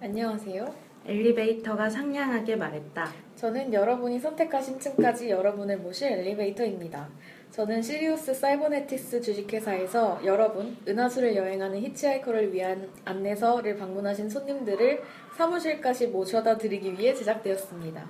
안녕하세요. 0.00 0.74
엘리베이터가 1.06 1.88
상냥하게 1.88 2.56
말했다. 2.56 3.10
저는 3.36 3.72
여러분이 3.72 4.18
선택하신 4.18 4.78
층까지 4.80 5.30
여러분을 5.30 5.78
모실 5.78 6.12
엘리베이터입니다. 6.12 7.08
저는 7.52 7.80
시리우스 7.80 8.34
사이버네틱스 8.34 9.20
주식회사에서 9.20 10.20
여러분, 10.24 10.76
은하수를 10.86 11.36
여행하는 11.36 11.78
히치하이커를 11.80 12.52
위한 12.52 12.88
안내서를 13.04 13.76
방문하신 13.76 14.28
손님들을 14.28 15.00
사무실까지 15.36 16.08
모셔다 16.08 16.58
드리기 16.58 16.98
위해 16.98 17.14
제작되었습니다. 17.14 18.04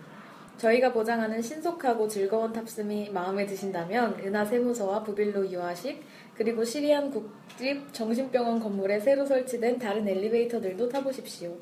저희가 0.57 0.93
보장하는 0.93 1.43
신속하고 1.43 2.09
즐거운 2.09 2.53
탑승이 2.53 3.11
마음에 3.11 3.45
드신다면 3.45 4.19
은하 4.21 4.45
세무서와 4.45 5.03
부빌로 5.03 5.51
유아식 5.51 6.03
그리고 6.35 6.65
시리안 6.65 7.11
국립 7.11 7.93
정신병원 7.93 8.61
건물에 8.61 8.99
새로 8.99 9.27
설치된 9.27 9.79
다른 9.79 10.09
엘리베이터들도 10.09 10.89
타보십시오. 10.89 11.55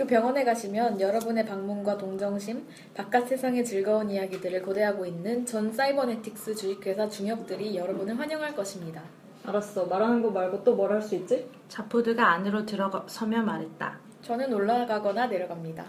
그 0.00 0.06
병원에 0.06 0.44
가시면 0.44 0.98
여러분의 0.98 1.44
방문과 1.44 1.98
동정심, 1.98 2.66
바깥 2.94 3.28
세상의 3.28 3.62
즐거운 3.66 4.08
이야기들을 4.08 4.62
고대하고 4.62 5.04
있는 5.04 5.44
전 5.44 5.70
사이버네틱스 5.70 6.54
주식회사 6.54 7.06
중역들이 7.10 7.76
여러분을 7.76 8.18
환영할 8.18 8.54
것입니다. 8.56 9.02
알았어. 9.44 9.84
말하는 9.84 10.22
거 10.22 10.30
말고 10.30 10.64
또 10.64 10.72
뭘 10.74 10.90
할 10.94 11.02
수 11.02 11.16
있지? 11.16 11.46
자포드가 11.68 12.30
안으로 12.32 12.64
들어서며 12.64 13.42
말했다. 13.42 13.98
저는 14.22 14.50
올라가거나 14.54 15.26
내려갑니다. 15.26 15.84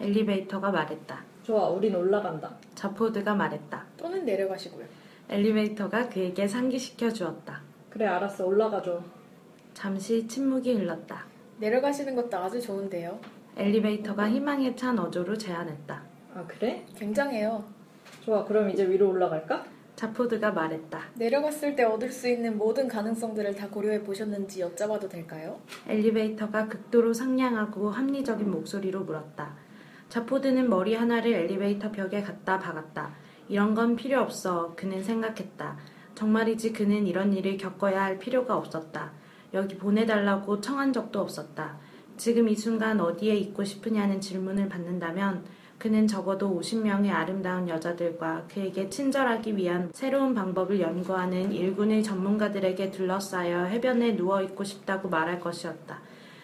엘리베이터가 0.00 0.70
말했다. 0.70 1.24
좋아, 1.42 1.68
우린 1.68 1.96
올라간다. 1.96 2.54
자포드가 2.76 3.34
말했다. 3.34 3.84
또는 3.96 4.24
내려가시고요. 4.24 4.86
엘리베이터가 5.28 6.08
그에게 6.08 6.46
상기시켜 6.46 7.10
주었다. 7.12 7.62
그래, 7.90 8.06
알았어. 8.06 8.46
올라가줘. 8.46 9.02
잠시 9.74 10.28
침묵이 10.28 10.72
흘렀다. 10.72 11.24
내려가시는 11.58 12.14
것도 12.14 12.36
아주 12.36 12.60
좋은데요. 12.60 13.18
엘리베이터가 13.56 14.28
희망에 14.28 14.76
찬 14.76 14.98
어조로 14.98 15.38
제안했다. 15.38 16.02
아, 16.34 16.44
그래? 16.46 16.84
굉장해요. 16.94 17.64
좋아, 18.22 18.44
그럼 18.44 18.68
이제 18.68 18.86
위로 18.86 19.08
올라갈까? 19.08 19.64
자포드가 19.96 20.52
말했다. 20.52 21.00
내려갔을 21.14 21.74
때 21.74 21.84
얻을 21.84 22.12
수 22.12 22.28
있는 22.28 22.58
모든 22.58 22.86
가능성들을 22.86 23.54
다 23.54 23.68
고려해 23.70 24.02
보셨는지 24.02 24.60
여쭤봐도 24.62 25.08
될까요? 25.08 25.58
엘리베이터가 25.88 26.68
극도로 26.68 27.14
상냥하고 27.14 27.90
합리적인 27.90 28.50
목소리로 28.50 29.04
물었다. 29.04 29.54
자포드는 30.10 30.68
머리 30.68 30.94
하나를 30.94 31.32
엘리베이터 31.32 31.90
벽에 31.90 32.20
갖다 32.20 32.58
박았다. 32.58 33.14
이런 33.48 33.74
건 33.74 33.96
필요 33.96 34.20
없어. 34.20 34.74
그는 34.76 35.02
생각했다. 35.02 35.78
정말이지 36.14 36.74
그는 36.74 37.06
이런 37.06 37.32
일을 37.32 37.56
겪어야 37.56 38.02
할 38.04 38.18
필요가 38.18 38.54
없었다. 38.54 39.12
여기 39.54 39.78
보내달라고 39.78 40.60
청한 40.60 40.92
적도 40.92 41.20
없었다. 41.20 41.78
지금 42.16 42.48
이 42.48 42.54
순간 42.54 43.00
어디에 43.00 43.36
있고 43.36 43.64
싶으냐는 43.64 44.20
질문을 44.20 44.68
받는다면 44.68 45.44
그는 45.78 46.06
적어도 46.06 46.58
50명의 46.58 47.10
아름다운 47.10 47.68
여자들과 47.68 48.46
그에게 48.50 48.88
친절하기 48.88 49.56
위한 49.56 49.90
새로운 49.92 50.34
방법을 50.34 50.80
연구하는 50.80 51.52
일군의 51.52 52.02
전문가들에게 52.02 52.90
둘러싸여 52.90 53.64
해변에 53.64 54.16
누워 54.16 54.40
있고 54.42 54.64
싶다고 54.64 55.10
말할 55.10 55.38
것이었다. 55.38 56.00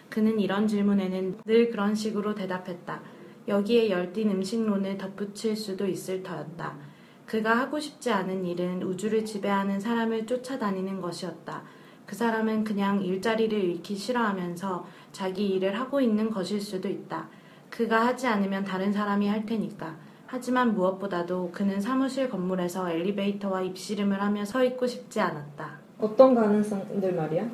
그는 0.09 0.39
이런 0.39 0.67
질문에는 0.67 1.39
늘 1.45 1.71
그런 1.71 1.95
식으로 1.95 2.35
대답했다. 2.35 3.01
여기에 3.47 3.89
열띤 3.89 4.29
음식론을 4.29 4.99
덧붙일 4.99 5.55
수도 5.55 5.87
있을 5.87 6.21
터였다. 6.21 6.77
그가 7.25 7.57
하고 7.57 7.79
싶지 7.79 8.11
않은 8.11 8.45
일은 8.45 8.83
우주를 8.83 9.25
지배하는 9.25 9.79
사람을 9.79 10.27
쫓아다니는 10.27 11.01
것이었다. 11.01 11.63
그 12.05 12.15
사람은 12.15 12.63
그냥 12.63 13.01
일자리를 13.01 13.57
잃기 13.57 13.95
싫어하면서 13.95 14.85
자기 15.11 15.47
일을 15.47 15.79
하고 15.79 16.01
있는 16.01 16.29
것일 16.29 16.61
수도 16.61 16.87
있다. 16.89 17.27
그가 17.69 18.05
하지 18.05 18.27
않으면 18.27 18.63
다른 18.65 18.91
사람이 18.91 19.27
할 19.27 19.45
테니까. 19.45 19.95
하지만 20.27 20.73
무엇보다도 20.73 21.51
그는 21.51 21.79
사무실 21.79 22.29
건물에서 22.29 22.89
엘리베이터와 22.89 23.61
입씨름을 23.61 24.21
하며 24.21 24.45
서 24.45 24.63
있고 24.63 24.87
싶지 24.87 25.19
않았다. 25.19 25.79
어떤 25.99 26.35
가능성들 26.35 27.13
말이야? 27.13 27.49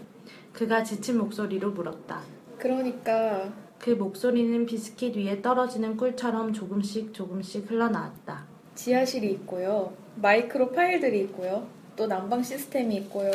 그가 0.54 0.84
지친 0.84 1.18
목소리로 1.18 1.72
물었다. 1.72 2.22
그러니까 2.58 3.50
그 3.78 3.92
목소리는 3.92 4.66
비스킷 4.66 5.16
위에 5.16 5.42
떨어지는 5.42 5.96
꿀처럼 5.96 6.54
조금씩 6.54 7.14
조금씩 7.14 7.70
흘러나왔다. 7.70 8.44
지하실이 8.76 9.30
있고요. 9.32 9.94
마이크로 10.16 10.72
파일들이 10.72 11.22
있고요. 11.22 11.68
또 12.00 12.08
난방 12.08 12.42
시스템이 12.42 12.96
있고요. 12.96 13.30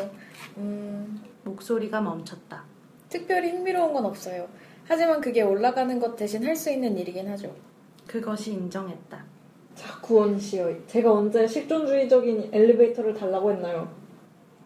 음, 0.57 1.21
목소리가 1.45 2.01
멈췄다. 2.01 2.65
특별히 3.11 3.51
흥미로운 3.51 3.93
건 3.93 4.07
없어요. 4.07 4.49
하지만 4.87 5.21
그게 5.21 5.43
올라가는 5.43 6.01
것 6.01 6.17
대신 6.17 6.43
할 6.47 6.57
수 6.57 6.71
있는 6.71 6.97
일이긴 6.97 7.29
하죠. 7.29 7.55
그것이 8.07 8.53
인정했다. 8.55 9.23
자, 9.75 10.01
구원 10.01 10.39
씨여. 10.39 10.87
제가 10.87 11.13
언제 11.13 11.47
실존주의적인 11.47 12.49
엘리베이터를 12.55 13.13
달라고 13.13 13.53
했나요? 13.53 13.93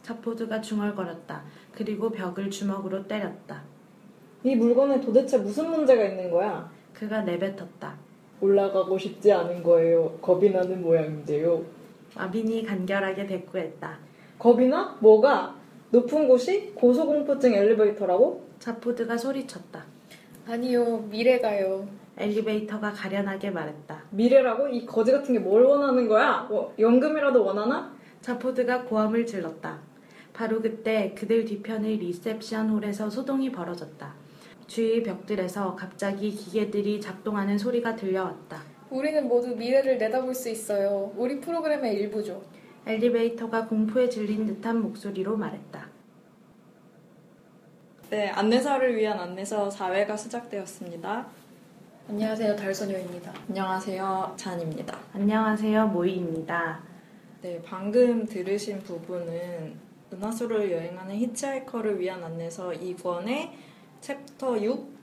자포드가 0.03 0.61
중얼거렸다. 0.61 1.43
그리고 1.73 2.09
벽을 2.11 2.51
주먹으로 2.53 3.09
때렸다. 3.09 3.65
이 4.45 4.55
물건에 4.55 5.01
도대체 5.01 5.39
무슨 5.39 5.71
문제가 5.71 6.05
있는 6.05 6.31
거야? 6.31 6.71
그가 6.95 7.23
내뱉었다. 7.23 7.97
올라가고 8.41 8.97
싶지 8.97 9.33
않은 9.33 9.65
거예요. 9.65 10.17
겁이 10.23 10.51
나는 10.51 10.83
모양인데요. 10.83 11.78
마빈이 12.23 12.65
간결하게 12.65 13.27
대꾸했다. 13.27 13.97
겁이 14.41 14.67
나? 14.67 14.97
뭐가? 15.01 15.55
높은 15.91 16.27
곳이 16.27 16.73
고소공포증 16.75 17.55
엘리베이터라고? 17.55 18.45
자포드가 18.59 19.17
소리쳤다. 19.17 19.85
아니요, 20.49 20.99
미래가요. 21.11 21.87
엘리베이터가 22.17 22.91
가련하게 22.93 23.51
말했다. 23.51 24.03
미래라고? 24.11 24.67
이 24.69 24.85
거지 24.85 25.13
같은 25.13 25.33
게 25.35 25.39
뭘 25.41 25.63
원하는 25.63 26.09
거야? 26.09 26.47
뭐, 26.51 26.75
연금이라도 26.79 27.45
원하나? 27.45 27.95
자포드가 28.21 28.83
고함을 28.83 29.25
질렀다. 29.25 29.79
바로 30.33 30.61
그때 30.61 31.15
그들 31.17 31.45
뒤편의 31.45 31.99
리셉션 31.99 32.69
홀에서 32.71 33.09
소동이 33.09 33.53
벌어졌다. 33.53 34.13
주위 34.67 35.03
벽들에서 35.05 35.77
갑자기 35.77 36.31
기계들이 36.31 37.01
작동하는 37.01 37.57
소리가 37.57 37.95
들려왔다. 37.95 38.61
우리는 38.91 39.29
모두 39.29 39.55
미래를 39.55 39.99
내다볼 39.99 40.35
수 40.35 40.49
있어요. 40.49 41.13
우리 41.17 41.41
프로그램의 41.41 41.95
일부죠. 41.95 42.43
엘리베이터가 42.87 43.67
공포에 43.67 44.09
질린 44.09 44.47
듯한 44.47 44.81
목소리로 44.81 45.37
말했다. 45.37 45.89
네, 48.11 48.29
안내서를 48.31 48.97
위한 48.97 49.19
안내서 49.19 49.69
4회가 49.69 50.17
시작되었습니다. 50.17 51.27
안녕하세요, 52.09 52.57
달소녀입니다. 52.57 53.35
안녕하세요, 53.51 54.35
잔입니다. 54.37 54.99
안녕하세요, 55.13 55.89
모이입니다. 55.89 56.81
네, 57.43 57.61
방금 57.63 58.25
들으신 58.25 58.79
부분은 58.79 59.75
은하수를 60.15 60.73
여행하는 60.73 61.15
히치하이커를 61.17 62.01
위한 62.01 62.25
안내서 62.25 62.71
2권의 62.71 63.51
챕터 64.01 64.63
6 64.63 64.98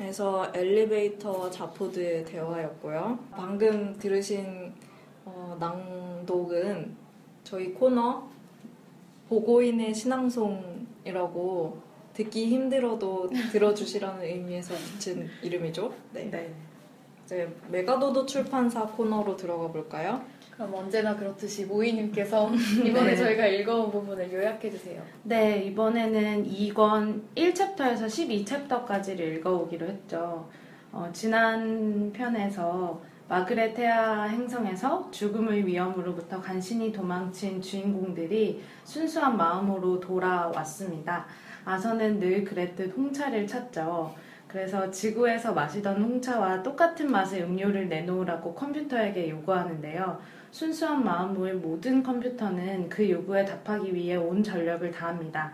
에서 0.00 0.50
엘리베이터와 0.54 1.50
자포드의 1.50 2.24
대화였고요. 2.24 3.18
방금 3.32 3.98
들으신 3.98 4.72
어, 5.24 5.56
낭독은 5.58 6.96
저희 7.42 7.72
코너 7.74 8.28
보고인의 9.28 9.92
시 9.94 10.19
낭송이라고 10.19 11.82
듣기 12.14 12.46
힘들어도 12.46 13.28
들어주시라는 13.50 14.22
의미에서 14.22 14.74
붙인 14.74 15.28
이름이죠. 15.42 15.92
네. 16.12 16.30
네. 16.30 16.54
이제 17.24 17.52
메가도도 17.68 18.24
출판사 18.26 18.86
코너로 18.86 19.36
들어가 19.36 19.68
볼까요? 19.68 20.24
그럼 20.58 20.74
언제나 20.74 21.14
그렇듯이 21.14 21.66
모이님께서 21.66 22.50
이번에 22.84 23.12
네. 23.12 23.16
저희가 23.16 23.46
읽어온 23.46 23.92
부분을 23.92 24.32
요약해주세요. 24.32 25.00
네, 25.22 25.62
이번에는 25.62 26.44
2권 26.44 27.22
1챕터에서 27.36 28.06
12챕터까지를 28.06 29.20
읽어오기로 29.36 29.86
했죠. 29.86 30.48
어, 30.90 31.08
지난 31.12 32.12
편에서 32.12 33.00
마그레테아 33.28 34.24
행성에서 34.24 35.08
죽음의 35.12 35.64
위험으로부터 35.64 36.40
간신히 36.40 36.90
도망친 36.90 37.62
주인공들이 37.62 38.60
순수한 38.82 39.36
마음으로 39.36 40.00
돌아왔습니다. 40.00 41.26
아서는 41.64 42.18
늘 42.18 42.42
그랬듯 42.42 42.96
홍차를 42.96 43.46
찾죠. 43.46 44.12
그래서 44.48 44.90
지구에서 44.90 45.52
마시던 45.52 46.02
홍차와 46.02 46.62
똑같은 46.62 47.12
맛의 47.12 47.42
음료를 47.44 47.88
내놓으라고 47.88 48.54
컴퓨터에게 48.54 49.28
요구하는데요. 49.28 50.37
순수한 50.50 51.04
마음호의 51.04 51.54
모든 51.54 52.02
컴퓨터는 52.02 52.88
그 52.88 53.08
요구에 53.08 53.44
답하기 53.44 53.94
위해 53.94 54.16
온 54.16 54.42
전력을 54.42 54.90
다합니다. 54.90 55.52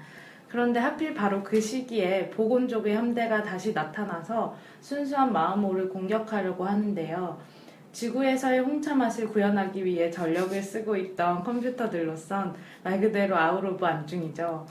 그런데 0.48 0.78
하필 0.78 1.14
바로 1.14 1.42
그 1.42 1.60
시기에 1.60 2.30
보곤족의 2.30 2.94
함대가 2.94 3.42
다시 3.42 3.72
나타나서 3.72 4.56
순수한 4.80 5.32
마음호를 5.32 5.88
공격하려고 5.88 6.64
하는데요. 6.64 7.40
지구에서의 7.90 8.60
홍차 8.60 8.94
맛을 8.94 9.28
구현하기 9.28 9.84
위해 9.84 10.10
전력을 10.10 10.60
쓰고 10.62 10.96
있던 10.96 11.42
컴퓨터들로선 11.42 12.54
말 12.82 13.00
그대로 13.00 13.36
out 13.36 13.64
of 13.64 13.84
안중이죠. 13.84 14.66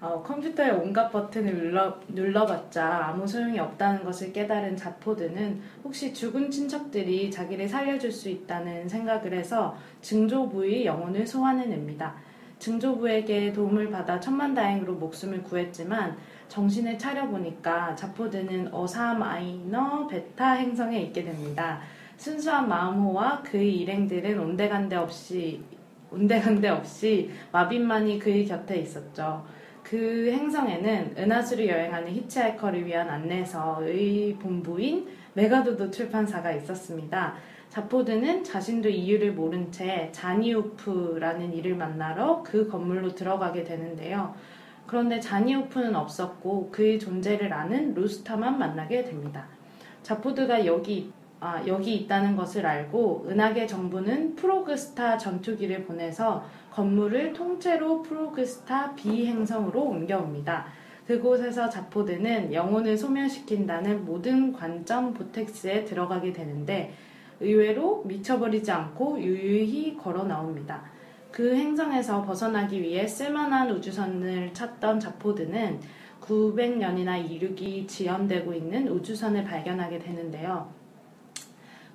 어, 0.00 0.22
컴퓨터의 0.22 0.72
온갖 0.72 1.08
버튼을 1.08 1.54
눌러, 1.54 1.98
눌러봤자 2.08 3.06
아무 3.06 3.26
소용이 3.26 3.58
없다는 3.58 4.04
것을 4.04 4.32
깨달은 4.32 4.76
자포드는 4.76 5.60
혹시 5.84 6.12
죽은 6.12 6.50
친척들이 6.50 7.30
자기를 7.30 7.68
살려줄 7.68 8.12
수 8.12 8.28
있다는 8.28 8.88
생각을 8.88 9.32
해서 9.32 9.76
증조부의 10.02 10.84
영혼을 10.84 11.26
소환해냅니다. 11.26 12.14
증조부에게 12.58 13.52
도움을 13.52 13.90
받아 13.90 14.20
천만다행으로 14.20 14.94
목숨을 14.94 15.42
구했지만 15.42 16.16
정신을 16.48 16.98
차려보니까 16.98 17.94
자포드는 17.94 18.72
어사 18.72 19.14
마이너 19.14 20.06
베타 20.06 20.52
행성에 20.52 21.00
있게 21.02 21.24
됩니다. 21.24 21.80
순수한 22.16 22.68
마음호와 22.68 23.42
그의 23.42 23.78
일행들은 23.78 24.38
온데간데 24.38 24.96
없이 24.96 25.62
온데간데 26.10 26.68
없이 26.68 27.30
마빈만이 27.52 28.18
그의 28.18 28.46
곁에 28.46 28.76
있었죠. 28.76 29.44
그 29.88 30.28
행성에는 30.32 31.14
은하수를 31.16 31.68
여행하는 31.68 32.10
히치하이커를 32.10 32.84
위한 32.84 33.08
안내서의 33.08 34.34
본부인 34.40 35.06
메가도도 35.34 35.92
출판사가 35.92 36.50
있었습니다. 36.54 37.34
자포드는 37.68 38.42
자신도 38.42 38.88
이유를 38.88 39.34
모른 39.34 39.70
채 39.70 40.08
자니우프라는 40.10 41.52
이를 41.52 41.76
만나러 41.76 42.42
그 42.42 42.66
건물로 42.68 43.14
들어가게 43.14 43.62
되는데요. 43.62 44.34
그런데 44.88 45.20
자니우프는 45.20 45.94
없었고 45.94 46.70
그의 46.72 46.98
존재를 46.98 47.52
아는 47.52 47.94
루스타만 47.94 48.58
만나게 48.58 49.04
됩니다. 49.04 49.46
자포드가 50.02 50.66
여기 50.66 51.12
아, 51.38 51.62
여기 51.66 51.94
있다는 51.94 52.34
것을 52.34 52.64
알고 52.66 53.26
은하계 53.28 53.66
정부는 53.66 54.34
프로그스타 54.36 55.18
전투기를 55.18 55.84
보내서 55.84 56.44
건물을 56.76 57.32
통째로 57.32 58.02
프로그스타 58.02 58.94
B 58.96 59.24
행성으로 59.24 59.80
옮겨옵니다. 59.80 60.66
그곳에서 61.06 61.70
자포드는 61.70 62.52
영혼을 62.52 62.98
소멸시킨다는 62.98 64.04
모든 64.04 64.52
관점 64.52 65.14
보텍스에 65.14 65.86
들어가게 65.86 66.34
되는데 66.34 66.92
의외로 67.40 68.02
미쳐버리지 68.04 68.70
않고 68.70 69.18
유유히 69.22 69.96
걸어 69.96 70.24
나옵니다. 70.24 70.82
그 71.32 71.56
행성에서 71.56 72.22
벗어나기 72.26 72.82
위해 72.82 73.06
쓸만한 73.06 73.70
우주선을 73.70 74.52
찾던 74.52 75.00
자포드는 75.00 75.80
900년이나 76.20 77.18
이륙이 77.30 77.86
지연되고 77.86 78.52
있는 78.52 78.88
우주선을 78.88 79.44
발견하게 79.44 79.98
되는데요. 79.98 80.70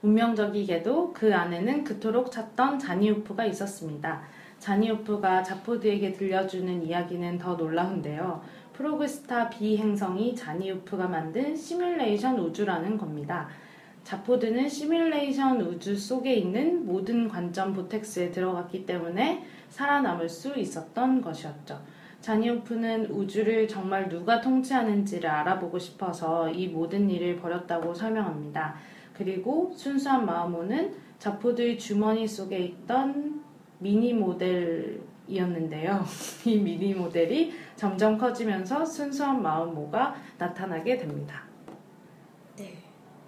운명적이게도 0.01 1.13
그 1.13 1.35
안에는 1.35 1.83
그토록 1.83 2.31
찾던 2.31 2.79
자니우프가 2.79 3.45
있었습니다. 3.45 4.23
자니우프가 4.61 5.41
자포드에게 5.41 6.13
들려주는 6.13 6.85
이야기는 6.85 7.39
더 7.39 7.55
놀라운데요. 7.55 8.43
프로그스타 8.73 9.49
B 9.49 9.75
행성이 9.77 10.35
자니우프가 10.35 11.07
만든 11.07 11.55
시뮬레이션 11.55 12.37
우주라는 12.39 12.95
겁니다. 12.95 13.49
자포드는 14.03 14.69
시뮬레이션 14.69 15.61
우주 15.61 15.97
속에 15.97 16.35
있는 16.35 16.85
모든 16.85 17.27
관점 17.27 17.73
보텍스에 17.73 18.29
들어갔기 18.29 18.85
때문에 18.85 19.43
살아남을 19.69 20.29
수 20.29 20.55
있었던 20.55 21.23
것이었죠. 21.23 21.81
자니오프는 22.21 23.09
우주를 23.09 23.67
정말 23.67 24.09
누가 24.09 24.41
통치하는지를 24.41 25.27
알아보고 25.27 25.79
싶어서 25.79 26.51
이 26.51 26.67
모든 26.67 27.09
일을 27.09 27.37
벌였다고 27.37 27.95
설명합니다. 27.95 28.75
그리고 29.13 29.73
순수한 29.75 30.23
마음호는 30.27 30.93
자포드의 31.17 31.79
주머니 31.79 32.27
속에 32.27 32.59
있던 32.59 33.41
미니 33.81 34.13
모델이었는데요. 34.13 36.05
이 36.45 36.57
미니 36.57 36.93
모델이 36.93 37.51
점점 37.75 38.15
커지면서 38.15 38.85
순수한 38.85 39.41
마음호가 39.41 40.15
나타나게 40.37 40.97
됩니다. 40.97 41.43
네. 42.57 42.77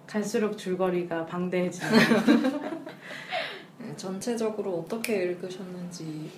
갈수록 0.06 0.56
줄거리가 0.56 1.26
방대해지네요. 1.26 1.90
네, 3.82 3.96
전체적으로 3.96 4.78
어떻게 4.78 5.24
읽으셨는지 5.24 6.30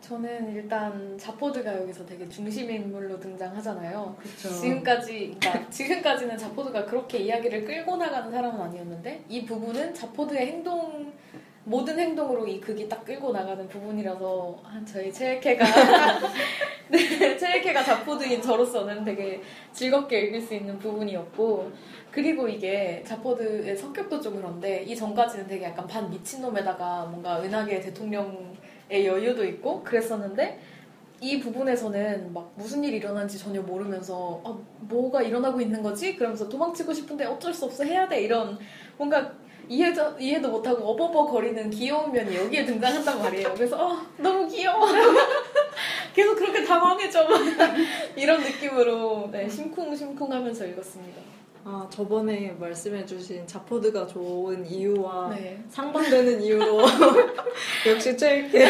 저는 0.00 0.54
일단 0.54 1.18
자포드가 1.18 1.82
여기서 1.82 2.06
되게 2.06 2.26
중심 2.28 2.70
인물로 2.70 3.20
등장하잖아요. 3.20 4.16
그렇죠. 4.18 4.48
지금까지, 4.60 5.36
그러니까 5.38 5.70
지금까지는 5.70 6.38
자포드가 6.38 6.86
그렇게 6.86 7.18
이야기를 7.18 7.66
끌고 7.66 7.96
나가는 7.96 8.30
사람은 8.30 8.60
아니었는데 8.60 9.24
이 9.28 9.44
부분은 9.44 9.94
자포드의 9.94 10.46
행동 10.46 11.12
모든 11.64 11.98
행동으로 11.98 12.46
이 12.46 12.60
극이 12.60 12.88
딱 12.88 13.04
끌고 13.04 13.32
나가는 13.32 13.68
부분이라서 13.68 14.58
한 14.62 14.86
저희 14.86 15.12
체일케가 15.12 15.64
네, 16.88 17.36
체일케가 17.36 17.84
자포드인 17.84 18.40
저로서는 18.40 19.04
되게 19.04 19.40
즐겁게 19.72 20.22
읽을 20.22 20.40
수 20.40 20.54
있는 20.54 20.78
부분이었고 20.78 21.70
그리고 22.10 22.48
이게 22.48 23.04
자포드의 23.06 23.76
성격도 23.76 24.20
좀 24.20 24.36
그런데 24.36 24.82
이 24.82 24.96
전까지는 24.96 25.46
되게 25.46 25.66
약간 25.66 25.86
반 25.86 26.10
미친놈에다가 26.10 27.04
뭔가 27.04 27.40
은하계 27.42 27.80
대통령의 27.80 29.06
여유도 29.06 29.44
있고 29.44 29.82
그랬었는데 29.84 30.60
이 31.20 31.38
부분에서는 31.38 32.32
막 32.32 32.50
무슨 32.56 32.82
일이 32.82 32.96
일어난지 32.96 33.38
전혀 33.38 33.60
모르면서 33.60 34.40
아, 34.42 34.58
뭐가 34.80 35.20
일어나고 35.20 35.60
있는 35.60 35.82
거지? 35.82 36.16
그러면서 36.16 36.48
도망치고 36.48 36.94
싶은데 36.94 37.26
어쩔 37.26 37.52
수 37.52 37.66
없어 37.66 37.84
해야 37.84 38.08
돼 38.08 38.22
이런 38.22 38.58
뭔가 38.96 39.30
이해도, 39.74 40.18
이해도 40.18 40.48
못하고 40.50 40.84
어버버 40.84 41.26
거리는 41.26 41.70
귀여운 41.70 42.10
면이 42.10 42.36
여기에 42.36 42.64
등장한단 42.64 43.18
말이에요. 43.22 43.54
그래서 43.54 43.76
어, 43.86 44.02
너무 44.16 44.48
귀여워. 44.48 44.84
계속 46.12 46.34
그렇게 46.34 46.64
당황해져. 46.64 47.24
이런 48.16 48.42
느낌으로 48.42 49.28
네, 49.30 49.48
심쿵심쿵 49.48 50.32
하면서 50.32 50.66
읽었습니다. 50.66 51.20
아 51.62 51.86
저번에 51.88 52.56
말씀해주신 52.58 53.46
자포드가 53.46 54.06
좋은 54.08 54.66
이유와 54.66 55.28
네. 55.36 55.62
상반되는 55.68 56.40
이유로 56.40 56.80
역시 57.86 58.16
최일케 58.16 58.66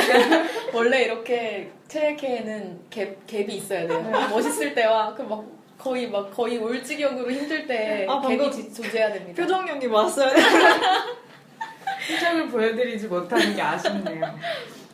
원래 0.74 1.04
이렇게 1.04 1.70
체에케에는 1.86 2.80
갭, 2.90 3.14
갭이 3.28 3.48
있어야 3.50 3.86
돼요. 3.86 4.28
멋있을 4.30 4.74
때와 4.74 5.14
그 5.14 5.22
막 5.22 5.59
거의 5.80 6.10
막 6.10 6.30
거의 6.30 6.58
올지경으로 6.58 7.30
힘들 7.30 7.66
때 7.66 8.06
아, 8.08 8.20
지- 8.50 8.72
존재해야 8.72 9.12
됩니다. 9.12 9.42
표정력이 9.42 9.86
왔어요. 9.86 10.30
표정을 12.08 12.48
보여드리지 12.48 13.08
못하는 13.08 13.54
게 13.54 13.62
아쉽네요. 13.62 14.24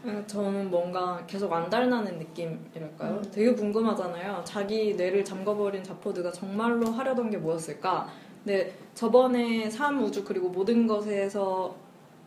음, 0.05 0.25
저는 0.27 0.71
뭔가 0.71 1.25
계속 1.27 1.53
안달나는 1.53 2.19
느낌이랄까요? 2.19 3.15
음. 3.25 3.31
되게 3.33 3.53
궁금하잖아요. 3.55 4.43
자기 4.45 4.95
뇌를 4.95 5.25
잠궈버린 5.25 5.83
자포드가 5.83 6.31
정말로 6.31 6.87
하려던 6.93 7.31
게 7.31 7.39
뭐였을까? 7.39 8.09
근데 8.45 8.73
저번에 8.95 9.69
삶, 9.69 10.03
우주 10.05 10.25
그리고 10.25 10.49
모든 10.49 10.87
것에서 10.87 11.75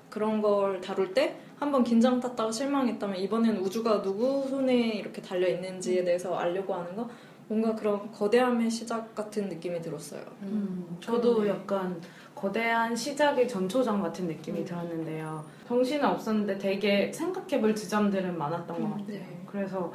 그런 0.09 0.41
걸 0.41 0.81
다룰 0.81 1.13
때 1.13 1.35
한번 1.57 1.83
긴장 1.83 2.19
탔다가 2.19 2.51
실망했다면 2.51 3.17
이번엔 3.17 3.57
우주가 3.57 4.01
누구 4.01 4.45
손에 4.49 4.73
이렇게 4.75 5.21
달려 5.21 5.47
있는지에 5.47 6.03
대해서 6.03 6.35
알려고 6.37 6.73
하는 6.73 6.95
거 6.95 7.09
뭔가 7.49 7.73
그런 7.75 8.11
거대함의 8.11 8.69
시작 8.69 9.13
같은 9.15 9.49
느낌이 9.49 9.81
들었어요. 9.81 10.21
음, 10.43 10.97
저도 11.01 11.33
그러네. 11.37 11.49
약간 11.49 11.99
거대한 12.35 12.95
시작의 12.95 13.47
전초전 13.47 14.01
같은 14.03 14.27
느낌이 14.27 14.63
들었는데요. 14.63 15.43
정신은 15.67 16.05
없었는데 16.05 16.59
되게 16.59 17.11
생각해볼 17.11 17.75
지점들은 17.75 18.37
많았던 18.37 18.81
것 18.81 18.89
같아요. 18.91 19.05
네. 19.07 19.43
그래서 19.47 19.91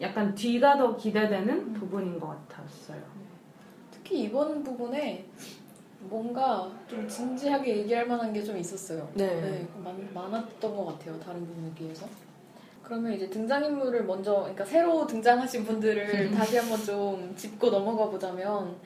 약간 0.00 0.32
뒤가 0.36 0.78
더 0.78 0.96
기대되는 0.96 1.72
부분인 1.74 2.18
것 2.20 2.28
같았어요. 2.48 3.02
특히 3.90 4.22
이번 4.24 4.62
부분에 4.62 5.26
뭔가 6.00 6.70
좀 6.86 7.08
진지하게 7.08 7.78
얘기할 7.78 8.06
만한 8.06 8.32
게 8.32 8.44
좀 8.44 8.56
있었어요. 8.56 9.08
네. 9.14 9.26
네, 9.40 9.68
많, 9.82 10.08
많았던 10.14 10.76
것 10.76 10.84
같아요. 10.86 11.18
다른 11.18 11.44
부분에 11.44 11.72
비해서. 11.74 12.06
그러면 12.84 13.14
이제 13.14 13.28
등장인물을 13.30 14.04
먼저, 14.04 14.34
그러니까 14.40 14.64
새로 14.64 15.06
등장하신 15.06 15.64
분들을 15.64 16.30
다시 16.32 16.58
한번 16.58 16.84
좀 16.84 17.34
짚고 17.34 17.70
넘어가 17.70 18.10
보자면 18.10 18.76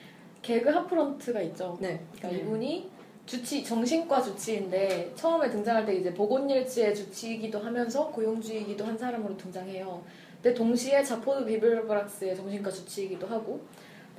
개그 0.40 0.68
하프런트가 0.70 1.42
있죠. 1.42 1.76
네. 1.80 2.00
그러니까 2.16 2.28
네. 2.28 2.38
이분이 2.38 2.90
주치 3.26 3.62
정신과 3.64 4.22
주치인데 4.22 5.12
처음에 5.16 5.50
등장할 5.50 5.84
때 5.84 5.94
이제 5.96 6.14
보건일지의 6.14 6.94
주치이기도 6.94 7.58
하면서 7.58 8.06
고용주이기도 8.08 8.84
한 8.84 8.96
사람으로 8.96 9.36
등장해요. 9.36 10.02
근데 10.40 10.54
동시에 10.54 11.02
자포드 11.02 11.44
비블브락스의 11.44 12.36
정신과 12.36 12.70
주치이기도 12.70 13.26
하고. 13.26 13.60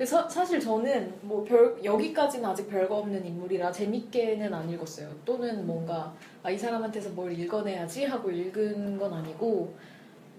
사, 0.06 0.28
사실 0.28 0.58
저는 0.60 1.12
뭐 1.22 1.44
별 1.44 1.76
여기까지는 1.84 2.48
아직 2.48 2.68
별거 2.68 2.96
없는 2.98 3.24
인물이라 3.26 3.70
재밌게는 3.72 4.52
안 4.52 4.68
읽었어요. 4.70 5.08
또는 5.24 5.66
뭔가 5.66 6.12
아, 6.42 6.50
이 6.50 6.56
사람한테서 6.58 7.10
뭘 7.10 7.38
읽어내야지 7.38 8.04
하고 8.04 8.30
읽은 8.30 8.98
건 8.98 9.12
아니고. 9.12 9.74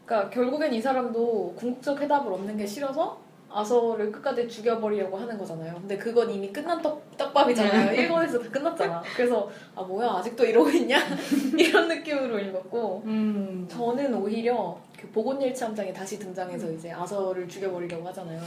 그러니까 0.06 0.30
결국엔 0.30 0.74
이 0.74 0.82
사람도 0.82 1.54
궁극적 1.56 2.02
해답을 2.02 2.34
얻는 2.34 2.58
게 2.58 2.66
싫어서 2.66 3.20
아서를 3.54 4.12
끝까지 4.12 4.48
죽여버리려고 4.48 5.18
하는 5.18 5.38
거잖아요. 5.38 5.74
근데 5.76 5.98
그건 5.98 6.30
이미 6.32 6.52
끝난 6.52 6.82
떡, 6.82 7.18
떡밥이잖아요. 7.18 7.94
일본에서 8.02 8.40
다 8.40 8.50
끝났잖아. 8.50 9.04
그래서 9.16 9.50
아 9.76 9.82
뭐야 9.84 10.10
아직도 10.10 10.46
이러고 10.46 10.70
있냐 10.70 10.98
이런 11.58 11.88
느낌으로 11.90 12.40
읽었고 12.40 13.04
음, 13.06 13.68
저는 13.70 14.14
오히려 14.14 14.78
그 14.98 15.08
보곤일치 15.10 15.64
함장이 15.64 15.94
다시 15.94 16.18
등장해서 16.18 16.72
이제 16.72 16.92
아서를 16.92 17.48
죽여버리려고 17.48 18.08
하잖아요. 18.08 18.40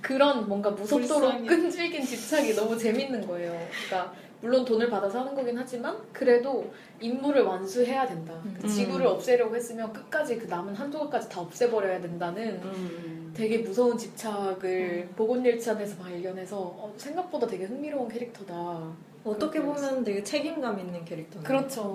그런 0.00 0.48
뭔가 0.48 0.70
무섭도록 0.70 1.08
불쌍해. 1.08 1.46
끈질긴 1.46 2.04
집착이 2.04 2.54
너무 2.54 2.76
재밌는 2.76 3.26
거예요. 3.26 3.58
그러니까 3.86 4.12
물론 4.40 4.64
돈을 4.64 4.90
받아서 4.90 5.20
하는 5.20 5.34
거긴 5.34 5.56
하지만 5.58 5.96
그래도 6.12 6.70
임무를 7.00 7.42
완수해야 7.42 8.06
된다. 8.06 8.34
그 8.60 8.64
음. 8.64 8.68
지구를 8.68 9.06
없애려고 9.06 9.56
했으면 9.56 9.92
끝까지 9.92 10.36
그 10.38 10.46
남은 10.46 10.74
한 10.74 10.90
조각까지 10.90 11.28
다 11.28 11.40
없애버려야 11.40 12.00
된다는 12.00 12.60
음. 12.62 13.32
되게 13.34 13.58
무서운 13.58 13.96
집착을 13.98 15.08
보곤일치 15.16 15.70
안에서 15.70 15.96
발견해서 15.96 16.58
어, 16.58 16.94
생각보다 16.96 17.46
되게 17.46 17.64
흥미로운 17.64 18.08
캐릭터다. 18.08 18.92
어떻게 19.24 19.60
보면 19.60 20.04
되게 20.04 20.22
책임감 20.22 20.78
있는 20.78 21.04
캐릭터네요. 21.04 21.46
그렇죠. 21.46 21.92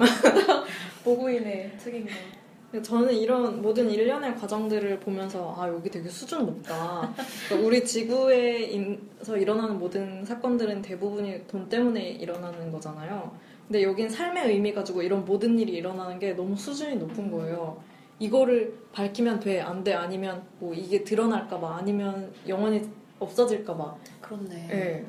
보고인의 1.04 1.72
책임감. 1.80 2.14
저는 2.82 3.14
이런 3.14 3.62
모든 3.62 3.90
일련의 3.90 4.36
과정들을 4.38 5.02
보면서 5.02 5.54
아 5.58 5.68
여기 5.68 5.90
되게 5.90 6.08
수준 6.08 6.46
높다. 6.46 7.14
그러니까 7.48 7.68
우리 7.68 7.84
지구에서 7.84 9.38
일어나는 9.38 9.78
모든 9.78 10.24
사건들은 10.24 10.82
대부분이 10.82 11.48
돈 11.48 11.68
때문에 11.68 12.12
일어나는 12.12 12.72
거잖아요. 12.72 13.36
근데 13.68 13.84
여긴 13.84 14.10
삶의 14.10 14.50
의미 14.50 14.74
가지고 14.74 15.02
이런 15.02 15.26
모든 15.26 15.60
일이 15.60 15.74
일어나는 15.74 16.18
게 16.18 16.34
너무 16.34 16.56
수준이 16.56 16.96
높은 16.96 17.30
거예요. 17.30 17.82
이거를 18.20 18.74
밝히면 18.94 19.40
돼, 19.40 19.60
안 19.60 19.84
돼, 19.84 19.94
아니면 19.94 20.44
뭐 20.60 20.74
이게 20.74 21.04
드러날까봐, 21.04 21.78
아니면 21.78 22.32
영원히 22.48 22.88
없어질까봐. 23.20 23.96
그렇네. 24.22 24.68
예. 24.72 25.06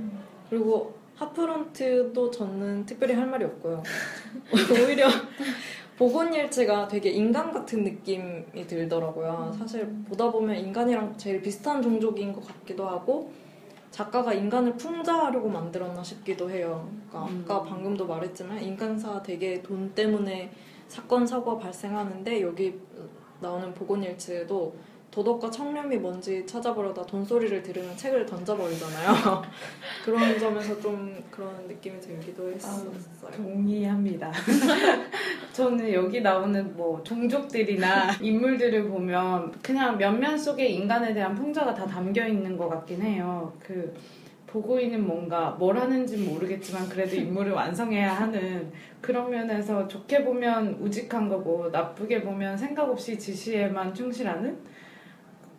그리고 0.49 0.95
하프런트도 1.17 2.31
저는 2.31 2.87
특별히 2.87 3.15
할 3.15 3.27
말이 3.27 3.45
없고요. 3.45 3.83
오히려 4.85 5.09
보건일체가 5.99 6.89
되게 6.89 7.11
인간 7.11 7.53
같은 7.53 7.85
느낌이 7.85 8.67
들더라고요. 8.67 9.55
사실 9.59 9.87
보다 10.09 10.31
보면 10.31 10.57
인간이랑 10.57 11.17
제일 11.17 11.43
비슷한 11.43 11.83
종족인 11.83 12.33
것 12.33 12.47
같기도 12.47 12.89
하고 12.89 13.31
작가가 13.91 14.33
인간을 14.33 14.77
풍자하려고 14.77 15.49
만들었나 15.49 16.03
싶기도 16.03 16.51
해요. 16.51 16.89
그러니까 17.09 17.31
음. 17.31 17.45
아까 17.45 17.63
방금도 17.63 18.07
말했지만 18.07 18.63
인간사 18.63 19.23
되게 19.23 19.61
돈 19.63 19.93
때문에 19.95 20.51
사건 20.89 21.27
사고가 21.27 21.59
발생하는데 21.59 22.41
여기 22.41 22.81
나오는 23.41 23.73
보건일체도 23.75 24.75
도덕과 25.13 25.51
청렴이 25.51 25.99
뭔지 25.99 26.45
찾아보려다 26.47 27.05
돈소리를 27.05 27.63
들으면 27.63 27.95
책을 27.97 28.25
던져버리잖아요. 28.25 29.43
그런 30.05 30.39
점에서 30.39 30.81
좀 30.81 31.23
그런 31.31 31.69
느낌이 31.69 32.01
들기도 32.01 32.51
했었어요. 32.51 32.91
동의합니다. 33.37 34.33
저는 35.53 35.93
여기 35.93 36.23
나오는 36.23 36.75
뭐 36.75 37.03
종족들이나 37.05 38.13
인물들을 38.23 38.89
보면 38.89 39.53
그냥 39.61 39.99
면면 39.99 40.39
속에 40.39 40.67
인간에 40.67 41.13
대한 41.13 41.35
풍자가 41.35 41.75
다 41.75 41.87
담겨 41.87 42.27
있는 42.27 42.57
것 42.57 42.71
같긴 42.71 43.03
해요. 43.03 43.53
그 43.61 43.95
보고인은 44.47 45.07
뭔가 45.07 45.51
뭘 45.59 45.77
하는지 45.77 46.17
모르겠지만 46.17 46.89
그래도 46.89 47.17
인물을 47.17 47.53
완성해야 47.53 48.15
하는 48.15 48.73
그런 49.03 49.31
면에서 49.31 49.87
좋게 49.87 50.25
보면 50.25 50.79
우직한 50.81 51.29
거고 51.29 51.69
나쁘게 51.71 52.23
보면 52.23 52.57
생각 52.57 52.89
없이 52.89 53.19
지시에만 53.19 53.93
충실하는 53.93 54.59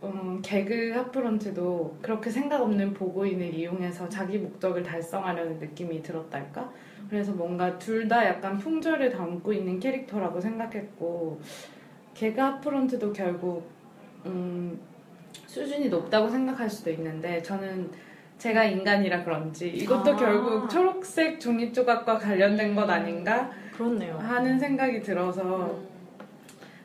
음, 0.03 0.41
개그 0.43 0.91
하프런트도 0.93 1.97
그렇게 2.01 2.29
생각 2.29 2.61
없는 2.61 2.93
보고인을 2.93 3.53
이용해서 3.53 4.09
자기 4.09 4.37
목적을 4.37 4.83
달성하려는 4.83 5.59
느낌이 5.59 6.01
들었달까? 6.01 6.71
그래서 7.09 7.31
뭔가 7.31 7.77
둘 7.77 8.07
다 8.07 8.25
약간 8.25 8.57
풍조를 8.57 9.09
담고 9.11 9.53
있는 9.53 9.79
캐릭터라고 9.79 10.39
생각했고 10.41 11.39
개그 12.13 12.39
하프런트도 12.41 13.13
결국 13.13 13.69
음, 14.25 14.79
수준이 15.47 15.89
높다고 15.89 16.29
생각할 16.29 16.69
수도 16.69 16.89
있는데 16.91 17.41
저는 17.41 17.89
제가 18.37 18.65
인간이라 18.65 19.23
그런지 19.23 19.69
이것도 19.69 20.13
아. 20.13 20.15
결국 20.15 20.69
초록색 20.69 21.39
종이 21.39 21.71
조각과 21.71 22.17
관련된 22.17 22.75
것 22.75 22.89
아닌가 22.89 23.49
그렇네요. 23.73 24.17
하는 24.17 24.59
생각이 24.59 25.01
들어서 25.01 25.67
음. 25.67 25.87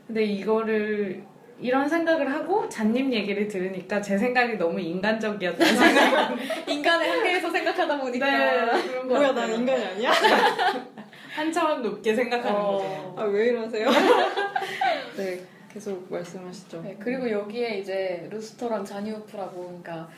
근데 0.07 0.25
이거를 0.25 1.23
이런 1.61 1.89
생각을 1.89 2.33
하고 2.33 2.69
잔님 2.69 3.13
얘기를 3.13 3.49
들으니까 3.49 4.01
제 4.01 4.17
생각이 4.17 4.57
너무 4.57 4.81
인간적이었다는 4.81 5.77
생각이 5.77 6.43
인간의 6.73 7.09
한계에서 7.11 7.51
생각하다 7.51 8.01
보니까 8.01 8.27
네, 8.27 8.83
그런 8.89 9.09
뭐야, 9.09 9.29
같아요. 9.29 9.47
난 9.47 9.59
인간이 9.59 9.85
아니야? 9.85 10.13
한 11.35 11.53
차원 11.53 11.83
높게 11.83 12.15
생각하는 12.15 12.57
어. 12.57 12.73
거죠. 12.73 13.15
아, 13.17 13.25
왜 13.25 13.47
이러세요? 13.49 13.89
네, 15.17 15.41
계속 15.73 16.07
말씀하시죠. 16.11 16.83
네, 16.83 16.97
그리고 16.99 17.31
여기에 17.31 17.79
이제 17.79 18.29
루스터랑 18.31 18.85
자니우프라고 18.85 19.67
그러니까 19.67 20.09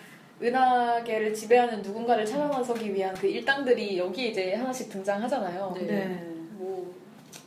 은하계를 0.42 1.34
지배하는 1.34 1.82
누군가를 1.82 2.24
찾아 2.24 2.48
나서기 2.48 2.94
위한 2.94 3.14
그 3.14 3.26
일당들이 3.26 3.98
여기 3.98 4.28
이제 4.30 4.54
하나씩 4.54 4.90
등장하잖아요. 4.90 5.74
네. 5.76 5.82
네. 5.86 6.22
뭐 6.52 6.94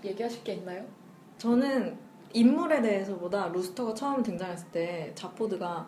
얘기하실 0.04 0.44
게 0.44 0.54
있나요? 0.54 0.84
저는 1.38 1.96
인물에 2.34 2.82
대해서보다 2.82 3.48
루스터가 3.50 3.94
처음 3.94 4.24
등장했을 4.24 4.68
때 4.72 5.12
자포드가 5.16 5.86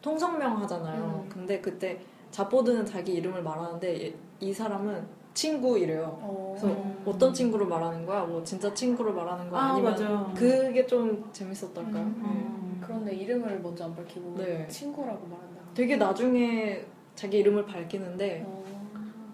통성명 0.00 0.58
하잖아요. 0.62 1.22
음. 1.24 1.28
근데 1.28 1.60
그때 1.60 1.98
자포드는 2.30 2.84
자기 2.86 3.14
이름을 3.14 3.42
말하는데 3.42 3.96
이- 3.96 4.14
이 4.40 4.52
사람은 4.52 5.04
친구 5.32 5.76
이래요. 5.78 6.16
어, 6.22 6.56
그래서 6.58 6.76
어떤 7.04 7.32
친구를 7.34 7.66
말하는 7.66 8.06
거야? 8.06 8.22
뭐 8.24 8.42
진짜 8.44 8.72
친구를 8.72 9.12
말하는 9.12 9.50
거야? 9.50 9.60
아, 9.60 9.64
아니면 9.72 9.90
맞아. 9.92 10.32
그게 10.34 10.86
좀 10.86 11.28
재밌었달까요? 11.32 12.02
음. 12.02 12.80
그런데 12.80 13.14
이름을 13.16 13.60
먼저 13.60 13.84
안 13.84 13.94
밝히고 13.96 14.34
네. 14.38 14.66
친구라고 14.68 15.26
말한다. 15.26 15.54
네. 15.62 15.74
되게 15.74 15.96
나중에 15.96 16.84
자기 17.16 17.38
이름을 17.38 17.64
밝히는데 17.66 18.44
어, 18.46 18.64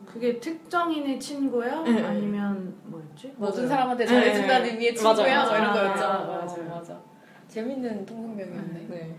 그게 0.06 0.38
특정인의 0.40 1.20
친구야? 1.20 1.82
네, 1.82 1.92
네. 1.92 2.02
아니면 2.04 2.74
뭐였지? 3.20 3.32
모든. 3.36 3.68
사람한테 3.68 4.04
네, 4.04 4.08
잘해준다는 4.08 4.62
네. 4.62 4.70
의미의 4.72 4.94
친구야 4.94 5.14
뭐 5.14 5.26
이런 5.26 5.46
맞아요. 5.46 5.72
거였죠. 5.72 6.04
아, 6.04 6.16
어, 6.18 6.44
맞아요. 6.46 6.68
맞아. 6.70 7.00
재밌는 7.48 8.06
통성명이었네. 8.06 8.86
네. 8.88 9.14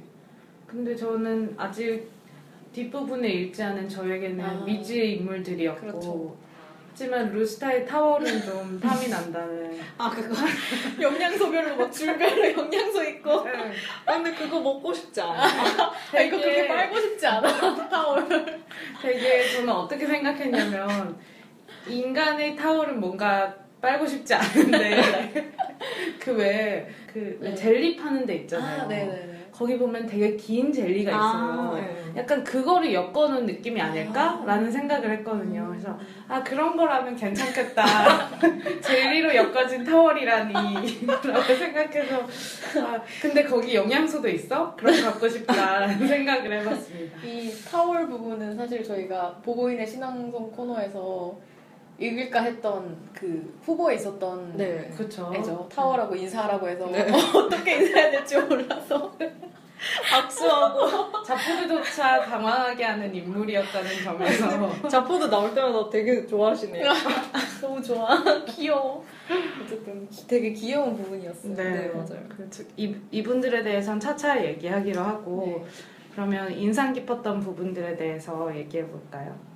근데 0.65 0.95
저는 0.95 1.53
아직 1.57 2.09
뒷부분에 2.73 3.27
읽지 3.27 3.61
않은 3.61 3.89
저에게는 3.89 4.43
아. 4.43 4.63
미지의 4.63 5.17
인물들이었고 5.17 5.81
그렇죠. 5.81 6.35
하지만 6.91 7.31
루스타의 7.31 7.85
타워는 7.85 8.41
좀 8.43 8.79
탐이 8.79 9.07
난다는 9.07 9.79
아 9.97 10.09
그거 10.09 10.35
영양소별로 11.01 11.75
막 11.77 11.91
줄별로 11.91 12.51
영양소 12.51 13.03
있고. 13.03 13.31
아, 14.05 14.13
근데 14.13 14.33
그거 14.33 14.59
먹고 14.59 14.93
싶지 14.93 15.21
않아. 15.21 15.43
아 15.43 16.19
이거 16.19 16.37
그렇게 16.37 16.67
빨고 16.67 16.99
싶지 16.99 17.25
않아 17.27 17.89
타월. 17.89 18.61
되게 19.01 19.49
저는 19.55 19.69
어떻게 19.69 20.05
생각했냐면 20.05 21.17
인간의 21.87 22.55
타월은 22.55 22.99
뭔가 22.99 23.55
빨고 23.81 24.05
싶지 24.05 24.33
않은데 24.33 25.51
그왜그 26.19 27.39
네. 27.41 27.55
젤리 27.55 27.97
파는 27.97 28.25
데 28.25 28.35
있잖아요. 28.35 28.83
아 28.83 28.85
네네네. 28.85 29.31
거기 29.51 29.77
보면 29.77 30.07
되게 30.07 30.35
긴 30.37 30.71
젤리가 30.71 31.11
있어요. 31.11 31.73
네. 31.75 32.19
약간 32.21 32.43
그거를 32.43 32.93
엮어놓은 32.93 33.45
느낌이 33.45 33.79
아닐까라는 33.79 34.71
생각을 34.71 35.11
했거든요. 35.17 35.67
그래서 35.69 35.97
아 36.27 36.41
그런 36.41 36.75
거라면 36.75 37.15
괜찮겠다. 37.15 37.83
젤리로 38.81 39.35
엮어진 39.35 39.83
타월이라니 39.83 40.53
라고 41.05 41.55
생각해서 41.55 42.27
아 42.83 43.01
근데 43.21 43.43
거기 43.43 43.75
영양소도 43.75 44.29
있어? 44.29 44.75
그럼 44.75 45.01
갖고 45.01 45.27
싶다라는 45.27 46.07
생각을 46.07 46.59
해봤습니다. 46.59 47.17
이 47.23 47.51
타월 47.69 48.07
부분은 48.07 48.55
사실 48.55 48.83
저희가 48.83 49.41
보고인의 49.43 49.85
신앙송 49.85 50.51
코너에서 50.51 51.37
읽을까 52.01 52.41
했던 52.41 52.97
그 53.13 53.59
후보에 53.63 53.95
있었던 53.95 54.57
네. 54.57 54.91
그렇죠. 54.97 55.31
애죠. 55.35 55.69
타월하고 55.71 56.15
인사하라고 56.15 56.67
해서 56.67 56.87
네. 56.87 57.05
어떻게 57.35 57.75
인사해야 57.75 58.11
될지 58.11 58.37
몰라서 58.37 59.15
악수하고 60.13 61.21
자포드조차 61.23 62.21
당황하게 62.21 62.83
하는 62.83 63.13
인물이었다는 63.13 64.03
점에서 64.03 64.87
자포드 64.89 65.25
나올 65.25 65.53
때마다 65.53 65.89
되게 65.89 66.25
좋아하시네요. 66.25 66.91
너무 67.61 67.81
좋아. 67.81 68.23
귀여워. 68.45 69.03
어쨌든 69.63 70.07
되게 70.27 70.51
귀여운 70.53 70.95
부분이었어요. 70.97 71.55
네, 71.55 71.87
맞아요. 71.89 72.23
그렇죠. 72.29 72.63
이, 72.77 72.95
이분들에 73.11 73.63
대해서는 73.63 73.99
차차 73.99 74.43
얘기하기로 74.43 75.01
하고 75.01 75.65
그러면 76.13 76.51
인상 76.51 76.93
깊었던 76.93 77.39
부분들에 77.39 77.95
대해서 77.95 78.55
얘기해 78.55 78.85
볼까요? 78.87 79.50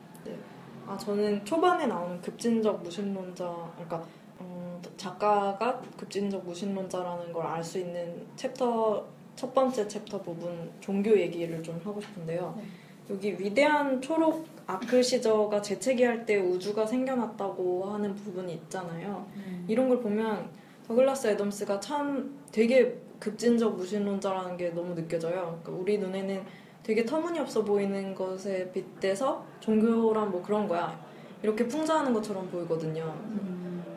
아 0.87 0.97
저는 0.97 1.43
초반에 1.45 1.87
나오는 1.87 2.21
급진적 2.21 2.83
무신론자, 2.83 3.45
그러니까 3.75 4.03
음, 4.41 4.81
작가가 4.97 5.81
급진적 5.97 6.45
무신론자라는 6.45 7.33
걸 7.33 7.45
알 7.45 7.63
수 7.63 7.79
있는 7.79 8.25
챕터 8.35 9.05
첫 9.35 9.53
번째 9.53 9.87
챕터 9.87 10.21
부분 10.21 10.71
종교 10.79 11.17
얘기를 11.19 11.61
좀 11.63 11.79
하고 11.83 11.99
싶은데요. 12.01 12.53
네. 12.57 12.63
여기 13.09 13.31
위대한 13.39 14.01
초록 14.01 14.47
아클시저가 14.67 15.61
재채기할 15.61 16.25
때 16.25 16.37
우주가 16.37 16.85
생겨났다고 16.85 17.85
하는 17.85 18.15
부분이 18.15 18.53
있잖아요. 18.53 19.27
이런 19.67 19.89
걸 19.89 19.99
보면 19.99 20.49
더글라스 20.87 21.27
애덤스가 21.27 21.79
참 21.79 22.39
되게 22.51 22.97
급진적 23.19 23.75
무신론자라는 23.77 24.57
게 24.57 24.69
너무 24.69 24.95
느껴져요. 24.95 25.59
그러니까 25.63 25.71
우리 25.71 25.97
눈에는 25.99 26.43
되게 26.85 27.03
터무니없어 27.03 27.63
보이는 27.63 28.13
것에 28.13 28.71
빗대서 28.71 29.43
종교란 29.59 30.29
뭐 30.29 30.43
그런 30.43 30.67
거야. 30.67 31.03
이렇게 31.41 31.67
풍자하는 31.67 32.13
것처럼 32.13 32.47
보이거든요. 32.51 33.11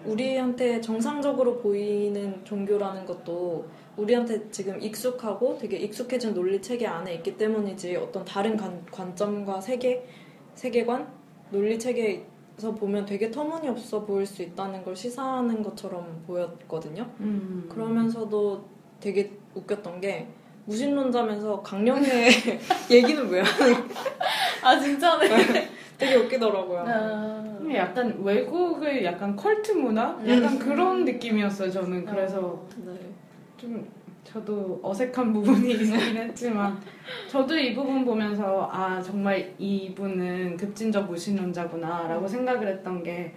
우리한테 0.06 0.80
정상적으로 0.80 1.58
보이는 1.58 2.42
종교라는 2.44 3.04
것도 3.04 3.66
우리한테 3.98 4.50
지금 4.50 4.80
익숙하고 4.80 5.58
되게 5.58 5.76
익숙해진 5.76 6.32
논리 6.32 6.62
체계 6.62 6.86
안에 6.86 7.16
있기 7.16 7.36
때문이지 7.36 7.94
어떤 7.96 8.24
다른 8.24 8.56
관, 8.56 8.82
관점과 8.90 9.60
세계, 9.60 10.06
세계관, 10.54 11.12
논리 11.50 11.78
체계에서 11.78 12.74
보면 12.74 13.04
되게 13.04 13.30
터무니없어 13.30 14.06
보일 14.06 14.24
수 14.24 14.42
있다는 14.42 14.82
걸 14.82 14.96
시사하는 14.96 15.62
것처럼 15.62 16.22
보였거든요. 16.26 17.06
음. 17.20 17.66
그러면서도 17.68 18.64
되게 18.98 19.38
웃겼던 19.54 20.00
게 20.00 20.26
무신론자면서 20.68 21.62
강령의 21.62 22.28
얘기는 22.90 23.28
왜 23.30 23.40
하는 23.40 23.74
아 24.62 24.78
진짜네. 24.78 25.68
되게 25.96 26.14
웃기더라고요. 26.14 26.84
아, 26.86 27.58
약간 27.74 28.16
외국의 28.22 29.04
약간 29.04 29.34
컬트 29.34 29.72
문화? 29.72 30.10
음. 30.20 30.28
약간 30.28 30.58
그런 30.58 31.04
느낌이었어요, 31.04 31.70
저는. 31.70 32.04
그래서 32.04 32.62
네. 32.84 32.92
좀 33.56 33.88
저도 34.22 34.78
어색한 34.82 35.32
부분이 35.32 35.70
있긴 35.72 35.94
했지만 36.16 36.78
저도 37.28 37.56
이 37.56 37.74
부분 37.74 38.04
보면서 38.04 38.68
아 38.70 39.00
정말 39.00 39.54
이분은 39.58 40.58
급진적 40.58 41.10
무신론자구나라고 41.10 42.28
생각을 42.28 42.68
했던 42.68 43.02
게 43.02 43.34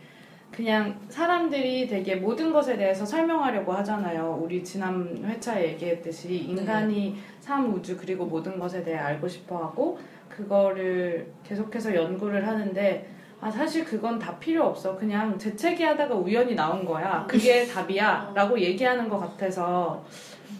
그냥 0.61 0.95
사람들이 1.09 1.87
되게 1.87 2.17
모든 2.17 2.53
것에 2.53 2.77
대해서 2.77 3.03
설명하려고 3.03 3.73
하잖아요. 3.73 4.39
우리 4.43 4.63
지난 4.63 5.17
회차에 5.25 5.69
얘기했듯이 5.69 6.35
인간이 6.35 7.17
삶, 7.39 7.73
우주 7.73 7.97
그리고 7.97 8.27
모든 8.27 8.59
것에 8.59 8.83
대해 8.83 8.95
알고 8.95 9.27
싶어 9.27 9.57
하고 9.57 9.97
그거를 10.29 11.31
계속해서 11.43 11.95
연구를 11.95 12.47
하는데 12.47 13.09
아 13.39 13.49
사실 13.49 13.83
그건 13.83 14.19
다 14.19 14.37
필요 14.37 14.67
없어. 14.67 14.95
그냥 14.95 15.35
재채기 15.39 15.81
하다가 15.81 16.13
우연히 16.13 16.53
나온 16.53 16.85
거야. 16.85 17.25
그게 17.27 17.65
답이야라고 17.65 18.59
얘기하는 18.59 19.09
것 19.09 19.17
같아서 19.17 20.05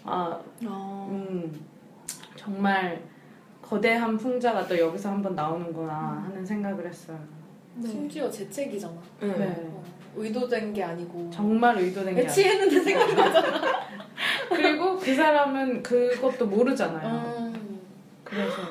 아 0.04 0.42
아, 0.66 1.08
음, 1.12 1.64
정말 2.36 3.00
거대한 3.62 4.18
풍자가 4.18 4.66
또 4.66 4.80
여기서 4.80 5.10
한번 5.10 5.36
나오는구나 5.36 6.24
하는 6.26 6.44
생각을 6.44 6.88
했어요. 6.88 7.20
네. 7.76 7.88
심지어 7.88 8.30
재채기잖아. 8.30 8.94
네. 9.22 9.28
네. 9.28 9.56
어, 9.60 9.84
의도된 10.16 10.74
게 10.74 10.84
아니고. 10.84 11.30
정말 11.34 11.78
의도된 11.78 12.16
게. 12.16 12.22
배치했는데 12.24 12.80
생각나잖아. 12.82 13.62
그리고 14.50 14.98
그 14.98 15.16
사람은 15.16 15.82
그것도 15.82 16.48
모르잖아요. 16.48 17.38
음, 17.40 17.80
그래서 18.24 18.62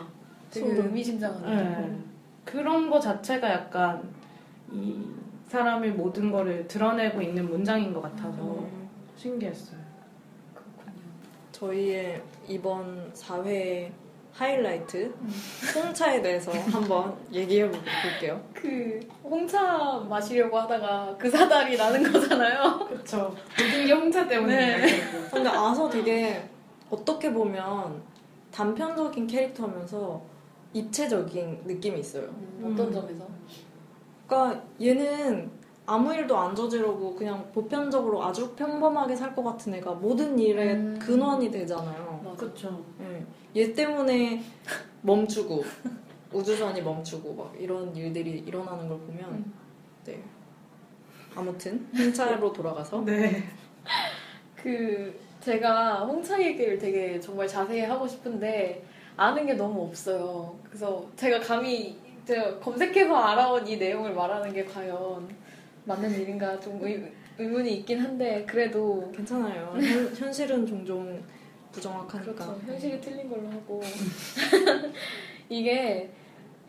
되게. 0.50 0.66
의미심장하네. 0.66 1.62
네. 1.62 1.98
그런 2.44 2.90
거 2.90 2.98
자체가 3.00 3.50
약간 3.50 4.02
이 4.72 5.04
사람의 5.48 5.92
모든 5.92 6.30
거를 6.30 6.66
드러내고 6.68 7.20
있는 7.22 7.48
문장인 7.48 7.92
것 7.92 8.00
같아서 8.02 8.40
음, 8.42 8.88
신기했어요. 9.16 9.80
그렇군요. 10.54 11.02
저희의 11.52 12.22
이번 12.48 13.12
4회 13.12 13.90
하이라이트 14.32 15.12
홍차에 15.74 16.22
대해서 16.22 16.50
한번 16.70 17.14
얘기해 17.32 17.68
볼게요. 17.70 18.40
그 18.54 19.00
홍차 19.22 19.98
마시려고 20.08 20.58
하다가 20.58 21.16
그 21.18 21.30
사달이 21.30 21.76
나는 21.76 22.10
거잖아요. 22.12 22.86
그렇죠. 22.88 23.34
모든 23.58 23.86
게 23.86 23.92
홍차 23.92 24.26
때문이에요. 24.26 24.76
네. 24.78 25.00
근데 25.30 25.48
아서 25.48 25.88
되게 25.90 26.48
어떻게 26.90 27.32
보면 27.32 28.02
단편적인 28.52 29.26
캐릭터면서 29.26 30.20
입체적인 30.72 31.62
느낌이 31.66 32.00
있어요. 32.00 32.24
음, 32.24 32.70
어떤 32.72 32.88
음. 32.88 32.92
점에서? 32.92 33.26
그러니까 34.26 34.62
얘는 34.80 35.50
아무 35.86 36.14
일도 36.14 36.36
안 36.36 36.54
저지르고 36.54 37.14
그냥 37.16 37.44
보편적으로 37.52 38.22
아주 38.24 38.52
평범하게 38.54 39.16
살 39.16 39.34
것 39.34 39.42
같은 39.42 39.74
애가 39.74 39.92
모든 39.94 40.38
일의 40.38 40.74
음. 40.74 40.98
근원이 41.00 41.50
되잖아요. 41.50 42.09
그렇죠. 42.40 42.84
예. 43.00 43.24
얘 43.60 43.72
때문에 43.72 44.42
멈추고 45.02 45.62
우주선이 46.32 46.80
멈추고 46.80 47.34
막 47.34 47.54
이런 47.58 47.94
일들이 47.94 48.38
일어나는 48.46 48.88
걸 48.88 48.98
보면 48.98 49.30
음. 49.30 49.52
네. 50.04 50.22
아무튼 51.34 51.86
홍차로 51.96 52.52
돌아가서 52.52 53.04
네. 53.04 53.44
그 54.56 55.18
제가 55.40 56.04
홍차 56.04 56.40
얘기를 56.42 56.78
되게 56.78 57.20
정말 57.20 57.46
자세히 57.46 57.80
하고 57.82 58.06
싶은데 58.06 58.84
아는 59.16 59.46
게 59.46 59.54
너무 59.54 59.82
없어요. 59.82 60.58
그래서 60.64 61.06
제가 61.16 61.40
감히 61.40 61.98
제가 62.24 62.58
검색해서 62.58 63.14
알아온 63.14 63.66
이 63.66 63.76
내용을 63.76 64.14
말하는 64.14 64.52
게 64.52 64.64
과연 64.64 65.28
맞는 65.84 66.20
일인가 66.20 66.58
좀 66.60 66.78
의, 66.82 67.12
의문이 67.38 67.78
있긴 67.78 68.00
한데 68.00 68.44
그래도 68.46 69.10
괜찮아요. 69.14 69.72
현, 69.80 70.14
현실은 70.14 70.66
종종 70.66 71.22
부정확하니까. 71.72 72.32
그렇죠. 72.34 72.60
현실이 72.66 73.00
틀린 73.00 73.28
걸로 73.28 73.48
하고 73.48 73.82
이게 75.48 76.10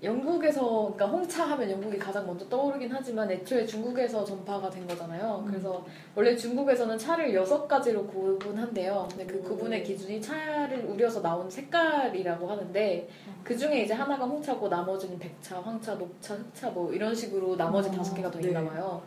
영국에서 0.04 0.92
그러니까 0.96 1.06
홍차 1.06 1.46
하면 1.46 1.70
영국이 1.70 1.98
가장 2.00 2.26
먼저 2.26 2.48
떠오르긴 2.50 2.90
하지만 2.92 3.30
애초에 3.30 3.66
중국에서 3.68 4.26
전파가 4.26 4.68
된 4.70 4.88
거잖아요. 4.88 5.44
그래서 5.48 5.86
원래 6.16 6.36
중국에서는 6.36 6.98
차를 6.98 7.34
여섯 7.36 7.68
가지로 7.68 8.08
구분한대요. 8.08 9.08
근데 9.12 9.28
그 9.28 9.38
오. 9.38 9.44
구분의 9.44 9.84
기준이 9.84 10.20
차를 10.20 10.86
우려서 10.86 11.22
나온 11.22 11.48
색깔이라고 11.48 12.50
하는데 12.50 13.10
그 13.44 13.56
중에 13.56 13.84
이제 13.84 13.94
하나가 13.94 14.26
홍차고 14.26 14.68
나머지는 14.70 15.20
백차, 15.20 15.62
황차, 15.62 15.94
녹차, 15.94 16.34
흑차 16.34 16.72
뭐 16.72 16.92
이런 16.92 17.14
식으로 17.14 17.56
나머지 17.56 17.90
어, 17.90 17.92
다섯 17.92 18.16
개가 18.16 18.32
더 18.32 18.40
네. 18.40 18.48
있나 18.48 18.64
봐요. 18.64 19.04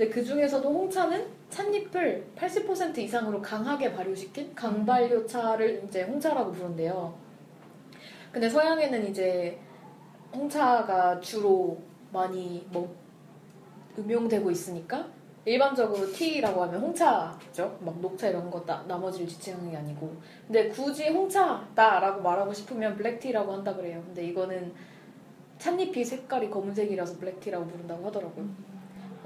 근데 0.00 0.14
그 0.14 0.24
중에서도 0.24 0.66
홍차는 0.66 1.26
찻잎을 1.50 2.24
80% 2.34 2.96
이상으로 2.96 3.42
강하게 3.42 3.92
발효시킨 3.92 4.54
강발효차를 4.54 5.84
이제 5.84 6.04
홍차라고 6.04 6.52
부른대요. 6.52 7.14
근데 8.32 8.48
서양에는 8.48 9.08
이제 9.08 9.58
홍차가 10.34 11.20
주로 11.20 11.76
많이 12.14 12.66
뭐 12.70 12.96
음용되고 13.98 14.50
있으니까 14.50 15.06
일반적으로 15.44 16.10
티라고 16.10 16.62
하면 16.62 16.80
홍차죠. 16.80 17.78
막 17.82 18.00
녹차 18.00 18.28
이런 18.28 18.50
거 18.50 18.64
나, 18.64 18.82
나머지를 18.88 19.28
지칭하는 19.28 19.70
게 19.70 19.76
아니고. 19.76 20.16
근데 20.46 20.68
굳이 20.70 21.10
홍차다라고 21.10 22.22
말하고 22.22 22.54
싶으면 22.54 22.96
블랙티라고 22.96 23.52
한다 23.52 23.76
그래요. 23.76 24.02
근데 24.06 24.24
이거는 24.24 24.72
찻잎이 25.58 26.02
색깔이 26.02 26.48
검은색이라서 26.48 27.18
블랙티라고 27.18 27.66
부른다고 27.66 28.06
하더라고요. 28.06 28.69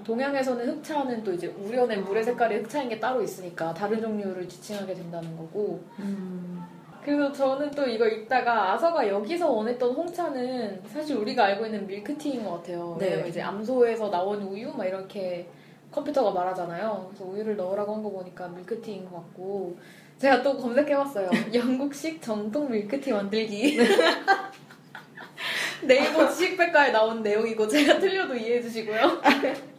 동양에서는 0.05 0.69
흑차는 0.69 1.25
또 1.25 1.33
이제 1.33 1.49
우려낸 1.49 2.05
물의 2.05 2.23
색깔이 2.25 2.57
흑차인 2.57 2.89
게 2.89 2.99
따로 3.01 3.23
있으니까 3.23 3.75
다른 3.75 4.01
종류를 4.01 4.49
지칭하게 4.49 4.95
된다는 4.95 5.37
거고. 5.37 5.83
음. 5.99 6.63
그래서 7.05 7.31
저는 7.33 7.71
또 7.73 7.87
이거 7.87 8.07
읽다가 8.09 8.73
아서가 8.73 9.07
여기서 9.07 9.51
원했던 9.51 9.93
홍차는 9.93 10.81
사실 10.87 11.17
우리가 11.17 11.45
알고 11.45 11.67
있는 11.67 11.87
밀크티인 11.87 12.45
것 12.45 12.53
같아요. 12.53 12.97
네. 12.99 13.07
왜냐면 13.07 13.29
이제 13.29 13.43
암소에서 13.43 14.11
나온 14.11 14.41
우유 14.43 14.73
막 14.75 14.87
이렇게 14.87 15.47
컴퓨터가 15.91 16.31
말하잖아요. 16.31 17.09
그래서 17.11 17.25
우유를 17.31 17.57
넣으라고 17.57 17.95
한 17.95 18.03
거 18.03 18.11
보니까 18.11 18.49
밀크티인 18.49 19.05
것 19.11 19.17
같고 19.17 19.77
제가 20.19 20.43
또 20.43 20.57
검색해봤어요. 20.57 21.29
영국식 21.53 22.23
정통 22.23 22.71
밀크티 22.71 23.13
만들기. 23.13 23.79
네이버 25.87 26.27
지식백과에 26.31 26.91
나온 26.91 27.23
내용이고 27.23 27.69
제가 27.69 27.99
틀려도 27.99 28.35
이해해 28.35 28.63
주시고요. 28.63 29.21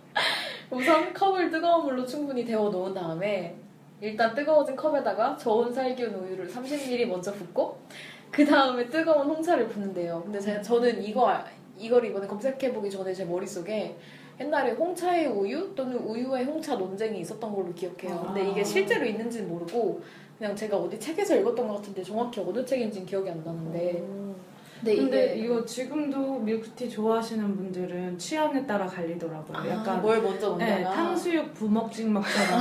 우선 0.71 1.13
컵을 1.13 1.49
뜨거운 1.51 1.86
물로 1.86 2.06
충분히 2.06 2.43
데워 2.45 2.69
놓은 2.69 2.93
다음에 2.93 3.56
일단 4.01 4.34
뜨거워진 4.36 4.75
컵에다가 4.75 5.38
저온 5.38 5.73
살균 5.73 6.13
우유를 6.13 6.47
30ml 6.49 7.06
먼저 7.08 7.32
붓고 7.34 7.78
그 8.32 8.45
다음에 8.45 8.89
뜨거운 8.89 9.28
홍차를 9.28 9.67
붓는데요. 9.69 10.21
근데 10.23 10.39
제가 10.39 10.62
저는 10.62 11.01
이거 11.04 11.28
알- 11.28 11.45
이걸 11.78 12.04
이번에 12.06 12.28
검색해 12.28 12.73
보기 12.73 12.89
전에 12.89 13.13
제 13.13 13.23
머릿속에 13.25 13.95
옛날에 14.39 14.71
홍차의 14.71 15.28
우유 15.28 15.73
또는 15.75 15.97
우유의 15.97 16.43
홍차 16.43 16.75
논쟁이 16.75 17.19
있었던 17.21 17.54
걸로 17.56 17.73
기억해요. 17.73 18.21
근데 18.25 18.49
이게 18.49 18.62
아. 18.62 18.63
실제로 18.63 19.06
있는지는 19.06 19.47
모르고 19.47 20.01
그냥 20.38 20.54
제가 20.56 20.75
어디 20.78 20.99
책에서 20.99 21.38
읽었던 21.38 21.65
것 21.67 21.75
같은데 21.75 22.04
정확히 22.04 22.41
어느 22.41 22.65
책인지는 22.65 23.08
기억이 23.08 23.30
안 23.30 23.41
나는데 23.45 24.04
근데, 24.86 24.95
근데 24.95 25.36
이게 25.36 25.45
이거 25.45 25.65
지금도 25.65 26.39
밀크티 26.39 26.89
좋아하시는 26.89 27.56
분들은 27.56 28.17
취향에 28.19 28.67
따라 28.67 28.86
갈리더라고요. 28.86 29.58
아, 29.58 29.67
약간 29.67 30.02
뭘 30.02 30.21
먼저 30.21 30.50
넣나 30.50 30.65
네, 30.65 30.84
탕수육 30.84 31.54
부먹찍 31.56 32.10
먹처럼 32.12 32.60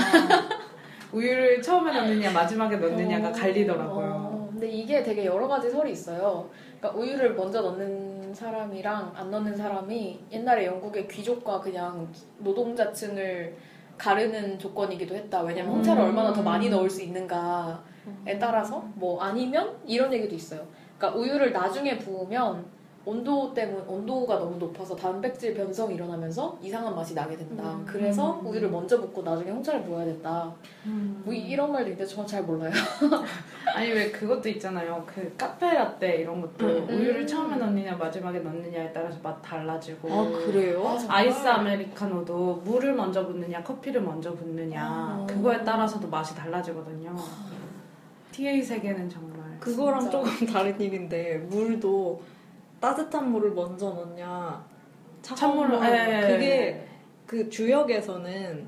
우유를 1.13 1.61
처음에 1.61 1.93
넣느냐 1.93 2.33
마지막에 2.33 2.77
넣느냐가 2.77 3.29
어, 3.29 3.33
갈리더라고요. 3.33 4.07
어, 4.07 4.49
근데 4.51 4.69
이게 4.69 5.03
되게 5.03 5.27
여러 5.27 5.47
가지 5.47 5.71
설이 5.71 5.93
있어요. 5.93 6.49
그러니까 6.81 6.99
우유를 6.99 7.35
먼저 7.35 7.61
넣는 7.61 8.33
사람이랑 8.33 9.13
안 9.15 9.31
넣는 9.31 9.55
사람이 9.55 10.25
옛날에 10.33 10.67
영국의 10.67 11.07
귀족과 11.09 11.61
그냥 11.61 12.09
노동자층을 12.39 13.55
가르는 13.99 14.59
조건이기도 14.59 15.15
했다. 15.15 15.43
왜냐면 15.43 15.75
홍차를 15.75 16.03
음. 16.03 16.09
얼마나 16.09 16.33
더 16.33 16.43
많이 16.43 16.69
넣을 16.69 16.91
수 16.91 17.03
있는가에 17.03 18.39
따라서 18.41 18.89
뭐 18.95 19.21
아니면 19.21 19.77
이런 19.87 20.13
얘기도 20.13 20.35
있어요. 20.35 20.67
그러니까 21.05 21.19
우유를 21.19 21.53
나중에 21.53 21.99
부으면 21.99 22.65
온도 23.07 23.53
때문 23.53 23.83
온도가 23.87 24.39
너무 24.39 24.57
높아서 24.57 24.97
단백질 24.97 25.53
변성이 25.53 25.95
일어나면서 25.95 26.59
이상한 26.63 26.95
맛이 26.95 27.13
나게 27.15 27.37
된다. 27.37 27.63
음. 27.63 27.85
그래서 27.87 28.41
우유를 28.43 28.71
먼저 28.71 28.99
붓고 28.99 29.23
나중에 29.23 29.51
홍차를 29.51 29.83
부어야 29.83 30.07
됐다. 30.07 30.51
뭐 30.85 31.35
이런 31.35 31.71
말도 31.71 31.91
있는데 31.91 32.07
저는 32.07 32.27
잘 32.27 32.43
몰라요. 32.45 32.73
아니 33.77 33.91
왜 33.91 34.11
그것도 34.11 34.49
있잖아요. 34.49 35.05
그 35.07 35.35
카페 35.37 35.75
라떼 35.75 36.17
이런 36.17 36.41
것도 36.41 36.67
음. 36.67 36.89
우유를 36.89 37.27
처음에 37.27 37.57
넣느냐 37.57 37.95
마지막에 37.95 38.39
넣느냐에 38.39 38.91
따라서 38.95 39.19
맛 39.23 39.43
달라지고 39.43 40.11
아 40.11 40.31
그래요? 40.31 40.97
아 41.07 41.23
이스 41.23 41.47
아메리카노도 41.47 42.63
물을 42.65 42.95
먼저 42.95 43.27
붓느냐 43.27 43.63
커피를 43.63 44.01
먼저 44.01 44.33
붓느냐 44.33 44.83
아. 44.83 45.27
그거에 45.29 45.63
따라서도 45.63 46.09
맛이 46.09 46.35
달라지거든요. 46.35 47.15
TA 48.33 48.63
세계는 48.63 49.11
정말 49.11 49.44
그거랑 49.61 50.01
진짜. 50.01 50.11
조금 50.23 50.47
다른 50.47 50.81
얘기인데 50.81 51.39
물도 51.39 52.21
따뜻한 52.81 53.31
물을 53.31 53.53
먼저 53.53 53.91
넣냐 53.91 54.65
차가운 55.23 55.69
찬물을- 55.69 55.79
물 55.79 55.85
예. 55.87 56.21
그게 56.33 56.87
그 57.27 57.49
주역에서는 57.49 58.67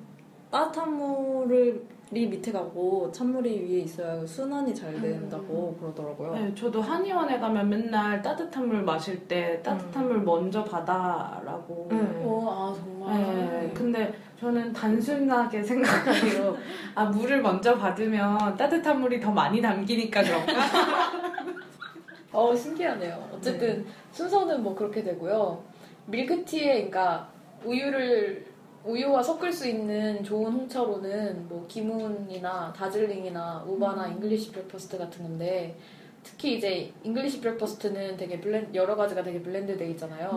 따뜻한 0.51 0.92
물이 0.94 1.81
밑에 2.12 2.53
가고 2.53 3.11
찬물이 3.11 3.64
위에 3.69 3.81
있어야 3.81 4.25
순환이 4.25 4.73
잘 4.73 5.01
된다고 5.01 5.77
그러더라고요. 5.81 6.35
네, 6.35 6.55
저도 6.55 6.81
한의원에 6.81 7.38
가면 7.40 7.69
맨날 7.69 8.23
따뜻한 8.23 8.69
물 8.69 8.83
마실 8.83 9.27
때 9.27 9.61
따뜻한 9.62 10.07
물 10.07 10.21
먼저 10.23 10.62
받아라고. 10.62 11.88
음. 11.90 12.23
오, 12.25 12.49
아 12.49 12.75
정말. 12.75 13.35
네, 13.35 13.73
근데 13.75 14.14
저는 14.38 14.73
단순하게 14.73 15.62
생각하기로 15.62 16.57
아 16.95 17.05
물을 17.07 17.42
먼저 17.42 17.77
받으면 17.77 18.57
따뜻한 18.57 19.01
물이 19.01 19.21
더 19.21 19.33
많이 19.33 19.61
담기니까 19.61 20.23
그런가? 20.23 20.53
어 22.33 22.55
신기하네요. 22.55 23.31
어쨌든 23.35 23.85
순서는 24.12 24.62
뭐 24.62 24.75
그렇게 24.77 25.03
되고요. 25.03 25.61
밀크티에 26.07 26.75
그러니까 26.75 27.29
우유를 27.64 28.47
우유와 28.87 29.22
섞을 29.22 29.53
수 29.53 29.66
있는 29.68 30.22
좋은 30.22 30.53
홍차로는 30.53 31.49
뭐 31.49 31.66
기문이나 31.66 32.72
다즐링이나 32.72 33.64
우바나 33.66 34.07
English 34.09 34.53
Breakfast 34.53 34.97
같은 34.96 35.25
건데 35.25 35.77
특히 36.22 36.57
이제 36.57 36.92
English 37.03 37.40
Breakfast는 37.40 38.16
되게 38.16 38.40
blen 38.40 38.73
여러 38.75 38.94
가지가 38.94 39.22
되게 39.22 39.42
blend 39.42 39.77
돼 39.77 39.90
있잖아요. 39.90 40.31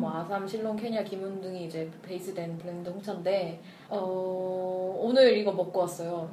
뭐 0.00 0.10
아삼, 0.12 0.46
실론, 0.48 0.76
케냐, 0.76 1.04
기문 1.04 1.40
등이 1.40 1.66
이제 1.66 1.88
베이스된 2.02 2.58
blend 2.58 2.88
홍차인데 2.88 3.60
어, 3.88 4.96
오늘 4.98 5.36
이거 5.36 5.52
먹고 5.52 5.80
왔어요. 5.80 6.28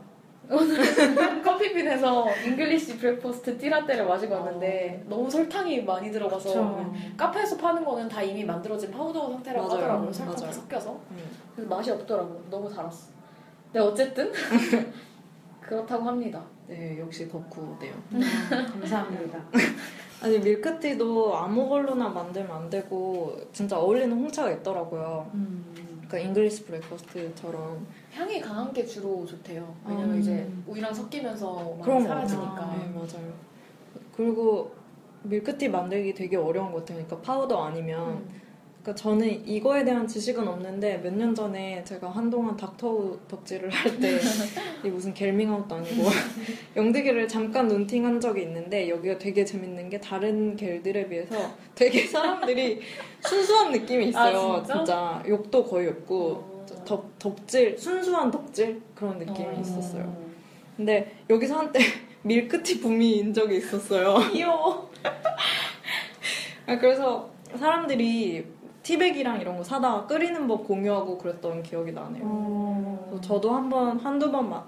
오늘 0.49 0.77
커피빈에서 1.43 2.25
English 2.45 2.97
Breakfast 2.97 3.57
tea 3.57 3.69
latte를 3.69 4.05
마시고 4.05 4.33
왔는데 4.33 5.03
너무 5.07 5.29
설탕이 5.29 5.83
많이 5.83 6.11
들어가서 6.11 6.49
그쵸. 6.49 6.93
카페에서 7.17 7.57
파는 7.57 7.83
거는 7.83 8.07
다 8.07 8.21
이미 8.21 8.43
만들어진 8.45 8.91
파우더 8.91 9.31
상태라고 9.33 9.67
맞아요. 9.67 9.81
하더라고요. 9.81 10.13
설탕 10.13 10.35
맞아요. 10.35 10.51
섞여서. 10.51 10.91
음. 11.11 11.17
그래서 11.55 11.69
맛이 11.75 11.91
없더라고요. 11.91 12.41
너무 12.49 12.73
달았어. 12.73 13.09
근데 13.71 13.79
어쨌든 13.79 14.31
그렇다고 15.59 16.05
합니다. 16.05 16.41
네, 16.67 16.97
역시 16.99 17.27
덕후네요. 17.27 17.93
감사합니다. 18.71 19.39
아니 20.21 20.39
밀크티도 20.39 21.35
아무 21.37 21.67
걸로나 21.67 22.07
만들면 22.09 22.51
안 22.55 22.69
되고 22.69 23.37
진짜 23.51 23.77
어울리는 23.77 24.11
홍차가 24.11 24.51
있더라고요. 24.51 25.29
음. 25.33 25.86
그러니까 26.07 26.19
English 26.19 26.65
Breakfast처럼 26.65 27.85
향이 28.13 28.39
강한 28.39 28.71
게 28.73 28.85
주로 28.85 29.25
좋대요. 29.25 29.75
왜냐면 29.85 30.11
음. 30.15 30.19
이제 30.19 30.49
우유랑 30.65 30.93
섞이면서 30.93 31.77
그런 31.83 31.99
거 31.99 32.07
사라지니까. 32.07 32.55
같아요. 32.55 32.79
네, 32.79 32.87
맞아요. 32.93 33.33
그리고 34.15 34.71
밀크티 35.23 35.67
만들기 35.69 36.13
되게 36.13 36.37
어려운 36.37 36.71
것 36.71 36.79
같아요. 36.79 37.05
그러니까 37.05 37.21
파우더 37.21 37.61
아니면 37.61 38.09
음. 38.09 38.41
그러니까 38.87 38.95
저는 39.03 39.45
이거에 39.45 39.83
대한 39.83 40.07
지식은 40.07 40.47
없는데 40.47 40.99
몇 40.99 41.11
년 41.13 41.35
전에 41.35 41.83
제가 41.83 42.09
한동안 42.09 42.55
닥터후 42.55 43.17
덕질을 43.27 43.69
할 43.69 43.99
때 43.99 44.17
이 44.85 44.87
무슨 44.87 45.13
갤밍아웃도 45.13 45.75
아니고 45.75 46.03
영드갤을 46.77 47.27
잠깐 47.27 47.67
눈팅한 47.67 48.21
적이 48.21 48.43
있는데 48.43 48.87
여기가 48.87 49.17
되게 49.17 49.43
재밌는 49.43 49.89
게 49.89 49.99
다른 49.99 50.55
갤들에 50.55 51.09
비해서 51.09 51.35
되게 51.75 52.05
사람들이 52.05 52.79
순수한 53.19 53.71
느낌이 53.73 54.07
있어요. 54.09 54.53
아, 54.53 54.63
진짜? 54.63 55.21
욕도 55.27 55.65
거의 55.65 55.89
없고 55.89 56.31
어. 56.31 56.65
덕, 56.85 57.19
덕질 57.19 57.77
순수한 57.77 58.31
덕질 58.31 58.81
그런 58.95 59.17
느낌이 59.17 59.47
어. 59.49 59.59
있었어요. 59.59 60.15
근데 60.77 61.11
여기서 61.29 61.57
한때 61.57 61.79
밀크티 62.23 62.79
붐이 62.79 63.17
인 63.17 63.33
적이 63.33 63.57
있었어요. 63.57 64.17
귀여워. 64.31 64.89
아, 66.67 66.77
그래서 66.77 67.29
사람들이 67.55 68.45
티백이랑 68.91 69.41
이런 69.41 69.57
거 69.57 69.63
사다가 69.65 70.07
끓이는 70.07 70.47
법 70.47 70.65
공유하고 70.65 71.17
그랬던 71.17 71.61
기억이 71.61 71.91
나네요. 71.91 72.23
어. 72.23 73.19
저도 73.21 73.51
한 73.53 73.69
번 73.69 73.99
한두 73.99 74.31
번 74.31 74.49
마- 74.49 74.63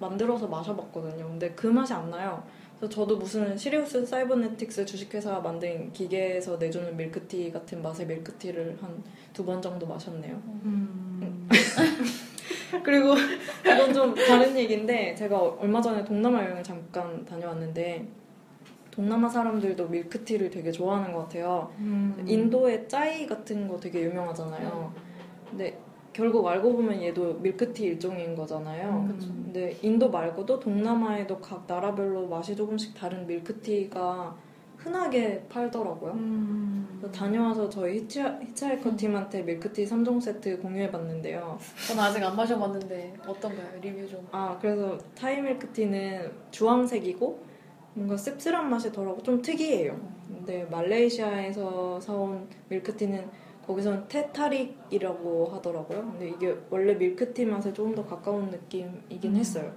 만들어서 0.00 0.48
마셔봤거든요. 0.48 1.24
근데 1.28 1.52
그 1.52 1.68
맛이 1.68 1.92
안 1.94 2.10
나요. 2.10 2.42
그래서 2.76 2.92
저도 2.92 3.18
무슨 3.18 3.56
시리우스 3.56 4.04
사이버네틱스 4.04 4.84
주식회사가 4.84 5.38
만든 5.40 5.92
기계에서 5.92 6.56
내주는 6.56 6.96
밀크티 6.96 7.52
같은 7.52 7.80
맛의 7.82 8.06
밀크티를 8.06 8.78
한 8.82 9.00
두 9.32 9.44
번 9.46 9.62
정도 9.62 9.86
마셨네요. 9.86 10.34
음. 10.64 11.48
그리고 12.82 13.14
이건 13.64 13.94
좀 13.94 14.14
다른 14.14 14.56
얘기인데 14.58 15.14
제가 15.14 15.38
얼마 15.40 15.80
전에 15.80 16.04
동남아 16.04 16.42
여행을 16.44 16.62
잠깐 16.64 17.24
다녀왔는데 17.24 18.06
동남아 18.92 19.28
사람들도 19.28 19.88
밀크티를 19.88 20.50
되게 20.50 20.70
좋아하는 20.70 21.12
것 21.12 21.20
같아요. 21.20 21.72
음. 21.78 22.22
인도의 22.26 22.88
짜이 22.88 23.26
같은 23.26 23.66
거 23.66 23.80
되게 23.80 24.02
유명하잖아요. 24.02 24.92
근데 25.48 25.78
결국 26.12 26.46
알고 26.46 26.74
보면 26.74 27.02
얘도 27.02 27.38
밀크티 27.40 27.84
일종인 27.84 28.36
거잖아요. 28.36 29.06
음. 29.08 29.42
근데 29.44 29.76
인도 29.80 30.10
말고도 30.10 30.60
동남아에도 30.60 31.38
각 31.40 31.64
나라별로 31.66 32.28
맛이 32.28 32.54
조금씩 32.54 32.94
다른 32.94 33.26
밀크티가 33.26 34.36
흔하게 34.76 35.46
팔더라고요. 35.48 36.12
음. 36.12 37.10
다녀와서 37.14 37.70
저희 37.70 37.98
히치, 38.00 38.20
히치하이커 38.20 38.94
팀한테 38.96 39.42
밀크티 39.42 39.84
3종 39.84 40.20
세트 40.20 40.60
공유해봤는데요. 40.60 41.58
전 41.88 41.98
아직 41.98 42.22
안 42.22 42.36
마셔봤는데 42.36 43.14
어떤가요? 43.26 43.80
리뷰 43.80 44.06
좀. 44.06 44.26
아, 44.32 44.58
그래서 44.60 44.98
타이 45.14 45.40
밀크티는 45.40 46.30
주황색이고 46.50 47.51
뭔가 47.94 48.16
씁쓸한 48.16 48.70
맛이 48.70 48.90
덜하고 48.90 49.22
좀 49.22 49.42
특이해요. 49.42 49.98
근데 50.28 50.64
말레이시아에서 50.70 52.00
사온 52.00 52.48
밀크티는 52.68 53.28
거기선 53.66 54.06
teh 54.08 54.40
tarik이라고 54.40 55.46
하더라고요. 55.46 56.00
근데 56.02 56.28
이게 56.30 56.56
원래 56.70 56.94
밀크티 56.94 57.44
맛에 57.46 57.72
조금 57.72 57.94
더 57.94 58.04
가까운 58.04 58.50
느낌이긴 58.50 59.36
했어요. 59.36 59.72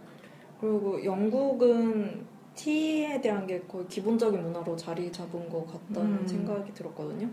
그리고 0.59 1.03
영국은 1.03 2.25
티에 2.55 3.19
대한 3.21 3.45
게 3.45 3.59
거의 3.61 3.85
기본적인 3.87 4.41
문화로 4.41 4.75
자리 4.75 5.11
잡은 5.11 5.49
것 5.49 5.65
같다는 5.67 6.19
음. 6.19 6.27
생각이 6.27 6.73
들었거든요. 6.73 7.29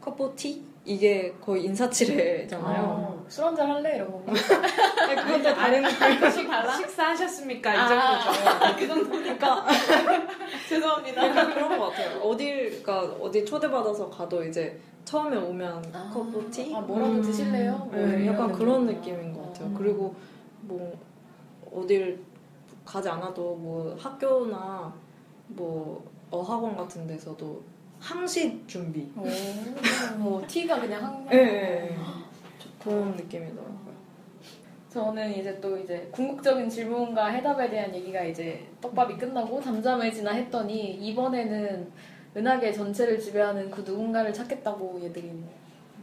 커피 0.00 0.36
티? 0.36 0.68
이게 0.84 1.34
거의 1.40 1.64
인사치레잖아요. 1.64 2.82
어, 2.82 3.24
술 3.28 3.44
한잔 3.44 3.70
할래? 3.70 3.98
건 3.98 4.24
가? 5.54 5.62
아니, 5.64 5.76
그건 5.80 5.90
또 5.90 5.98
다른 5.98 6.30
식, 6.30 6.48
식사하셨습니까? 6.86 7.74
이 7.74 7.76
아. 7.76 7.88
정도죠. 8.20 8.76
그 8.78 8.86
정도니까. 8.88 9.66
죄송합니다. 10.68 11.28
약간 11.28 11.54
그런 11.54 11.78
것 11.78 11.90
같아요. 11.90 12.20
어딜, 12.20 12.82
그러니까 12.82 13.16
어디 13.20 13.44
초대받아서 13.44 14.08
가도 14.10 14.44
이제 14.44 14.78
처음에 15.04 15.36
오면 15.36 15.90
아. 15.94 16.10
커피 16.12 16.50
티? 16.50 16.74
아, 16.74 16.80
뭐라도 16.80 17.12
음. 17.12 17.22
드실래요? 17.22 17.88
뭐 17.90 17.96
네, 17.96 18.26
약간 18.26 18.52
그런. 18.52 18.86
느낌인 18.86 19.32
것 19.32 19.46
같아요. 19.46 19.68
음. 19.68 19.74
그리고 19.76 20.14
뭐 20.62 20.98
어딜 21.74 22.20
가지 22.84 23.08
않아도 23.08 23.54
뭐 23.56 23.96
학교나 23.98 24.92
뭐 25.48 26.04
어학원 26.30 26.76
같은 26.76 27.06
데서도 27.06 27.62
항시 28.00 28.62
준비 28.66 29.10
오, 29.16 29.24
뭐 30.18 30.42
티가 30.46 30.80
그냥 30.80 31.02
한. 31.04 31.26
예, 31.32 31.36
예, 31.36 31.90
예. 31.90 31.96
그런 32.82 33.10
느낌이더라고요. 33.16 33.87
저는 34.90 35.34
이제 35.34 35.60
또 35.60 35.76
이제 35.76 36.08
궁극적인 36.12 36.68
질문과 36.68 37.26
해답에 37.26 37.68
대한 37.68 37.94
얘기가 37.94 38.22
이제 38.24 38.66
떡밥이 38.80 39.18
끝나고 39.18 39.60
잠잠해지나 39.60 40.32
했더니 40.32 40.94
이번에는 40.94 41.92
은하계 42.36 42.72
전체를 42.72 43.18
지배하는 43.18 43.70
그 43.70 43.82
누군가를 43.82 44.32
찾겠다고 44.32 45.00
얘들이 45.02 45.30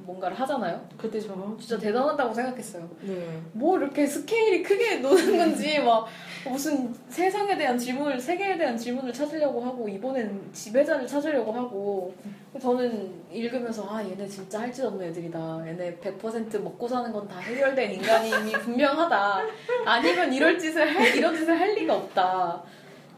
뭔가를 0.06 0.40
하잖아요. 0.40 0.88
그때 0.98 1.20
그쵸. 1.20 1.58
진짜 1.60 1.78
대단하다고 1.78 2.34
생각했어요. 2.34 2.90
네. 3.02 3.42
뭐 3.54 3.78
이렇게 3.78 4.06
스케일이 4.06 4.62
크게 4.64 4.98
노는 5.02 5.38
건지 5.38 5.80
막 5.80 6.06
무슨 6.50 6.94
세상에 7.10 7.58
대한 7.58 7.78
질문을 7.78 8.20
세계에 8.20 8.58
대한 8.58 8.78
질문을 8.78 9.12
찾으려고 9.12 9.62
하고 9.62 9.90
이번엔 9.90 10.50
지배자를 10.54 11.08
찾으려고 11.08 11.52
하고 11.52 12.14
저는 12.62 13.14
읽으면서 13.32 13.86
아 13.90 14.02
얘네 14.04 14.28
진짜 14.28 14.62
할 14.62 14.72
짓 14.72 14.84
없는 14.84 15.08
애들이다 15.08 15.64
얘네 15.68 15.98
100% 15.98 16.60
먹고 16.62 16.88
사는 16.88 17.12
건 17.12 17.28
다 17.28 17.40
해결된 17.40 17.92
인간임이 17.94 18.52
분명하다 18.52 19.42
아니면 19.86 20.32
이럴 20.32 20.58
짓을 20.60 20.88
할 20.96 21.16
이런 21.16 21.36
짓을 21.36 21.60
할 21.60 21.74
리가 21.74 21.96
없다 21.96 22.62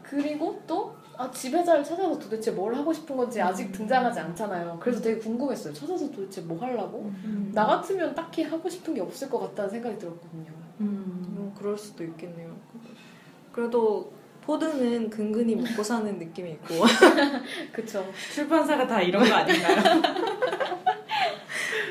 그리고 0.02 0.60
또 0.66 0.96
아, 1.18 1.28
지배자를 1.32 1.82
찾아서 1.82 2.16
도대체 2.16 2.52
뭘 2.52 2.72
하고 2.72 2.92
싶은 2.92 3.16
건지 3.16 3.42
아직 3.42 3.72
등장하지 3.72 4.20
않잖아요. 4.20 4.78
그래서 4.80 5.02
되게 5.02 5.18
궁금했어요. 5.18 5.74
찾아서 5.74 6.08
도대체 6.12 6.40
뭐 6.42 6.56
하려고? 6.60 7.10
음. 7.24 7.50
나 7.52 7.66
같으면 7.66 8.14
딱히 8.14 8.44
하고 8.44 8.68
싶은 8.68 8.94
게 8.94 9.00
없을 9.00 9.28
것 9.28 9.40
같다는 9.40 9.68
생각이 9.68 9.98
들었거든요. 9.98 10.52
음. 10.80 11.26
뭐 11.30 11.52
그럴 11.58 11.76
수도 11.76 12.04
있겠네요. 12.04 12.54
그래도 13.50 14.12
포드는 14.42 15.10
근근히 15.10 15.56
먹고 15.56 15.82
사는 15.82 16.16
느낌이 16.16 16.52
있고 16.52 16.74
그쵸. 17.72 18.06
출판사가 18.32 18.86
다 18.86 19.02
이런 19.02 19.28
거 19.28 19.34
아닌가요? 19.34 19.76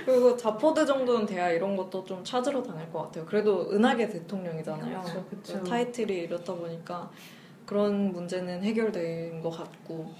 그리고 0.05 0.37
자포드 0.37 0.85
정도는 0.85 1.25
돼야 1.25 1.51
이런 1.51 1.75
것도 1.75 2.05
좀 2.05 2.23
찾으러 2.23 2.63
다닐 2.63 2.89
것 2.93 3.01
같아요. 3.03 3.25
그래도 3.25 3.69
은하계 3.73 4.07
대통령이잖아요. 4.07 5.01
그쵸, 5.03 5.25
그쵸. 5.29 5.63
타이틀이 5.65 6.15
이렇다 6.15 6.55
보니까 6.55 7.11
그런 7.67 8.13
문제는 8.13 8.63
해결된 8.63 9.41
것 9.41 9.51
같고 9.51 10.11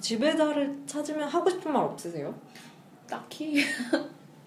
지배자를 0.00 0.82
찾으면 0.86 1.28
하고 1.28 1.50
싶은 1.50 1.72
말 1.72 1.84
없으세요? 1.84 2.34
딱히. 3.08 3.64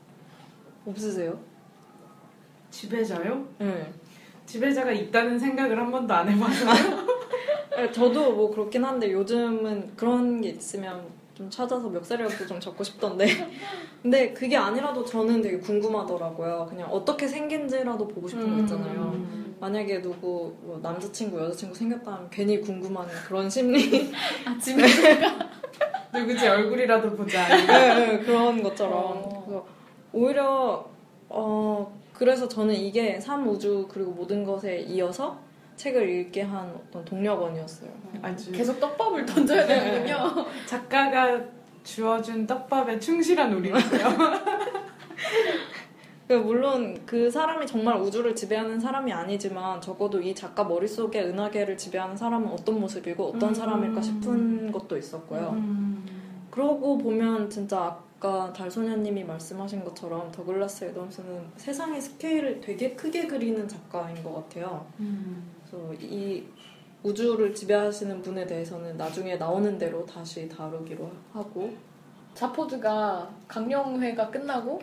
없으세요? 0.88 1.38
지배자요? 2.72 3.46
네. 3.60 3.94
지배자가 4.46 4.92
있다는 4.92 5.38
생각을 5.38 5.78
한 5.78 5.92
번도 5.92 6.14
안 6.14 6.28
해봐서요. 6.28 6.72
네, 7.76 7.92
저도 7.92 8.34
뭐 8.34 8.50
그렇긴 8.50 8.84
한데 8.84 9.12
요즘은 9.12 9.96
그런 9.96 10.42
게 10.42 10.50
있으면 10.50 11.06
좀 11.34 11.50
찾아서 11.50 11.90
멱살이라도 11.90 12.46
좀 12.46 12.60
잡고 12.60 12.84
싶던데 12.84 13.26
근데 14.04 14.34
그게 14.34 14.56
아니라도 14.58 15.04
저는 15.04 15.42
되게 15.42 15.58
궁금하더라고요 15.58 16.68
그냥 16.70 16.92
어떻게 16.92 17.28
생긴지라도 17.28 18.08
보고 18.08 18.28
싶은 18.28 18.56
거 18.56 18.62
있잖아요 18.62 19.12
음. 19.16 19.41
만약에 19.62 20.02
누구 20.02 20.56
뭐 20.62 20.80
남자친구 20.82 21.40
여자친구 21.40 21.76
생겼다면 21.76 22.30
괜히 22.32 22.60
궁금한 22.60 23.08
그런 23.28 23.48
심리 23.48 24.12
아침에. 24.44 24.84
누구지 26.12 26.48
얼굴이라도 26.48 27.16
보자. 27.16 27.48
네, 27.48 27.68
네, 27.68 28.20
그런 28.20 28.64
것처럼 28.64 28.94
어. 28.96 29.44
그래서 29.46 29.66
오히려 30.14 30.90
어 31.30 32.00
그래서 32.12 32.48
저는 32.48 32.74
이게 32.74 33.20
삶 33.20 33.48
우주 33.48 33.88
그리고 33.90 34.12
모든 34.12 34.44
것에 34.44 34.80
이어서 34.80 35.40
책을 35.76 36.10
읽게 36.10 36.42
한 36.42 36.74
어떤 36.76 37.06
동력원이었어요 37.06 37.90
아주 38.22 38.52
계속 38.52 38.80
떡밥을 38.80 39.28
던져야 39.28 39.68
되는군요. 39.68 40.46
작가가 40.66 41.40
주어준 41.84 42.48
떡밥에 42.48 43.00
충실한 43.00 43.54
우리고요. 43.54 43.80
그 46.32 46.36
물론 46.36 46.98
그 47.06 47.30
사람이 47.30 47.68
정말 47.68 48.00
우주를 48.00 48.34
지배하는 48.34 48.80
사람이 48.80 49.12
아니지만 49.12 49.82
적어도 49.82 50.22
이 50.22 50.34
작가 50.34 50.64
머릿속에 50.64 51.24
은하계를 51.24 51.78
지배하는 51.78 52.16
사람은 52.16 52.48
어떤 52.48 52.80
모습이고 52.80 53.34
어떤 53.36 53.50
음. 53.50 53.54
사람일까 53.54 54.02
싶은 54.02 54.72
것도 54.72 54.98
있었고요. 54.98 55.50
음. 55.58 56.06
그러고 56.50 56.98
보면 56.98 57.50
진짜 57.50 58.00
아까 58.18 58.54
달소녀님이 58.54 59.26
말씀하신 59.26 59.84
것처럼 59.84 60.32
더글라스 60.32 60.86
애덤스는 60.86 61.48
세상의 61.58 62.00
스케일을 62.00 62.62
되게 62.62 62.96
크게 62.96 63.28
그리는 63.28 63.68
작가인 63.68 64.24
것 64.24 64.34
같아요. 64.34 64.88
음. 65.02 65.52
그래서 65.66 65.94
이 66.00 66.46
우주를 67.04 67.54
지배하시는 67.54 68.22
분에 68.22 68.48
대해서는 68.48 68.96
나중에 68.96 69.36
나오는 69.36 69.78
대로 69.78 70.06
다시 70.06 70.48
다루기로 70.48 71.12
하고 71.34 71.76
자포드가 72.36 73.30
강령회가 73.50 74.32
끝나고 74.32 74.80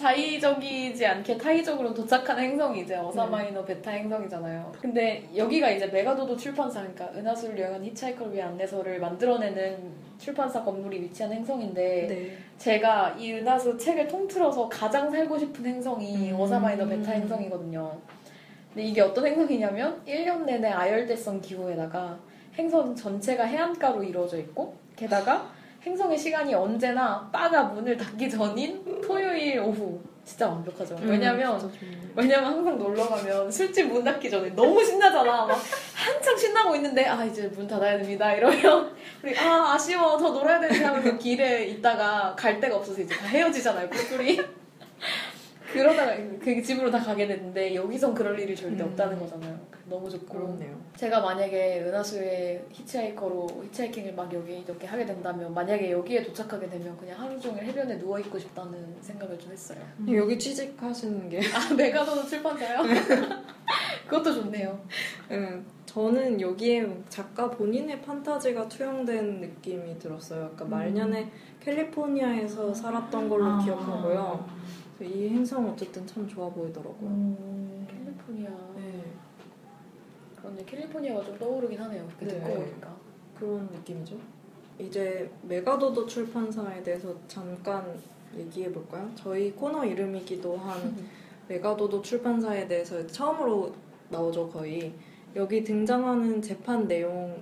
자의적이지 0.00 1.04
않게 1.04 1.36
타의적으로 1.36 1.92
도착하는 1.92 2.42
행성이 2.42 2.80
이제 2.80 2.96
어사마이너 2.96 3.62
베타 3.62 3.90
행성이잖아요. 3.90 4.72
근데 4.80 5.28
여기가 5.36 5.68
이제 5.70 5.86
메가도도 5.86 6.38
출판사, 6.38 6.80
그러니까 6.80 7.10
은하수를 7.14 7.58
여행하는 7.58 7.84
히치하이커를 7.84 8.32
위한 8.32 8.52
안내서를 8.52 8.98
만들어내는 8.98 9.92
출판사 10.18 10.64
건물이 10.64 11.02
위치한 11.02 11.32
행성인데 11.32 12.06
네. 12.08 12.38
제가 12.56 13.14
이 13.18 13.34
은하수 13.34 13.76
책을 13.76 14.08
통틀어서 14.08 14.70
가장 14.70 15.10
살고 15.10 15.38
싶은 15.38 15.66
행성이 15.66 16.30
음. 16.30 16.40
어사마이너 16.40 16.86
베타 16.86 17.12
행성이거든요. 17.12 17.98
근데 18.72 18.88
이게 18.88 19.02
어떤 19.02 19.26
행성이냐면 19.26 20.00
1년 20.06 20.44
내내 20.44 20.70
아열대성 20.70 21.42
기후에다가 21.42 22.18
행성 22.56 22.94
전체가 22.96 23.44
해안가로 23.44 24.02
이루어져 24.02 24.38
있고 24.38 24.74
게다가 24.96 25.59
행성의 25.84 26.18
시간이 26.18 26.54
언제나 26.54 27.28
바가 27.32 27.64
문을 27.64 27.96
닫기 27.96 28.28
전인 28.28 29.00
토요일 29.00 29.60
오후 29.60 30.00
진짜 30.24 30.48
완벽하죠. 30.48 30.96
왜냐면 31.02 31.54
음, 31.54 31.58
진짜 31.58 31.78
좋네요. 31.80 31.98
왜냐면 32.14 32.52
항상 32.52 32.78
놀러 32.78 33.08
가면 33.08 33.50
술집 33.50 33.86
문 33.88 34.04
닫기 34.04 34.30
전에 34.30 34.50
너무 34.50 34.84
신나잖아. 34.84 35.46
막 35.46 35.58
한창 35.94 36.36
신나고 36.36 36.76
있는데 36.76 37.06
아 37.06 37.24
이제 37.24 37.48
문 37.48 37.66
닫아야 37.66 37.96
됩니다. 37.98 38.32
이러면 38.34 38.94
우리 39.22 39.36
아 39.38 39.72
아쉬워 39.72 40.18
더 40.18 40.30
놀아야 40.30 40.60
되는데 40.60 40.84
하면서 40.84 41.16
길에 41.16 41.64
있다가 41.66 42.34
갈 42.36 42.60
데가 42.60 42.76
없어서 42.76 43.00
이제 43.00 43.16
다 43.16 43.26
헤어지잖아요. 43.26 43.88
꿀꿀이. 43.88 44.40
그러다가 45.72 46.16
그 46.40 46.62
집으로 46.62 46.90
다 46.90 46.98
가게 46.98 47.26
됐는데 47.26 47.74
여기선 47.74 48.14
그럴 48.14 48.38
일이 48.38 48.54
절대 48.56 48.82
음. 48.82 48.88
없다는 48.88 49.18
거잖아요. 49.18 49.58
너무 49.88 50.08
좋고. 50.08 50.38
그렇네요. 50.38 50.78
제가 50.96 51.20
만약에 51.20 51.82
은하수에 51.82 52.64
히치하이커로 52.70 53.48
히치하이킹을 53.64 54.14
막 54.14 54.32
여기 54.32 54.60
이렇게 54.60 54.86
하게 54.86 55.04
된다면 55.04 55.52
만약에 55.52 55.90
여기에 55.90 56.22
도착하게 56.24 56.68
되면 56.68 56.96
그냥 56.96 57.20
하루 57.20 57.38
종일 57.40 57.64
해변에 57.64 57.98
누워 57.98 58.18
있고 58.20 58.38
싶다는 58.38 58.96
생각을 59.00 59.38
좀 59.38 59.52
했어요. 59.52 59.78
여기 60.12 60.38
취직하시는 60.38 61.28
게 61.28 61.40
아 61.54 61.74
메가도는 61.74 62.26
출판사요? 62.26 62.82
그것도 64.06 64.34
좋네요. 64.34 64.80
음, 65.30 65.66
저는 65.86 66.40
여기에 66.40 66.88
작가 67.08 67.50
본인의 67.50 68.00
판타지가 68.02 68.68
투영된 68.68 69.40
느낌이 69.40 69.98
들었어요. 69.98 70.50
그러니까 70.54 70.64
말년에 70.64 71.30
캘리포니아에서 71.60 72.72
살았던 72.72 73.28
걸로 73.28 73.44
아. 73.44 73.64
기억하고요. 73.64 74.60
그래서 75.00 75.14
이 75.14 75.28
행성 75.30 75.66
어쨌든 75.70 76.06
참 76.06 76.28
좋아 76.28 76.50
보이더라고요. 76.50 77.08
음, 77.08 77.86
캘리포니아. 77.90 78.50
네, 78.76 79.02
그런데 80.36 80.62
캘리포니아가 80.66 81.24
좀 81.24 81.38
떠오르긴 81.38 81.80
하네요. 81.80 82.06
네. 82.20 82.26
듣고 82.26 82.54
보니까. 82.54 82.96
그런 83.38 83.66
느낌이죠. 83.72 84.18
이제 84.78 85.30
메가도도 85.42 86.06
출판사에 86.06 86.82
대해서 86.82 87.14
잠깐 87.26 87.98
얘기해 88.36 88.70
볼까요? 88.70 89.10
저희 89.14 89.52
코너 89.52 89.84
이름이기도 89.86 90.56
한 90.58 90.94
메가도도 91.48 92.02
출판사에 92.02 92.68
대해서 92.68 93.04
처음으로 93.06 93.74
나오죠 94.10 94.48
거의 94.50 94.92
여기 95.34 95.64
등장하는 95.64 96.40
재판 96.40 96.86
내용과 96.86 97.40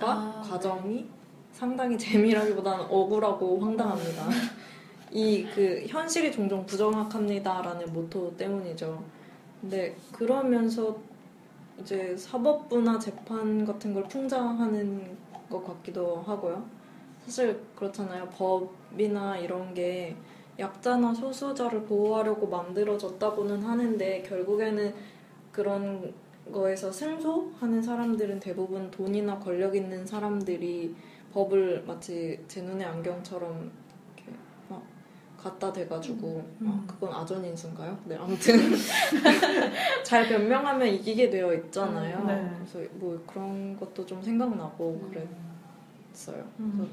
아, 0.00 0.42
과정이 0.46 1.08
상당히 1.52 1.96
재미라기보다는 1.98 2.84
억울하고 2.84 3.60
황당합니다. 3.60 4.28
이 5.12 5.46
그 5.54 5.84
현실이 5.86 6.32
종종 6.32 6.66
부정확합니다라는 6.66 7.92
모토 7.92 8.36
때문이죠. 8.36 9.02
근데 9.60 9.96
그러면서 10.12 10.96
이제 11.80 12.16
사법부나 12.16 12.98
재판 12.98 13.64
같은 13.64 13.94
걸 13.94 14.04
풍자하는 14.04 15.16
것 15.50 15.64
같기도 15.64 16.22
하고요. 16.22 16.64
사실 17.24 17.60
그렇잖아요. 17.74 18.28
법이나 18.30 19.36
이런 19.38 19.74
게 19.74 20.16
약자나 20.58 21.12
소수자를 21.14 21.82
보호하려고 21.84 22.46
만들어졌다고는 22.46 23.62
하는데 23.62 24.22
결국에는 24.22 24.94
그런 25.52 26.14
거에서 26.52 26.92
승소하는 26.92 27.82
사람들은 27.82 28.40
대부분 28.40 28.90
돈이나 28.90 29.38
권력 29.38 29.74
있는 29.74 30.06
사람들이 30.06 30.94
법을 31.32 31.84
마치 31.86 32.40
제 32.48 32.62
눈의 32.62 32.86
안경처럼 32.86 33.70
갖다 35.46 35.72
대가지고 35.72 36.44
음. 36.60 36.66
아, 36.68 36.84
그건 36.92 37.12
아전인수인가요? 37.14 37.96
네 38.04 38.16
아무튼 38.16 38.54
잘 40.04 40.28
변명하면 40.28 40.88
이기게 40.88 41.30
되어 41.30 41.54
있잖아요. 41.54 42.18
음, 42.18 42.26
네. 42.26 42.50
그래서 42.56 42.90
뭐 42.94 43.22
그런 43.26 43.76
것도 43.76 44.04
좀 44.04 44.22
생각나고 44.22 45.08
그랬어요. 45.10 46.44
음. 46.58 46.88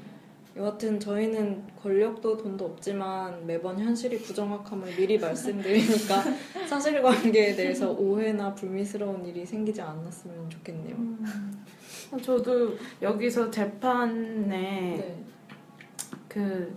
여하튼 0.56 1.00
저희는 1.00 1.64
권력도 1.82 2.36
돈도 2.36 2.64
없지만 2.64 3.44
매번 3.44 3.76
현실이 3.76 4.22
부정확함을 4.22 4.94
미리 4.94 5.18
말씀드리니까 5.18 6.22
사실관계에 6.68 7.56
대해서 7.56 7.90
오해나 7.90 8.54
불미스러운 8.54 9.26
일이 9.26 9.44
생기지 9.44 9.82
않았으면 9.82 10.48
좋겠네요. 10.48 10.94
음. 10.94 11.64
저도 12.22 12.76
여기서 13.02 13.50
재판에 13.50 14.46
네. 14.46 15.24
그 16.28 16.76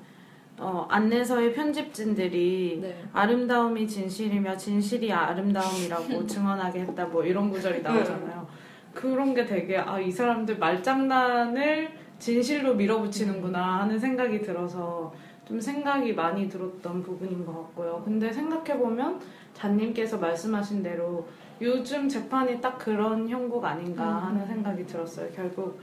어, 0.60 0.88
안내서의 0.90 1.54
편집진들이 1.54 2.80
네. 2.82 3.04
아름다움이 3.14 3.88
진실이며 3.88 4.58
진실이 4.58 5.12
아름다움이라고 5.14 6.26
증언하게 6.28 6.82
했다 6.82 7.06
뭐 7.06 7.24
이런 7.24 7.50
구절이 7.50 7.82
나오잖아요. 7.84 8.48
그런 8.94 9.36
게 9.36 9.46
되게 9.46 9.78
아 9.78 10.00
이 10.00 10.12
사람들 10.12 10.58
말장난을 10.58 11.90
진실로 12.18 12.74
밀어붙이는구나 12.74 13.82
하는 13.82 14.00
생각이 14.00 14.42
들어서 14.42 15.14
좀 15.48 15.62
생각이 15.62 16.14
많이 16.14 16.50
들었던 16.50 17.04
부분인 17.04 17.46
것 17.46 17.54
같고요. 17.54 18.02
근데 18.04 18.34
생각해 18.34 18.80
보면 18.80 19.20
잔님께서 19.54 20.18
말씀하신 20.18 20.82
대로 20.82 21.28
요즘 21.62 22.10
재판이 22.10 22.60
딱 22.60 22.78
그런 22.80 23.30
형국 23.30 23.64
아닌가 23.64 24.04
하는 24.26 24.46
생각이 24.48 24.86
들었어요. 24.88 25.30
결국 25.36 25.80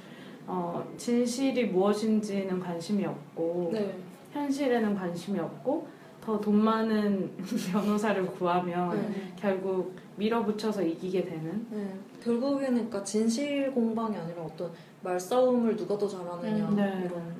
어, 0.46 0.84
진실이 0.96 1.66
무엇인지는 1.66 2.58
관심이 2.60 3.06
없고 3.06 3.70
네. 3.72 3.94
현실에는 4.35 4.94
관심이 4.97 5.38
없고 5.38 5.87
더 6.20 6.40
돈 6.40 6.64
많은 6.64 7.31
변호사를 7.70 8.27
구하면 8.27 8.90
네. 8.97 9.33
결국 9.37 9.94
밀어붙여서 10.16 10.83
이기게 10.83 11.25
되는 11.25 11.66
네. 11.70 11.94
결국에는 12.23 12.73
그러니까 12.75 13.05
진실 13.05 13.70
공방이 13.73 14.16
아니라 14.16 14.42
어떤 14.42 14.73
말싸움을 15.03 15.77
누가 15.77 15.97
더 15.99 16.09
잘하느냐 16.09 16.68
음, 16.68 16.77
네. 16.77 17.03
이런 17.05 17.35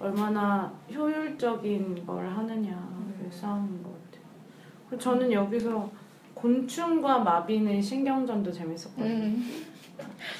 얼마나 0.00 0.72
효율적인 0.92 2.06
걸 2.06 2.26
하느냐의 2.26 2.74
음. 2.74 3.28
싸움인 3.30 3.82
것 3.82 3.90
같아요. 3.90 4.24
그리고 4.88 5.02
저는 5.02 5.30
여기서 5.30 5.90
곤충과 6.34 7.18
마비는 7.20 7.80
신경전도 7.82 8.50
재밌었거든요. 8.50 9.06
음. 9.06 9.71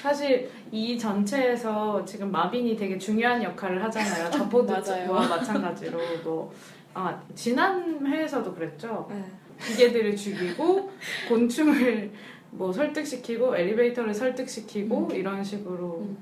사실 0.01 0.49
이 0.71 0.97
전체에서 0.97 2.03
지금 2.05 2.31
마빈이 2.31 2.75
되게 2.75 2.97
중요한 2.97 3.41
역할을 3.43 3.83
하잖아요. 3.83 4.29
맞아요. 4.67 5.13
마찬가지로 5.13 5.99
뭐 6.23 6.53
아, 6.93 7.19
지난 7.35 8.05
회에서도 8.05 8.53
그랬죠. 8.53 9.07
네. 9.09 9.23
기계들을 9.65 10.15
죽이고 10.15 10.91
곤충을 11.29 12.11
뭐 12.51 12.71
설득시키고 12.71 13.55
엘리베이터를 13.57 14.13
설득시키고 14.13 15.09
이런 15.13 15.43
식으로 15.43 15.99
음. 16.01 16.17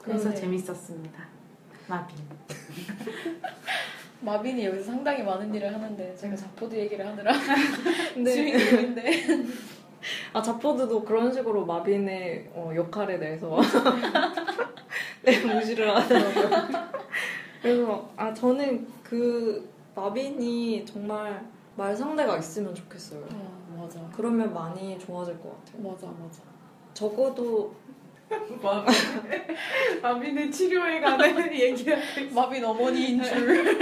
그래서 0.00 0.24
그러네. 0.30 0.40
재밌었습니다. 0.40 1.22
마빈. 1.86 2.18
마빈이 4.20 4.64
여기서 4.66 4.84
상당히 4.84 5.22
많은 5.22 5.52
일을 5.54 5.74
하는데 5.74 6.14
제가 6.16 6.34
자포드 6.36 6.74
얘기를 6.76 7.04
하느라 7.04 7.32
근데 8.14 8.32
주인공인데 8.34 9.24
아 10.32 10.42
자포드도 10.42 11.04
그런 11.04 11.32
식으로 11.32 11.64
마빈의 11.64 12.50
어, 12.54 12.72
역할에 12.74 13.18
대해서 13.18 13.60
네, 15.22 15.40
무시를 15.44 15.94
하더라고요. 15.94 16.50
그래서 17.60 18.10
아 18.16 18.34
저는 18.34 18.86
그 19.02 19.68
마빈이 19.94 20.84
정말 20.84 21.44
말 21.76 21.94
상대가 21.94 22.36
있으면 22.38 22.74
좋겠어요. 22.74 23.24
어, 23.32 23.76
맞아 23.78 24.00
그러면 24.14 24.52
많이 24.52 24.98
좋아질 24.98 25.38
것 25.40 25.64
같아요. 25.64 25.90
맞아 25.90 26.06
맞아 26.06 26.42
적어도 26.92 27.74
마빈의 30.02 30.50
치료에 30.50 31.00
관한 31.00 31.52
얘기하고 31.52 32.34
마빈 32.34 32.64
어머니인 32.64 33.22
줄 33.22 33.78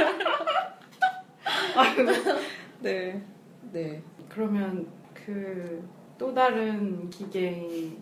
네, 2.80 3.22
네. 3.72 4.02
그러면 4.28 4.87
그 5.14 5.83
또 6.20 6.35
다른 6.35 7.09
기계인 7.09 7.96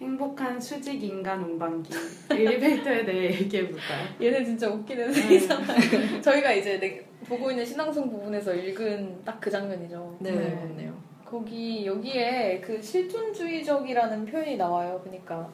행복한 0.00 0.58
수직 0.58 1.04
인간 1.04 1.42
운반기 1.44 1.92
엘리베이터에 2.30 3.04
대해 3.04 3.24
얘기해 3.38 3.64
볼까요? 3.68 4.06
얘네 4.18 4.42
진짜 4.46 4.66
웃기는 4.70 5.10
애잖아요 5.14 6.22
저희가 6.22 6.52
이제 6.54 6.80
내- 6.80 7.04
보고 7.28 7.50
있는 7.50 7.62
신앙송 7.66 8.08
부분에서 8.08 8.54
읽은 8.54 9.22
딱 9.26 9.38
그 9.38 9.50
장면이죠 9.50 10.16
네, 10.20 10.30
네. 10.32 10.54
맞네요. 10.54 10.94
거기 11.26 11.84
여기에 11.84 12.62
그 12.64 12.80
실존주의적이라는 12.80 14.24
표현이 14.24 14.56
나와요. 14.56 14.98
그러니까 15.04 15.46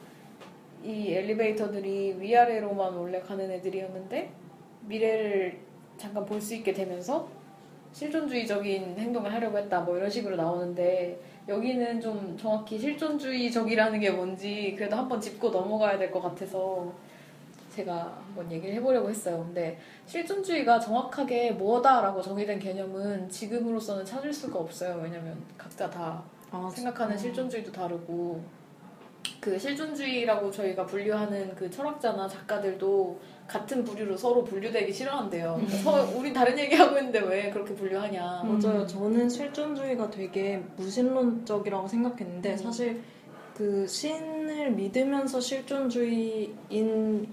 이 0.83 1.11
엘리베이터들이 1.13 2.15
위아래로만 2.19 2.93
원래 2.93 3.19
가는 3.19 3.51
애들이었는데 3.51 4.31
미래를 4.87 5.57
잠깐 5.97 6.25
볼 6.25 6.39
수 6.41 6.55
있게 6.55 6.71
되면서 6.71 7.29
실존주의적인 7.91 8.97
행동을 8.97 9.31
하려고 9.33 9.57
했다. 9.57 9.81
뭐 9.81 9.97
이런 9.97 10.09
식으로 10.09 10.35
나오는데 10.37 11.19
여기는 11.47 12.01
좀 12.01 12.37
정확히 12.37 12.77
실존주의적이라는 12.77 13.99
게 13.99 14.11
뭔지 14.11 14.75
그래도 14.77 14.95
한번 14.97 15.19
짚고 15.21 15.49
넘어가야 15.49 15.97
될 15.97 16.11
것 16.11 16.21
같아서 16.21 16.91
제가 17.73 18.17
한번 18.25 18.51
얘기를 18.51 18.73
해보려고 18.75 19.09
했어요. 19.09 19.43
근데 19.45 19.79
실존주의가 20.07 20.79
정확하게 20.79 21.51
뭐다라고 21.51 22.21
정의된 22.21 22.59
개념은 22.59 23.29
지금으로서는 23.29 24.03
찾을 24.03 24.33
수가 24.33 24.59
없어요. 24.59 24.99
왜냐면 25.01 25.37
각자 25.57 25.89
다 25.89 26.23
아, 26.51 26.69
생각하는 26.73 27.17
실존주의도 27.17 27.71
다르고 27.71 28.41
그 29.39 29.57
실존주의라고 29.59 30.49
저희가 30.49 30.85
분류하는 30.85 31.53
그 31.55 31.69
철학자나 31.69 32.27
작가들도 32.27 33.19
같은 33.47 33.83
부류로 33.83 34.17
서로 34.17 34.43
분류되기 34.43 34.91
싫어한대요. 34.91 35.53
그러니까 35.55 35.77
서, 35.77 36.17
우린 36.17 36.33
다른 36.33 36.59
얘기하고 36.59 36.97
있는데 36.97 37.19
왜 37.19 37.49
그렇게 37.49 37.73
분류하냐. 37.73 38.41
음. 38.43 38.59
맞아요. 38.59 38.85
저는 38.85 39.29
실존주의가 39.29 40.09
되게 40.09 40.61
무신론적이라고 40.75 41.87
생각했는데 41.87 42.51
음. 42.51 42.57
사실 42.57 43.01
그 43.55 43.87
신을 43.87 44.71
믿으면서 44.71 45.39
실존주의인 45.39 47.27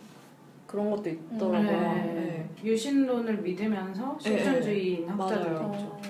그런 0.66 0.90
것도 0.90 1.10
있더라고요. 1.10 1.70
네. 1.70 2.48
유신론을 2.62 3.38
믿으면서 3.38 4.16
실존주의인 4.20 5.06
네. 5.06 5.12
학자들도. 5.12 5.50
있죠. 5.50 5.86
어, 5.86 6.00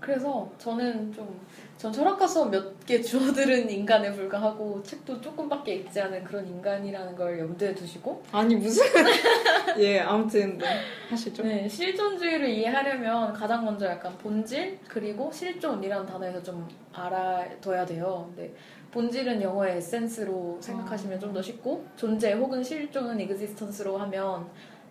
그래서 0.00 0.50
저는 0.58 1.12
좀, 1.12 1.40
전 1.78 1.92
철학과 1.92 2.26
수업 2.26 2.50
몇 2.50 2.76
개 2.86 3.00
주워들은 3.02 3.68
인간에 3.70 4.12
불과하고 4.12 4.82
책도 4.82 5.20
조금밖에 5.20 5.74
읽지 5.74 6.00
않은 6.00 6.22
그런 6.24 6.46
인간이라는 6.46 7.16
걸 7.16 7.38
염두에 7.38 7.74
두시고 7.74 8.22
아니 8.32 8.54
무슨 8.54 8.84
예 9.78 9.98
아무튼 10.00 10.56
네. 10.56 10.64
하시죠. 11.10 11.42
네, 11.42 11.68
실존주의를 11.68 12.48
이해하려면 12.48 13.32
가장 13.32 13.64
먼저 13.64 13.86
약간 13.86 14.16
본질 14.18 14.78
그리고 14.88 15.30
실존이라는 15.32 16.06
단어에서 16.06 16.42
좀 16.42 16.66
알아둬야 16.92 17.84
돼요. 17.84 18.30
근데 18.34 18.54
본질은 18.92 19.42
영어의 19.42 19.78
에센스로 19.78 20.58
생각하시면 20.60 21.18
좀더 21.20 21.42
쉽고 21.42 21.84
존재 21.96 22.32
혹은 22.32 22.62
실존은 22.62 23.20
existence로 23.20 23.98
하면 23.98 24.46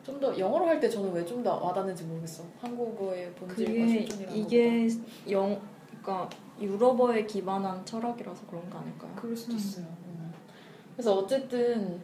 좀 0.05 0.19
더 0.19 0.37
영어로 0.37 0.67
할 0.67 0.79
때 0.79 0.87
저는 0.87 1.11
왜 1.13 1.25
좀 1.25 1.41
더 1.41 1.55
와닿는지 1.55 2.03
모르겠어. 2.03 2.43
한국어의 2.61 3.31
본질과 3.31 3.87
실존이라는 3.87 4.35
이게 4.37 4.87
영 5.31 5.59
그러니까 6.05 6.29
유럽어에 6.61 7.25
기반한 7.25 7.83
철학이라서 7.85 8.45
그런 8.47 8.69
거 8.69 8.77
아닐까요? 8.79 9.11
그럴 9.15 9.35
수도 9.35 9.55
있어요. 9.55 9.85
음. 10.05 10.31
그래서 10.95 11.15
어쨌든 11.15 11.99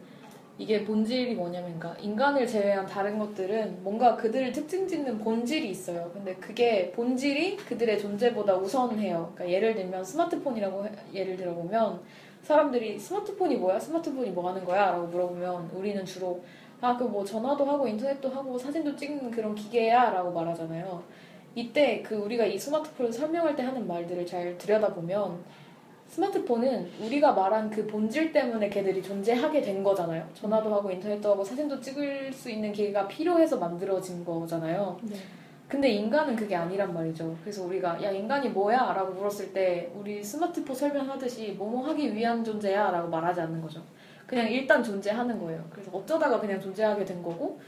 이게 0.58 0.84
본질이 0.84 1.34
뭐냐면 1.34 1.78
그러니까 1.78 2.00
인간을 2.02 2.46
제외한 2.46 2.84
다른 2.86 3.18
것들은 3.18 3.82
뭔가 3.82 4.16
그들을 4.16 4.52
특징 4.52 4.86
짓는 4.86 5.18
본질이 5.18 5.70
있어요. 5.70 6.10
근데 6.12 6.34
그게 6.34 6.90
본질이 6.92 7.56
그들의 7.56 7.98
존재보다 7.98 8.56
우선해요. 8.56 9.32
그러니까 9.34 9.48
예를 9.50 9.74
들면 9.74 10.04
스마트폰이라고 10.04 10.84
해- 10.86 10.92
예를 11.14 11.36
들어보면 11.36 12.00
사람들이 12.42 12.98
스마트폰이 12.98 13.56
뭐야? 13.56 13.78
스마트폰이 13.80 14.30
뭐 14.30 14.48
하는 14.48 14.64
거야? 14.64 14.90
라고 14.90 15.06
물어보면 15.06 15.70
우리는 15.74 16.04
주로 16.04 16.42
아, 16.80 16.96
그 16.96 17.04
뭐 17.04 17.24
전화도 17.24 17.64
하고 17.64 17.86
인터넷도 17.86 18.28
하고 18.28 18.58
사진도 18.58 18.94
찍는 18.96 19.30
그런 19.30 19.54
기계야? 19.54 20.10
라고 20.10 20.32
말하잖아요. 20.32 21.02
이때 21.54 22.02
그 22.02 22.14
우리가 22.14 22.46
이 22.46 22.58
스마트폰을 22.58 23.12
설명할 23.12 23.54
때 23.56 23.62
하는 23.62 23.86
말들을 23.86 24.24
잘 24.26 24.56
들여다보면 24.58 25.38
스마트폰은 26.08 26.90
우리가 27.00 27.32
말한 27.32 27.70
그 27.70 27.86
본질 27.86 28.32
때문에 28.32 28.68
걔들이 28.68 29.02
존재하게 29.02 29.62
된 29.62 29.82
거잖아요. 29.82 30.28
전화도 30.34 30.74
하고 30.74 30.90
인터넷도 30.90 31.30
하고 31.30 31.42
사진도 31.42 31.80
찍을 31.80 32.32
수 32.32 32.50
있는 32.50 32.70
기회가 32.72 33.08
필요해서 33.08 33.56
만들어진 33.58 34.24
거잖아요. 34.24 34.98
네. 35.02 35.16
근데 35.68 35.88
인간은 35.88 36.36
그게 36.36 36.54
아니란 36.54 36.92
말이죠. 36.92 37.34
그래서 37.40 37.64
우리가 37.64 38.02
야 38.02 38.10
인간이 38.10 38.50
뭐야? 38.50 38.92
라고 38.92 39.14
물었을 39.14 39.54
때 39.54 39.90
우리 39.94 40.22
스마트폰 40.22 40.76
설명하듯이 40.76 41.52
뭐뭐 41.52 41.86
하기 41.88 42.14
위한 42.14 42.44
존재야? 42.44 42.90
라고 42.90 43.08
말하지 43.08 43.40
않는 43.40 43.62
거죠. 43.62 43.82
그냥 44.26 44.50
일단 44.50 44.82
존재하는 44.82 45.38
거예요. 45.40 45.64
그래서 45.70 45.90
어쩌다가 45.92 46.38
그냥 46.38 46.60
존재하게 46.60 47.06
된 47.06 47.22
거고 47.22 47.58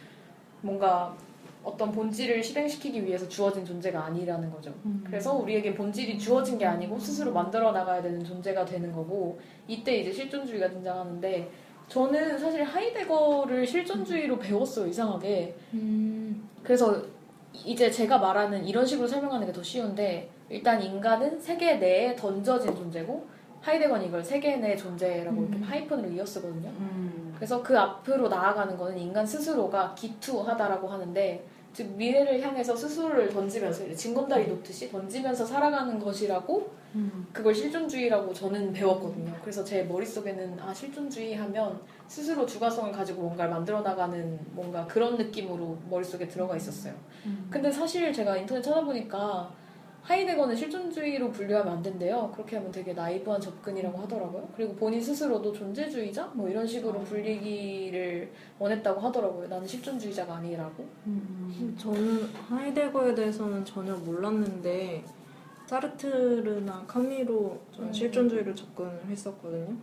뭔가 0.61 1.17
어떤 1.65 1.91
본질을 1.91 2.43
실행시키기 2.43 3.05
위해서 3.05 3.27
주어진 3.29 3.65
존재가 3.65 4.05
아니라는 4.05 4.51
거죠. 4.51 4.73
그래서 5.05 5.35
우리에게 5.35 5.75
본질이 5.75 6.19
주어진 6.19 6.59
게 6.59 6.67
아니고 6.67 6.99
스스로 6.99 7.33
만들어 7.33 7.73
나가야 7.73 8.03
되는 8.03 8.23
존재가 8.23 8.65
되는 8.67 8.93
거고 8.93 9.41
이때 9.67 9.97
이제 9.97 10.13
실존주의가 10.13 10.69
등장하는데 10.71 11.51
저는 11.89 12.39
사실 12.39 12.63
하이데거를 12.65 13.67
실존주의로 13.67 14.39
배웠어요 14.39 14.87
이상하게 14.87 15.57
음. 15.75 16.49
그래서 16.63 17.03
이제 17.53 17.91
제가 17.91 18.19
말하는 18.19 18.67
이런 18.67 18.85
식으로 18.85 19.07
설명하는 19.07 19.47
게 19.47 19.53
더 19.53 19.63
쉬운데 19.63 20.29
일단 20.51 20.83
인간은 20.83 21.41
세계 21.41 21.77
내에 21.77 22.15
던져진 22.17 22.75
존재고 22.75 23.27
하이데거는 23.61 24.07
이걸 24.07 24.23
세계 24.23 24.57
내 24.57 24.77
존재라고 24.77 25.43
이렇게 25.45 25.65
하이픈으로 25.65 26.11
이어 26.11 26.27
쓰거든요 26.27 26.69
음. 26.69 27.33
그래서 27.35 27.63
그 27.63 27.79
앞으로 27.79 28.29
나아가는 28.29 28.77
거는 28.77 28.99
인간 28.99 29.25
스스로가 29.27 29.95
기투하다라고 29.95 30.89
하는데 30.89 31.45
즉 31.75 31.91
미래를 31.97 32.41
향해서 32.41 32.77
스스로를 32.77 33.29
던지면서 33.29 33.85
이제 33.85 33.95
징검다리 33.95 34.47
놓듯이 34.47 34.89
던지면서 34.91 35.45
살아가는 35.45 35.99
것이라고 35.99 36.73
음. 36.95 37.27
그걸 37.33 37.53
실존주의라고 37.53 38.33
저는 38.33 38.73
배웠거든요. 38.73 39.35
그래서 39.41 39.65
제 39.65 39.83
머릿속에는 39.83 40.61
아 40.61 40.73
실존주의 40.73 41.35
하면 41.35 41.81
스스로 42.07 42.47
주가성을 42.47 42.93
가지고 42.93 43.23
뭔가를 43.23 43.51
만들어 43.51 43.81
나가는 43.81 44.39
뭔가 44.53 44.87
그런 44.87 45.17
느낌으로 45.17 45.77
머릿속에 45.91 46.29
들어가 46.29 46.57
있었어요. 46.57 46.95
음. 47.27 47.49
근데 47.51 47.73
사실 47.73 48.13
제가 48.13 48.37
인터넷 48.37 48.63
찾아보니까 48.63 49.53
하이데거는 50.05 50.55
실존주의로 50.55 51.31
분류하면 51.33 51.79
안 51.79 51.83
된대요. 51.83 52.31
그렇게 52.35 52.57
하면 52.57 52.71
되게 52.71 52.93
나이브한 52.93 53.41
접근이라고 53.41 53.99
하더라고요. 54.01 54.47
그리고 54.55 54.75
본인 54.75 55.01
스스로도 55.01 55.51
존재주의자? 55.53 56.31
뭐 56.35 56.47
이런 56.47 56.67
식으로 56.67 57.01
불리기를 57.01 58.31
원했다고 58.59 59.01
하더라고요. 59.01 59.49
나는 59.49 59.67
실존주의자가 59.67 60.37
아니라고. 60.37 60.85
음. 61.07 61.75
저는 61.79 62.25
하이데거에 62.49 63.15
대해서는 63.15 63.65
전혀 63.65 63.95
몰랐는데 63.97 65.03
사르트르나 65.67 66.85
카미로 66.87 67.59
음. 67.79 67.91
실존주의를 67.91 68.55
접근을 68.55 69.01
했었거든요. 69.09 69.75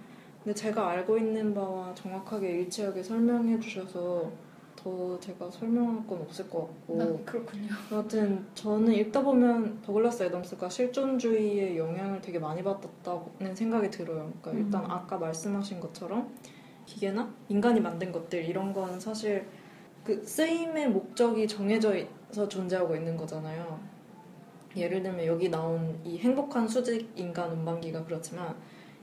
근데 0.44 0.54
제가 0.54 0.90
알고 0.90 1.18
있는 1.18 1.54
바와 1.56 1.96
정확하게 1.96 2.62
일치하게 2.62 3.02
설명해 3.02 3.60
주셔서 3.60 4.32
더 4.84 5.20
제가 5.20 5.50
설명할 5.52 6.08
건 6.08 6.22
없을 6.22 6.50
것 6.50 6.68
같고 6.68 7.02
아, 7.02 7.26
그렇군요. 7.26 7.68
여하튼 7.92 8.46
저는 8.56 8.94
읽다 8.94 9.22
보면 9.22 9.82
더글라스 9.82 10.24
애덤스가 10.24 10.70
실존주의의 10.70 11.78
영향을 11.78 12.20
되게 12.22 12.40
많이 12.40 12.64
받았다는 12.64 13.56
생각이 13.56 13.92
들어요. 13.92 14.32
그러니까 14.42 14.52
일단 14.52 14.86
음. 14.86 14.92
아까 14.92 15.18
말씀하신 15.18 15.80
것처럼 15.80 16.34
기계나 16.86 17.32
인간이 17.48 17.80
만든 17.80 18.12
것들 18.12 18.44
이런 18.44 18.74
건 18.74 19.00
사실 19.00 19.46
그 20.04 20.26
쓰임의 20.26 20.90
목적이 20.90 21.48
정해져서 21.48 22.48
존재하고 22.50 22.96
있는 22.96 23.16
거잖아요. 23.16 23.80
예를 24.76 25.04
들면 25.04 25.26
여기 25.26 25.50
나온 25.50 26.00
이 26.04 26.18
행복한 26.18 26.68
수직 26.68 27.12
인간 27.16 27.52
운반기가 27.52 28.04
그렇지만 28.06 28.56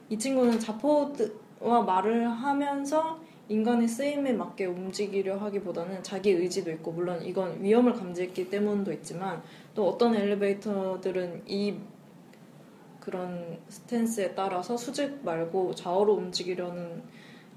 이 0.08 0.18
친구는 0.18 0.58
자포드와 0.58 1.82
말을 1.82 2.28
하면서 2.28 3.20
인간의 3.48 3.88
쓰임에 3.88 4.32
맞게 4.34 4.66
움직이려 4.66 5.38
하기보다는 5.38 6.02
자기 6.02 6.30
의지도 6.30 6.70
있고 6.72 6.92
물론 6.92 7.22
이건 7.22 7.62
위험을 7.62 7.94
감지했기 7.94 8.50
때문도 8.50 8.92
있지만 8.92 9.42
또 9.74 9.88
어떤 9.88 10.14
엘리베이터들은 10.14 11.42
이 11.46 11.76
그런 13.00 13.58
스탠스에 13.68 14.34
따라서 14.34 14.76
수직 14.76 15.24
말고 15.24 15.74
좌우로 15.74 16.14
움직이려는 16.14 17.02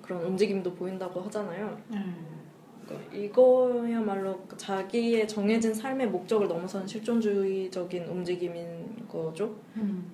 그런 0.01 0.23
움직임도 0.23 0.75
보인다고 0.75 1.21
하잖아요. 1.21 1.77
음. 1.91 2.41
그러니까 2.85 3.13
이거야말로 3.15 4.39
자기의 4.57 5.27
정해진 5.27 5.73
삶의 5.73 6.07
목적을 6.07 6.47
넘어선 6.47 6.87
실존주의적인 6.87 8.05
움직임인 8.05 9.07
거죠. 9.07 9.55
음. 9.75 10.05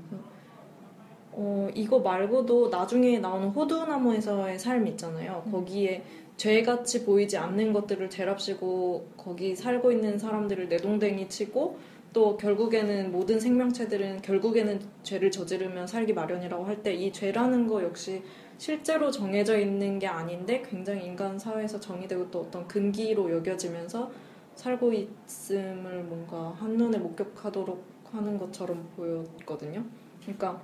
어, 1.39 1.69
이거 1.75 1.99
말고도 1.99 2.69
나중에 2.69 3.19
나오는 3.19 3.49
호두나무에서의 3.49 4.57
삶 4.57 4.87
있잖아요. 4.87 5.43
거기에 5.51 6.03
죄같이 6.35 7.05
보이지 7.05 7.37
않는 7.37 7.73
것들을 7.73 8.09
죄랍시고 8.09 9.09
거기 9.17 9.55
살고 9.55 9.91
있는 9.91 10.17
사람들을 10.17 10.67
내동댕이 10.67 11.29
치고 11.29 11.77
또 12.13 12.37
결국에는 12.37 13.11
모든 13.11 13.39
생명체들은 13.39 14.21
결국에는 14.23 14.79
죄를 15.03 15.29
저지르면 15.29 15.85
살기 15.85 16.13
마련이라고 16.13 16.65
할 16.65 16.81
때 16.81 16.95
이 16.95 17.11
죄라는 17.11 17.67
거 17.67 17.83
역시 17.83 18.23
실제로 18.57 19.11
정해져 19.11 19.59
있는 19.59 19.99
게 19.99 20.07
아닌데 20.07 20.63
굉장히 20.67 21.05
인간 21.05 21.37
사회에서 21.37 21.79
정의되고 21.79 22.31
또 22.31 22.41
어떤 22.41 22.67
근기로 22.67 23.31
여겨지면서 23.31 24.09
살고 24.55 24.93
있음을 24.93 26.03
뭔가 26.03 26.55
한눈에 26.59 26.97
목격하도록 26.97 27.83
하는 28.11 28.39
것처럼 28.39 28.89
보였거든요. 28.95 29.83
그러니까 30.21 30.59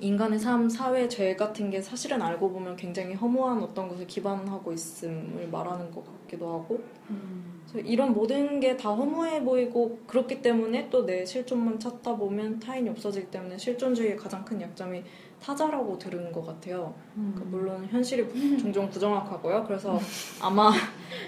인간의 0.00 0.38
삶, 0.38 0.68
사회, 0.68 1.08
죄 1.08 1.36
같은 1.36 1.70
게 1.70 1.80
사실은 1.80 2.20
알고 2.20 2.50
보면 2.50 2.76
굉장히 2.76 3.14
허무한 3.14 3.62
어떤 3.62 3.88
것을 3.88 4.06
기반하고 4.06 4.72
있음을 4.72 5.48
말하는 5.50 5.90
것 5.92 6.04
같기도 6.04 6.52
하고 6.52 6.82
음. 7.10 7.62
이런 7.84 8.12
모든 8.12 8.60
게 8.60 8.76
다 8.76 8.90
허무해 8.90 9.42
보이고 9.44 9.98
그렇기 10.06 10.42
때문에 10.42 10.90
또 10.90 11.06
내 11.06 11.24
실존만 11.24 11.78
찾다 11.78 12.16
보면 12.16 12.58
타인이 12.60 12.88
없어지기 12.90 13.30
때문에 13.30 13.56
실존주의의 13.58 14.16
가장 14.16 14.44
큰 14.44 14.60
약점이 14.60 15.02
타자라고 15.40 15.98
들은 15.98 16.30
것 16.32 16.44
같아요. 16.46 16.94
음. 17.16 17.32
그러니까 17.34 17.56
물론 17.56 17.86
현실이 17.90 18.28
종종 18.60 18.88
부정확하고요. 18.90 19.64
그래서 19.66 19.98
아마 20.40 20.72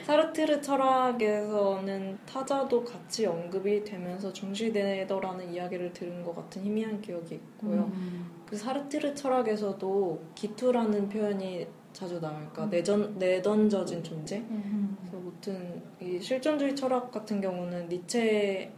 사르트르 0.05 0.61
철학에서는 0.61 2.18
타자도 2.26 2.85
같이 2.85 3.26
언급이 3.26 3.85
되면서 3.85 4.32
중시되더라는 4.32 5.53
이야기를 5.53 5.93
들은 5.93 6.22
것 6.22 6.35
같은 6.35 6.62
희미한 6.62 7.01
기억이 7.01 7.35
있고요. 7.37 7.91
음. 7.95 8.30
그 8.47 8.57
사르트르 8.57 9.14
철학에서도 9.14 10.22
기투라는 10.35 11.09
표현이 11.09 11.66
자주 11.93 12.18
나와요. 12.20 12.49
그러니까 12.53 12.66
내전, 12.76 13.18
내던져진 13.18 14.03
존재? 14.03 14.39
음. 14.39 14.97
그래서 15.01 15.16
무튼 15.18 15.82
이 16.01 16.20
실존주의 16.20 16.74
철학 16.74 17.11
같은 17.12 17.41
경우는 17.41 17.89
니체의 17.89 18.70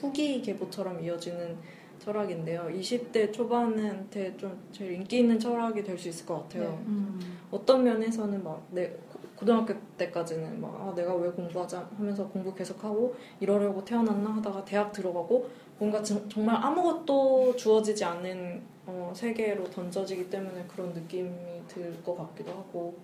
후기 0.00 0.42
계보처럼 0.42 1.02
이어지는 1.02 1.56
철학인데요. 2.00 2.68
20대 2.70 3.32
초반한테 3.32 4.36
좀 4.36 4.60
제일 4.72 4.92
인기 4.92 5.18
있는 5.20 5.38
철학이 5.38 5.82
될 5.84 5.96
수 5.96 6.08
있을 6.08 6.26
것 6.26 6.42
같아요. 6.42 6.70
네. 6.70 6.78
음. 6.86 7.20
어떤 7.50 7.84
면에서는 7.84 8.42
막 8.42 8.66
내 8.72 8.92
고등학교 9.36 9.74
때까지는 9.98 10.60
막 10.60 10.74
아, 10.80 10.94
내가 10.94 11.14
왜 11.16 11.28
공부하자 11.30 11.88
하면서 11.96 12.26
공부 12.28 12.54
계속하고 12.54 13.14
이러려고 13.40 13.84
태어났나 13.84 14.36
하다가 14.36 14.64
대학 14.64 14.92
들어가고 14.92 15.48
뭔가 15.78 16.02
정- 16.02 16.28
정말 16.28 16.56
아무것도 16.56 17.56
주어지지 17.56 18.04
않는 18.04 18.62
어, 18.86 19.12
세계로 19.14 19.64
던져지기 19.70 20.30
때문에 20.30 20.64
그런 20.68 20.92
느낌이 20.92 21.30
들 21.68 21.94
것 22.04 22.16
같기도 22.16 22.50
하고 22.52 22.94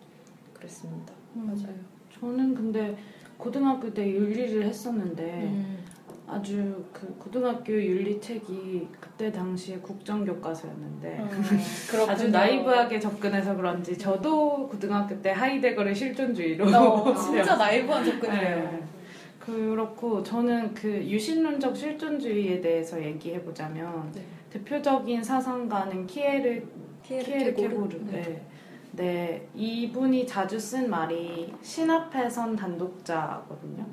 그랬습니다. 0.54 1.12
음. 1.36 1.46
맞아요. 1.46 1.74
저는 2.12 2.54
근데 2.54 2.96
고등학교 3.38 3.92
때 3.92 4.06
윤리를 4.08 4.62
했었는데 4.64 5.24
음. 5.44 5.84
아주 6.30 6.84
그 6.92 7.12
고등학교 7.18 7.72
윤리 7.72 8.20
책이 8.20 8.88
그때 9.00 9.32
당시에 9.32 9.78
국정 9.78 10.24
교과서였는데 10.24 11.18
어, 11.18 11.28
그렇군요. 11.90 12.12
아주 12.12 12.28
나이브하게 12.28 13.00
접근해서 13.00 13.56
그런지 13.56 13.98
저도 13.98 14.68
고등학교 14.68 15.20
때 15.20 15.30
하이데거를 15.30 15.94
실존주의로 15.94 16.66
어, 16.66 17.14
진짜 17.18 17.56
나이브한 17.56 18.04
접근이에요. 18.04 18.56
네. 18.56 18.82
그렇고 19.40 20.22
저는 20.22 20.72
그 20.74 20.88
유신론적 20.88 21.76
실존주의에 21.76 22.60
대해서 22.60 23.02
얘기해 23.02 23.42
보자면 23.42 24.12
네. 24.14 24.22
대표적인 24.50 25.24
사상가는 25.24 26.06
키에르 26.06 26.62
키에르 27.02 27.54
케고르. 27.54 27.88
네. 28.04 28.22
네. 28.22 28.46
네, 28.92 29.48
이분이 29.54 30.26
자주 30.26 30.58
쓴 30.58 30.90
말이 30.90 31.52
신 31.62 31.90
앞에선 31.90 32.56
단독자거든요. 32.56 33.86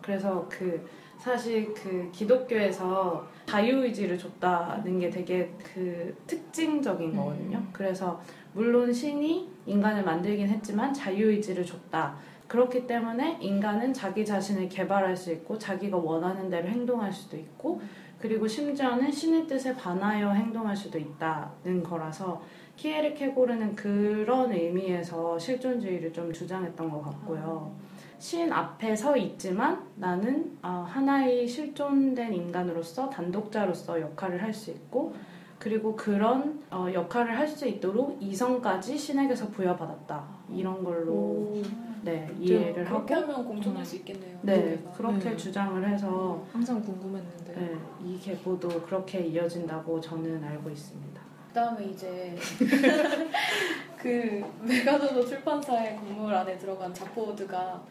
그래서 0.00 0.46
그 0.48 0.88
사실 1.26 1.74
그 1.74 2.08
기독교에서 2.12 3.26
자유의지를 3.46 4.16
줬다는 4.16 5.00
게 5.00 5.10
되게 5.10 5.50
그 5.74 6.16
특징적인 6.24 7.10
음. 7.10 7.16
거거든요. 7.16 7.60
그래서 7.72 8.22
물론 8.52 8.92
신이 8.92 9.48
인간을 9.66 10.04
만들긴 10.04 10.46
했지만 10.46 10.94
자유의지를 10.94 11.66
줬다. 11.66 12.14
그렇기 12.46 12.86
때문에 12.86 13.38
인간은 13.40 13.92
자기 13.92 14.24
자신을 14.24 14.68
개발할 14.68 15.16
수 15.16 15.32
있고 15.32 15.58
자기가 15.58 15.96
원하는 15.96 16.48
대로 16.48 16.68
행동할 16.68 17.12
수도 17.12 17.36
있고 17.36 17.80
그리고 18.20 18.46
심지어는 18.46 19.10
신의 19.10 19.48
뜻에 19.48 19.74
반하여 19.74 20.30
행동할 20.30 20.76
수도 20.76 20.96
있다는 20.96 21.82
거라서 21.82 22.40
키에르 22.76 23.14
케고르는 23.14 23.74
그런 23.74 24.52
의미에서 24.52 25.36
실존주의를 25.40 26.12
좀 26.12 26.32
주장했던 26.32 26.88
것 26.88 27.02
같고요. 27.02 27.72
신 28.18 28.50
앞에 28.52 28.96
서 28.96 29.16
있지만 29.16 29.84
나는 29.96 30.56
아, 30.62 30.86
하나의 30.88 31.46
실존된 31.46 32.32
인간으로서 32.32 33.10
단독자로서 33.10 34.00
역할을 34.00 34.42
할 34.42 34.52
수 34.54 34.70
있고 34.70 35.14
그리고 35.58 35.94
그런 35.96 36.62
어, 36.70 36.86
역할을 36.92 37.36
할 37.38 37.46
수 37.48 37.66
있도록 37.66 38.18
이성까지 38.20 38.96
신에게서 38.98 39.48
부여받았다 39.48 40.24
이런 40.50 40.82
걸로 40.84 41.54
네 42.02 42.28
이해를 42.38 42.84
하고 42.86 43.04
그렇게 43.04 43.14
하면 43.14 43.44
공존할 43.44 43.84
수 43.84 43.96
있겠네요. 43.96 44.38
네 44.42 44.54
우리가. 44.56 44.90
그렇게 44.92 45.30
네. 45.30 45.36
주장을 45.36 45.88
해서 45.88 46.44
항상 46.52 46.80
궁금했는데 46.82 47.54
네, 47.54 47.76
이 48.04 48.18
계보도 48.20 48.68
그렇게 48.82 49.20
이어진다고 49.20 50.00
저는 50.00 50.42
알고 50.44 50.70
있습니다. 50.70 51.20
그다음에 51.48 51.86
이제 51.86 52.36
그 53.96 54.44
메가도도 54.62 55.26
출판사의 55.26 55.96
건물 55.96 56.34
안에 56.34 56.56
들어간 56.58 56.92
자포드가 56.92 57.82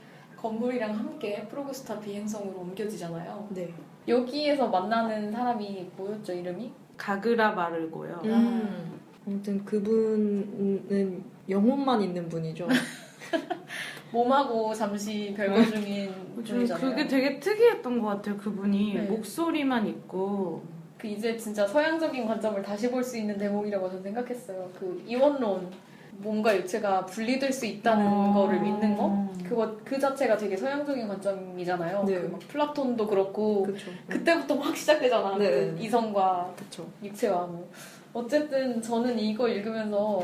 건물이랑 0.50 0.92
함께 0.96 1.44
프로그스타 1.50 2.00
비행성으로 2.00 2.60
옮겨지잖아요. 2.60 3.48
네. 3.50 3.74
여기에서 4.08 4.68
만나는 4.68 5.32
사람이 5.32 5.90
뭐였죠 5.98 6.34
이름이? 6.34 6.72
가그라 6.98 7.54
마르고요. 7.54 8.22
음. 8.26 9.00
아무튼 9.26 9.66
그분은 9.66 11.24
영혼만 11.50 12.02
있는 12.04 12.30
분이죠. 12.30 12.68
몸하고 14.12 14.72
잠시 14.74 15.34
별거 15.36 15.64
중인 15.66 16.12
저는 16.12 16.44
분이잖아요. 16.44 16.90
그게 16.92 17.08
되게 17.08 17.40
특이했던 17.40 18.00
것 18.00 18.08
같아요. 18.08 18.38
그분이 18.38 18.94
네. 18.94 19.02
목소리만 19.02 19.88
있고 19.88 20.62
그 21.00 21.08
이제 21.08 21.36
진짜 21.36 21.66
서양적인 21.66 22.28
관점을 22.28 22.62
다시 22.62 22.90
볼 22.92 23.04
수 23.04 23.18
있는 23.18 23.36
대목이라고 23.38 23.88
저는 23.90 24.04
생각했어요. 24.04 24.70
그 24.80 25.04
이원론 25.08 25.72
몸과 26.18 26.56
육체가 26.56 27.06
분리될 27.06 27.52
수 27.52 27.66
있다는 27.66 28.08
어. 28.08 28.34
거를 28.34 28.60
믿는 28.60 28.96
거 28.96 29.28
그거 29.48 29.76
그 29.84 30.00
자체가 30.00 30.38
되게 30.38 30.58
서양적인 30.58 31.08
관점이잖아요. 31.08 32.04
네. 32.06 32.22
그막 32.22 32.40
플라톤도 32.48 33.06
그렇고 33.08 33.64
그렇죠. 33.64 33.92
그때부터 34.10 34.56
막 34.56 34.76
시작되잖아. 34.76 35.38
네. 35.38 35.50
그 35.50 35.78
이성과 35.80 36.54
그렇죠. 36.56 36.88
육체와 37.04 37.46
뭐 37.46 37.70
어쨌든 38.14 38.82
저는 38.82 39.20
이거 39.20 39.48
읽으면서 39.48 40.24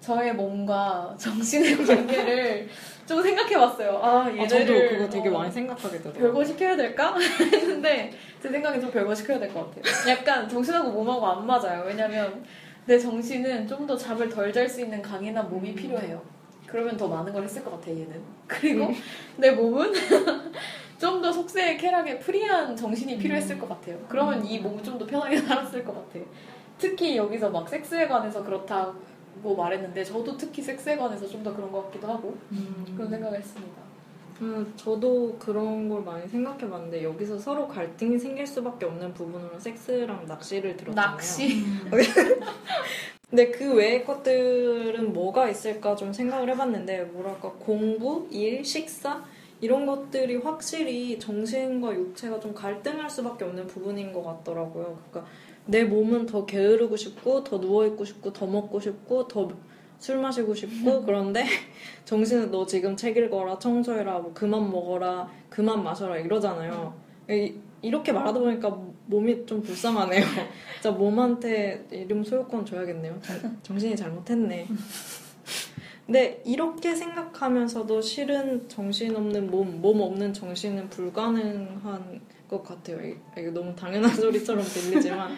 저의 0.00 0.34
몸과 0.34 1.14
정신의 1.18 1.76
관계를 1.86 2.68
좀 3.06 3.22
생각해봤어요. 3.22 3.98
아 4.02 4.22
아, 4.24 4.28
얘네를 4.30 4.48
저도 4.48 4.72
그거 4.88 5.08
되게 5.08 5.28
어, 5.28 5.38
많이 5.38 5.52
생각하게 5.52 5.98
되더라고요. 5.98 6.22
별거 6.24 6.44
시켜야 6.44 6.76
될까? 6.76 7.14
했는데 7.52 8.10
제 8.42 8.48
생각엔 8.48 8.80
좀 8.80 8.90
별거 8.90 9.14
시켜야 9.14 9.38
될 9.38 9.52
것 9.52 9.74
같아요. 9.74 10.10
약간 10.10 10.48
정신하고 10.48 10.90
몸하고 10.90 11.26
안 11.26 11.46
맞아요. 11.46 11.84
왜냐면 11.86 12.42
내 12.86 12.98
정신은 12.98 13.66
좀 13.66 13.86
더 13.86 13.96
잠을 13.96 14.28
덜 14.28 14.52
잘 14.52 14.68
수 14.68 14.80
있는 14.80 15.00
강인한 15.02 15.48
몸이 15.50 15.74
필요해요. 15.74 16.22
그러면 16.66 16.96
더 16.96 17.08
많은 17.08 17.32
걸 17.32 17.42
했을 17.44 17.64
것 17.64 17.70
같아 17.72 17.90
얘는. 17.90 18.20
그리고 18.46 18.92
내 19.36 19.50
몸은 19.52 19.92
좀 20.98 21.20
더 21.22 21.32
속세의 21.32 21.78
쾌락에 21.78 22.18
프리한 22.18 22.76
정신이 22.76 23.18
필요했을 23.18 23.58
것 23.58 23.68
같아요. 23.68 23.98
그러면 24.08 24.44
이 24.44 24.58
몸은 24.58 24.82
좀 24.82 24.98
더 24.98 25.06
편하게 25.06 25.38
살았을 25.42 25.84
것 25.84 25.94
같아요. 25.94 26.24
특히 26.78 27.16
여기서 27.16 27.50
막 27.50 27.68
섹스에 27.68 28.06
관해서 28.08 28.42
그렇다고 28.44 29.54
말했는데 29.56 30.02
저도 30.04 30.36
특히 30.36 30.62
섹스에 30.62 30.96
관해서 30.96 31.26
좀 31.28 31.42
더 31.42 31.54
그런 31.54 31.70
것 31.72 31.84
같기도 31.86 32.06
하고 32.08 32.36
그런 32.96 33.10
생각을 33.10 33.38
했습니다. 33.38 33.89
음, 34.40 34.72
저도 34.76 35.36
그런 35.38 35.88
걸 35.88 36.02
많이 36.02 36.26
생각해 36.28 36.68
봤는데 36.68 37.04
여기서 37.04 37.38
서로 37.38 37.68
갈등이 37.68 38.18
생길 38.18 38.46
수밖에 38.46 38.86
없는 38.86 39.12
부분으로 39.12 39.58
섹스랑 39.58 40.26
낚시를 40.26 40.76
들었잖아요. 40.76 41.10
낚시. 41.10 41.64
근데 43.28 43.50
그 43.50 43.74
외의 43.74 44.04
것들은 44.04 45.12
뭐가 45.12 45.48
있을까 45.50 45.94
좀 45.94 46.12
생각을 46.12 46.50
해봤는데 46.50 47.04
뭐랄까 47.04 47.52
공부, 47.52 48.26
일, 48.30 48.64
식사 48.64 49.22
이런 49.60 49.86
것들이 49.86 50.36
확실히 50.36 51.18
정신과 51.18 51.94
육체가 51.94 52.40
좀 52.40 52.54
갈등할 52.54 53.08
수밖에 53.10 53.44
없는 53.44 53.66
부분인 53.66 54.12
것 54.12 54.22
같더라고요. 54.22 54.98
그러니까 55.10 55.30
내 55.66 55.84
몸은 55.84 56.26
더 56.26 56.46
게으르고 56.46 56.96
싶고 56.96 57.44
더 57.44 57.60
누워 57.60 57.86
있고 57.86 58.04
싶고 58.04 58.32
더 58.32 58.46
먹고 58.46 58.80
싶고 58.80 59.28
더 59.28 59.48
술 60.00 60.18
마시고 60.18 60.54
싶고 60.54 61.04
그런데 61.04 61.44
정신은 62.04 62.50
너 62.50 62.66
지금 62.66 62.96
책 62.96 63.16
읽어라 63.16 63.58
청소해라 63.58 64.18
뭐 64.18 64.32
그만 64.34 64.68
먹어라 64.70 65.28
그만 65.48 65.84
마셔라 65.84 66.16
이러잖아요. 66.18 66.92
이- 67.30 67.54
이렇게 67.82 68.12
말하다 68.12 68.40
보니까 68.40 68.78
몸이 69.06 69.46
좀 69.46 69.62
불쌍하네요. 69.62 70.22
진짜 70.82 70.90
몸한테 70.90 71.86
이름 71.90 72.24
소유권 72.24 72.66
줘야겠네요. 72.66 73.18
정- 73.22 73.58
정신이 73.62 73.94
잘못했네. 73.96 74.66
근데 76.06 76.42
이렇게 76.44 76.94
생각하면서도 76.94 78.00
실은 78.02 78.68
정신없는 78.68 79.50
몸, 79.50 79.80
몸 79.80 80.00
없는 80.00 80.32
정신은 80.32 80.88
불가능한 80.90 82.20
것 82.48 82.62
같아요. 82.64 83.00
이- 83.06 83.16
이거 83.38 83.50
너무 83.52 83.74
당연한 83.76 84.10
소리처럼 84.16 84.64
들리지만 84.64 85.36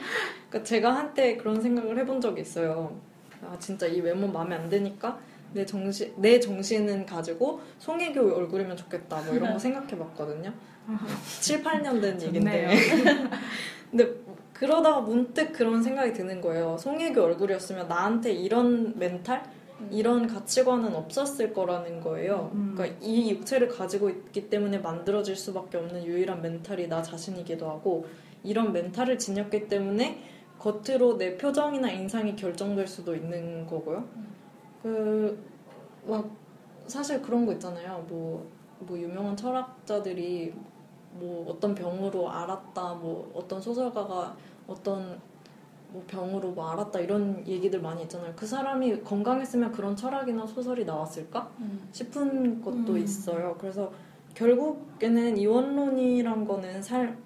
그러니까 0.49 0.63
제가 0.67 0.95
한때 0.97 1.37
그런 1.37 1.61
생각을 1.61 1.99
해본 1.99 2.21
적이 2.21 2.41
있어요. 2.41 2.99
아 3.43 3.57
진짜 3.59 3.87
이 3.87 4.01
외모 4.01 4.27
마음에 4.29 4.57
안 4.57 4.69
드니까 4.69 5.19
내 5.53 5.67
정신 5.67 6.13
내 6.17 6.41
정신은 6.41 7.07
가지고 7.07 7.61
송혜교 7.79 8.35
얼굴이면 8.35 8.77
좋겠다 8.77 9.21
뭐 9.23 9.35
이런 9.35 9.53
거 9.53 9.59
생각해 9.61 9.99
봤거든요. 9.99 10.53
7, 11.41 11.63
8년 11.63 12.01
된 12.01 12.21
얘긴데. 12.21 12.69
근데 13.91 14.09
그러다가 14.53 15.01
문득 15.01 15.53
그런 15.53 15.83
생각이 15.83 16.13
드는 16.13 16.41
거예요. 16.41 16.77
송혜교 16.79 17.21
얼굴이었으면 17.21 17.89
나한테 17.89 18.33
이런 18.33 18.97
멘탈, 18.99 19.43
이런 19.91 20.27
가치관은 20.27 20.95
없었을 20.95 21.53
거라는 21.53 22.01
거예요. 22.01 22.51
음. 22.55 22.75
그러니까 22.77 22.99
이 23.01 23.31
육체를 23.31 23.69
가지고 23.69 24.09
있기 24.11 24.49
때문에 24.49 24.79
만들어질 24.79 25.37
수밖에 25.37 25.79
없는 25.79 26.05
유일한 26.05 26.41
멘탈이 26.43 26.89
나 26.89 27.03
자신이기도 27.03 27.69
하고 27.69 28.07
이런 28.45 28.73
멘탈을 28.73 29.19
지녔기 29.19 29.69
때문에 29.69 30.23
겉으로 30.63 31.19
내 31.19 31.37
표정이나 31.37 31.91
인상이 31.91 32.37
결정될 32.37 32.87
수도 32.87 33.15
있는 33.17 33.67
거고요. 33.67 34.05
그 34.83 35.53
막 36.07 36.29
사실 36.87 37.23
그런 37.23 37.47
거 37.47 37.53
있잖아요. 37.53 38.05
뭐, 38.09 38.47
뭐 38.81 38.99
유명한 38.99 39.37
철학자들이 39.37 40.53
뭐 41.13 41.51
어떤 41.51 41.75
병으로 41.75 42.31
알았다, 42.31 42.95
뭐 42.95 43.31
어떤 43.35 43.61
소설가가 43.61 44.37
어떤 44.67 45.21
뭐 45.91 46.03
병으로 46.07 46.51
뭐 46.53 46.71
알았다 46.71 47.01
이런 47.01 47.47
얘기들 47.47 47.81
많이 47.81 48.03
있잖아요. 48.03 48.33
그 48.35 48.47
사람이 48.47 49.03
건강했으면 49.03 49.73
그런 49.73 49.95
철학이나 49.95 50.47
소설이 50.47 50.85
나왔을까 50.85 51.51
싶은 51.93 52.63
것도 52.63 52.93
음. 52.93 52.99
있어요. 52.99 53.57
그래서 53.61 53.93
결국에는 54.35 55.37
이원론이란 55.37 56.47
거는 56.47 56.83
살 56.83 57.17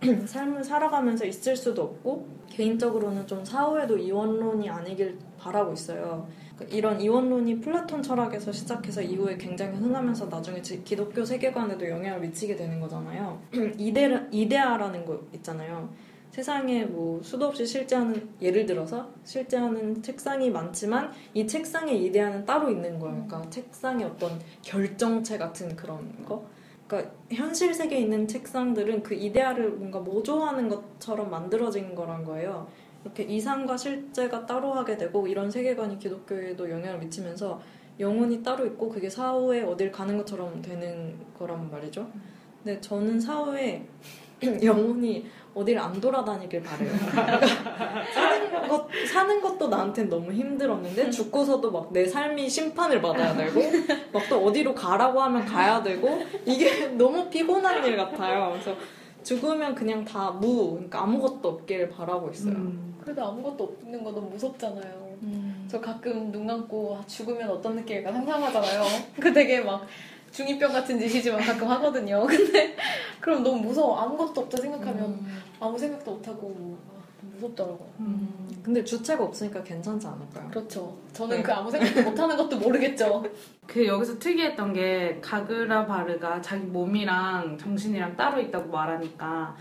삶을 0.26 0.62
살아가면서 0.62 1.24
있을 1.24 1.56
수도 1.56 1.82
없고 1.82 2.26
개인적으로는 2.50 3.26
좀 3.26 3.44
사후에도 3.44 3.96
이원론이 3.96 4.68
아니길 4.68 5.18
바라고 5.38 5.72
있어요. 5.72 6.26
그러니까 6.54 6.76
이런 6.76 7.00
이원론이 7.00 7.60
플라톤 7.60 8.02
철학에서 8.02 8.52
시작해서 8.52 9.02
이후에 9.02 9.36
굉장히 9.36 9.76
흔하면서 9.78 10.26
나중에 10.26 10.62
지- 10.62 10.82
기독교 10.84 11.24
세계관에도 11.24 11.88
영향을 11.88 12.20
미치게 12.20 12.56
되는 12.56 12.80
거잖아요. 12.80 13.40
이데, 13.78 14.26
이데아라는 14.30 15.04
거 15.04 15.20
있잖아요. 15.34 15.88
세상에 16.30 16.84
뭐 16.84 17.20
수도 17.22 17.46
없이 17.46 17.64
실제하는 17.64 18.28
예를 18.42 18.66
들어서 18.66 19.08
실제하는 19.24 20.02
책상이 20.02 20.50
많지만 20.50 21.10
이 21.32 21.46
책상의 21.46 22.04
이데아는 22.04 22.44
따로 22.44 22.68
있는 22.70 22.98
거예요. 22.98 23.24
그러니까 23.26 23.48
책상의 23.48 24.04
어떤 24.06 24.38
결정체 24.62 25.38
같은 25.38 25.74
그런 25.74 26.24
거. 26.26 26.44
그러니까 26.86 27.12
현실 27.30 27.74
세계에 27.74 28.00
있는 28.00 28.28
책상들은 28.28 29.02
그 29.02 29.14
이데아를 29.14 29.70
뭔가 29.70 29.98
모조하는 30.00 30.68
것처럼 30.68 31.30
만들어진 31.30 31.94
거란 31.94 32.24
거예요. 32.24 32.68
이렇게 33.04 33.22
이상과 33.22 33.76
실제가 33.76 34.46
따로 34.46 34.72
하게 34.72 34.96
되고 34.96 35.26
이런 35.26 35.50
세계관이 35.50 35.98
기독교에도 35.98 36.70
영향을 36.70 36.98
미치면서 37.00 37.60
영혼이 37.98 38.42
따로 38.42 38.66
있고 38.66 38.88
그게 38.88 39.08
사후에 39.08 39.62
어딜 39.62 39.90
가는 39.90 40.16
것처럼 40.16 40.60
되는 40.60 41.16
거란 41.38 41.70
말이죠. 41.70 42.08
근데 42.62 42.80
저는 42.80 43.20
사후에 43.20 43.86
영혼이 44.62 45.26
어딜 45.56 45.78
안 45.78 45.98
돌아다니길 46.00 46.62
바래요. 46.62 46.90
그러니까 47.10 47.40
사는 48.12 48.68
것 48.68 48.86
사는 49.10 49.40
것도 49.40 49.68
나한테는 49.68 50.10
너무 50.10 50.30
힘들었는데 50.32 51.10
죽고서도 51.10 51.70
막 51.72 51.86
내 51.92 52.04
삶이 52.06 52.48
심판을 52.48 53.00
받아야 53.00 53.34
되고 53.34 53.60
막 54.12 54.26
또 54.28 54.44
어디로 54.44 54.74
가라고 54.74 55.22
하면 55.22 55.44
가야 55.46 55.82
되고 55.82 56.20
이게 56.44 56.86
너무 56.98 57.28
피곤한 57.30 57.84
일 57.84 57.96
같아요. 57.96 58.50
그래서 58.52 58.76
죽으면 59.22 59.74
그냥 59.74 60.04
다 60.04 60.30
무, 60.30 60.72
그러니까 60.72 61.02
아무것도 61.02 61.48
없길 61.48 61.88
바라고 61.88 62.30
있어요. 62.30 62.52
음. 62.54 62.94
그래도 63.00 63.24
아무것도 63.24 63.64
없는 63.82 64.04
거 64.04 64.10
너무 64.12 64.30
무섭잖아요. 64.30 65.16
음. 65.22 65.66
저 65.70 65.80
가끔 65.80 66.30
눈 66.32 66.46
감고 66.46 66.98
아, 67.00 67.06
죽으면 67.06 67.48
어떤 67.50 67.76
느낌일까 67.76 68.12
상상하잖아요. 68.12 68.82
그 69.20 69.32
되게 69.32 69.60
막 69.60 69.86
중2병 70.32 70.70
같은 70.72 70.98
짓이지만 70.98 71.40
가끔 71.40 71.68
하거든요. 71.70 72.26
근데 72.28 72.76
그럼 73.20 73.42
너무 73.42 73.60
무서워. 73.62 73.96
아무것도 74.00 74.42
없다 74.42 74.58
생각하면 74.58 75.24
아무 75.60 75.78
생각도 75.78 76.12
못하고 76.12 76.76
아, 76.88 76.96
무섭더라고요. 77.34 77.88
음. 78.00 78.48
근데 78.62 78.82
주체가 78.84 79.24
없으니까 79.24 79.62
괜찮지 79.62 80.06
않을까요? 80.06 80.50
그렇죠. 80.50 80.96
저는 81.12 81.38
네. 81.38 81.42
그 81.42 81.52
아무 81.52 81.70
생각도 81.70 82.02
못하는 82.02 82.36
것도 82.36 82.58
모르겠죠. 82.58 83.24
그 83.66 83.86
여기서 83.86 84.18
특이했던 84.18 84.72
게 84.72 85.18
가그라 85.22 85.86
바르가 85.86 86.40
자기 86.40 86.64
몸이랑 86.64 87.56
정신이랑 87.58 88.16
따로 88.16 88.40
있다고 88.40 88.70
말하니까 88.70 89.56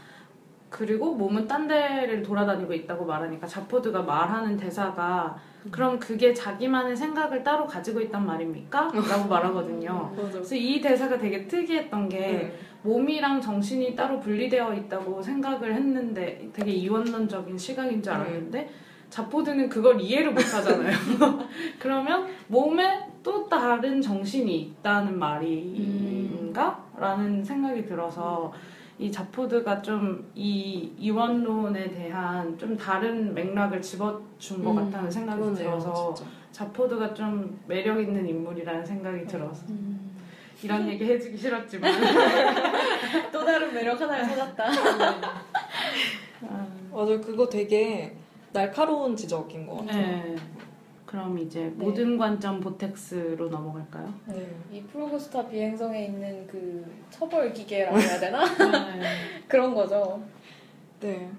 그리고 0.70 1.16
몸은 1.16 1.48
딴 1.48 1.68
데를 1.68 2.22
돌아다니고 2.22 2.74
있다고 2.74 3.06
말하니까 3.06 3.48
자포드가 3.48 4.02
말하는 4.02 4.58
대사가 4.58 5.38
그럼 5.72 5.98
그게 6.00 6.34
자기만의 6.34 6.96
생각을 6.96 7.43
따로 7.43 7.66
가지고 7.66 8.02
있단 8.02 8.26
말입니까? 8.26 8.91
라고 8.93 9.28
말하거든요. 9.28 10.14
그래서 10.32 10.56
이 10.56 10.82
대사가 10.82 11.18
되게 11.18 11.48
특이했던 11.48 12.10
게 12.10 12.20
네. 12.20 12.60
몸이랑 12.86 13.42
정신이 13.42 13.96
따로 13.96 14.20
분리되어 14.20 14.74
있다고 14.76 15.22
생각을 15.22 15.74
했는데 15.74 16.48
되게 16.54 16.72
이원론적인 16.72 17.58
시각인 17.58 18.02
줄 18.02 18.14
알았는데 18.14 18.70
자포드는 19.10 19.70
그걸 19.70 20.00
이해를 20.00 20.32
못 20.34 20.40
하잖아요. 20.42 20.94
그러면 21.80 22.28
몸에 22.48 23.08
또 23.24 23.48
다른 23.50 24.02
정신이 24.02 24.56
있다는 24.62 25.18
말인가? 25.18 26.84
라는 26.98 27.44
생각이 27.44 27.86
들어서 27.86 28.54
이 29.00 29.12
자포드가 29.12 29.82
좀 29.82 30.24
이 30.36 30.92
이원론에 30.98 31.90
대한 31.92 32.58
좀 32.58 32.78
다른 32.78 33.34
맥락을 33.34 33.82
집어준 33.82 34.64
것 34.64 34.72
음, 34.72 34.76
같다는 34.76 35.10
생각이 35.12 35.40
그러네요, 35.42 35.58
들어서 35.58 36.14
진짜. 36.14 36.30
자포드가 36.52 37.14
좀 37.14 37.60
매력 37.68 38.00
있는 38.00 38.28
인물이라는 38.28 38.86
생각이 38.86 39.26
들어서 39.26 39.66
이런 40.66 40.88
얘기 40.89 41.05
해주기 41.05 41.38
싫었지만 41.38 41.91
또 43.32 43.45
다른 43.45 43.72
매력 43.74 44.01
하나를 44.01 44.28
찾았다. 44.28 44.63
아, 46.49 46.68
맞아요. 46.91 47.22
그거 47.22 47.47
되게 47.47 48.16
날카로운 48.51 49.16
지적인 49.16 49.68
것 49.68 49.78
같아요. 49.86 50.01
네. 50.01 50.36
그럼 51.05 51.38
이제 51.38 51.72
모든 51.76 52.18
관점 52.18 52.59
보텍스로 52.59 53.47
넘어갈까요? 53.49 54.11
네. 54.26 54.49
이 54.72 54.82
프로그스타 54.84 55.47
비행성에 55.47 56.05
있는 56.05 56.47
그 56.47 56.84
처벌 57.11 57.53
기계라고 57.53 57.97
해야 57.99 58.18
되나? 58.20 58.43
네. 58.55 59.01
그런 59.47 59.74
거죠. 59.76 60.22
네. 60.99 61.30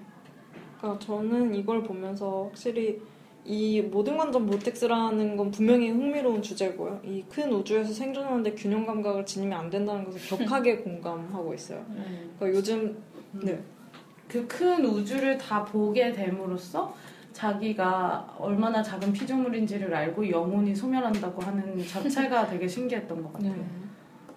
그러니까 0.79 1.05
저는 1.05 1.53
이걸 1.53 1.83
보면서 1.83 2.45
확실히 2.45 3.01
이 3.49 3.81
모든 3.81 4.17
관점 4.17 4.45
모텍스라는 4.45 5.37
건 5.37 5.49
분명히 5.51 5.89
흥미로운 5.89 6.41
주제고요. 6.41 6.99
이 7.05 7.23
큰 7.29 7.51
우주에서 7.51 7.93
생존하는데 7.93 8.53
균형 8.55 8.85
감각을 8.85 9.25
지니면 9.25 9.57
안 9.57 9.69
된다는 9.69 10.03
것을 10.03 10.19
격하게 10.37 10.77
공감하고 10.83 11.53
있어요. 11.53 11.83
네. 11.89 12.03
그러니까 12.37 12.57
요즘 12.57 12.97
네. 13.31 13.57
그 14.27 14.45
큰 14.47 14.83
우주를 14.85 15.37
다 15.37 15.63
보게 15.63 16.11
됨으로써 16.11 16.93
자기가 17.31 18.35
얼마나 18.39 18.83
작은 18.83 19.13
피조물인지를 19.13 19.93
알고 19.93 20.29
영혼이 20.29 20.75
소멸한다고 20.75 21.41
하는 21.43 21.81
자체가 21.85 22.47
되게 22.49 22.67
신기했던 22.67 23.21
것 23.23 23.31
같아요. 23.33 23.53
네, 23.53 23.63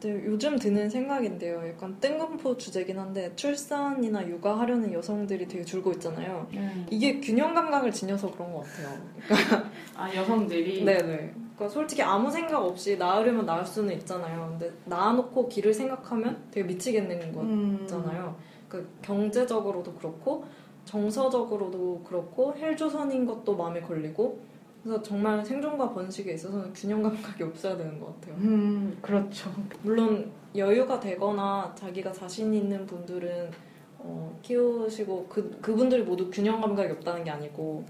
요즘 0.08 0.58
드는 0.58 0.88
생각인데요. 0.88 1.68
약간 1.68 1.96
뜬금포 2.00 2.56
주제긴 2.56 2.98
한데 2.98 3.32
출산이나 3.36 4.26
육아하려는 4.26 4.92
여성들이 4.92 5.46
되게 5.46 5.64
줄고 5.64 5.92
있잖아요. 5.92 6.46
네. 6.52 6.86
이게 6.90 7.20
균형 7.20 7.54
감각을 7.54 7.92
지녀서 7.92 8.30
그런 8.30 8.52
것 8.52 8.64
같아요. 8.64 9.62
아 9.96 10.14
여성들이 10.14 10.84
네네. 10.84 11.34
그러니까 11.54 11.68
솔직히 11.68 12.02
아무 12.02 12.30
생각 12.30 12.64
없이 12.64 12.96
낳으려면 12.96 13.44
낳을 13.44 13.66
수는 13.66 13.94
있잖아요. 13.98 14.56
근데 14.58 14.72
낳아놓고 14.86 15.48
길을 15.48 15.74
생각하면 15.74 16.44
되게 16.50 16.66
미치겠는 16.66 17.34
음. 17.36 17.78
거잖아요. 17.80 18.36
그 18.68 18.88
경제적으로도 19.02 19.94
그렇고 19.94 20.44
정서적으로도 20.86 22.02
그렇고 22.04 22.54
헬조선인 22.56 23.26
것도 23.26 23.54
마음에 23.54 23.80
걸리고 23.80 24.40
그래서 24.82 25.02
정말 25.02 25.44
생존과 25.44 25.92
번식에 25.92 26.32
있어서는 26.32 26.72
균형 26.72 27.02
감각이 27.02 27.42
없어야 27.42 27.76
되는 27.76 28.00
것 28.00 28.14
같아요. 28.20 28.34
음 28.36 28.98
그렇죠. 29.02 29.52
물론 29.82 30.30
여유가 30.56 30.98
되거나 30.98 31.72
자기가 31.74 32.12
자신 32.12 32.52
있는 32.54 32.86
분들은 32.86 33.50
어, 33.98 34.38
키우시고 34.42 35.26
그 35.28 35.58
그분들이 35.60 36.02
모두 36.02 36.30
균형 36.30 36.60
감각이 36.60 36.90
없다는 36.92 37.24
게 37.24 37.30
아니고 37.30 37.84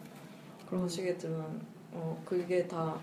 그러시겠지만 0.68 1.60
어, 1.92 2.20
그게 2.24 2.66
다 2.66 2.98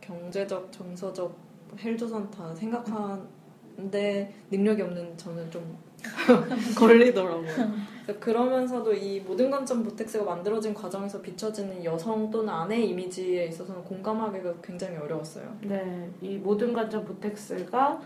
경제적, 0.00 0.70
정서적, 0.70 1.36
헬조선 1.78 2.30
다 2.30 2.54
생각하는데 2.54 4.34
능력이 4.50 4.82
없는 4.82 5.16
저는 5.16 5.50
좀 5.50 5.78
걸리더라고요. 6.76 7.90
그래서 8.04 8.20
그러면서도 8.20 8.92
이 8.94 9.20
모든 9.20 9.50
관점 9.50 9.82
보텍스가 9.82 10.24
만들어진 10.24 10.74
과정에서 10.74 11.20
비춰지는 11.20 11.84
여성 11.84 12.30
또는 12.30 12.48
아내의 12.52 12.88
이미지에 12.90 13.46
있어서는 13.46 13.84
공감하기가 13.84 14.54
굉장히 14.62 14.96
어려웠어요. 14.96 15.56
네, 15.62 16.10
이 16.20 16.36
모든 16.36 16.72
관점 16.72 17.04
보텍스가 17.04 18.00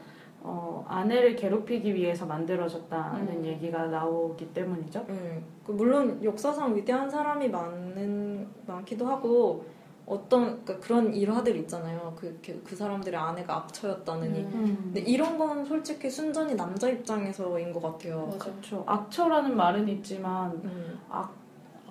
어, 0.47 0.85
아내를 0.87 1.37
괴롭히기 1.37 1.95
위해서 1.95 2.27
만들어졌다는 2.27 3.29
음. 3.29 3.45
얘기가 3.47 3.87
나오기 3.87 4.53
때문이죠. 4.53 5.07
네. 5.09 5.43
그 5.67 5.73
물론 5.73 6.23
역사상 6.23 6.77
위대한 6.77 7.09
사람이 7.09 7.49
많은 7.49 8.47
많기도 8.67 9.07
하고 9.07 9.65
어떤 10.07 10.63
그러니까 10.65 10.79
그런 10.81 11.15
일화들 11.15 11.57
있잖아요. 11.57 12.15
그, 12.17 12.39
그, 12.45 12.63
그 12.63 12.77
사람들의 12.77 13.19
아내가 13.19 13.57
악처였다느니. 13.57 14.41
음. 14.41 14.81
근데 14.85 15.01
이런 15.01 15.39
건 15.39 15.65
솔직히 15.65 16.11
순전히 16.11 16.55
남자 16.55 16.89
입장에서인 16.89 17.73
것 17.73 17.81
같아요. 17.81 18.31
그렇죠. 18.39 18.85
악처라는 18.87 19.57
말은 19.57 19.89
있지만 19.89 20.53
음. 20.65 21.01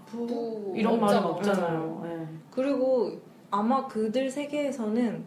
부부 0.06 0.74
이런 0.76 1.00
말은 1.00 1.24
없잖아. 1.24 1.62
없잖아요. 1.64 2.02
네. 2.04 2.28
그리고 2.52 3.20
아마 3.50 3.88
그들 3.88 4.30
세계에서는 4.30 5.24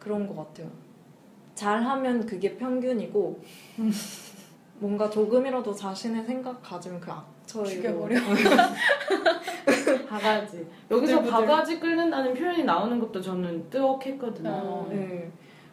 그런 0.00 0.26
것 0.26 0.36
같아요. 0.36 0.68
잘하면 1.54 2.26
그게 2.26 2.56
평균이고 2.56 3.40
뭔가 4.80 5.08
조금이라도 5.08 5.72
자신의 5.72 6.24
생각 6.24 6.60
가지면 6.62 7.00
그 7.00 7.12
악 7.12 7.33
처예요. 7.54 7.68
죽여버려. 7.68 8.18
바가지. 10.08 10.66
여기서 10.90 11.20
부들부들. 11.20 11.30
바가지 11.46 11.80
끓는다는 11.80 12.34
표현이 12.34 12.64
나오는 12.64 12.98
것도 12.98 13.20
저는 13.20 13.68
뜨억했거든요. 13.70 14.50
어. 14.50 14.86
네. 14.90 15.30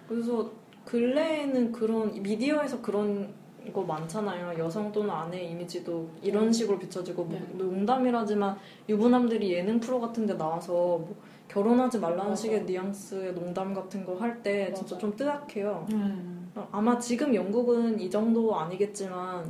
그래서 0.07 0.49
근래에는 0.85 1.71
그런 1.71 2.21
미디어에서 2.21 2.81
그런 2.81 3.33
거 3.73 3.83
많잖아요. 3.83 4.57
여성 4.63 4.91
또는 4.91 5.11
아내 5.11 5.43
이미지도 5.43 6.09
이런 6.23 6.51
식으로 6.51 6.79
비춰지고 6.79 7.25
뭐 7.25 7.39
네. 7.39 7.45
농담이라지만 7.53 8.57
유부남들이 8.89 9.53
예능 9.53 9.79
프로 9.79 9.99
같은 10.01 10.25
데 10.25 10.35
나와서 10.35 10.71
뭐 10.73 11.15
결혼하지 11.47 11.99
말라는 11.99 12.29
맞아. 12.29 12.35
식의 12.41 12.63
뉘앙스의 12.63 13.33
농담 13.35 13.73
같은 13.73 14.03
거 14.05 14.15
할 14.15 14.41
때 14.41 14.73
진짜. 14.73 14.97
좀 14.97 15.15
뜨악해요. 15.15 15.85
음. 15.91 16.51
아마 16.71 16.97
지금 16.97 17.35
영국은 17.35 17.99
이 17.99 18.09
정도 18.09 18.55
아니겠지만 18.57 19.45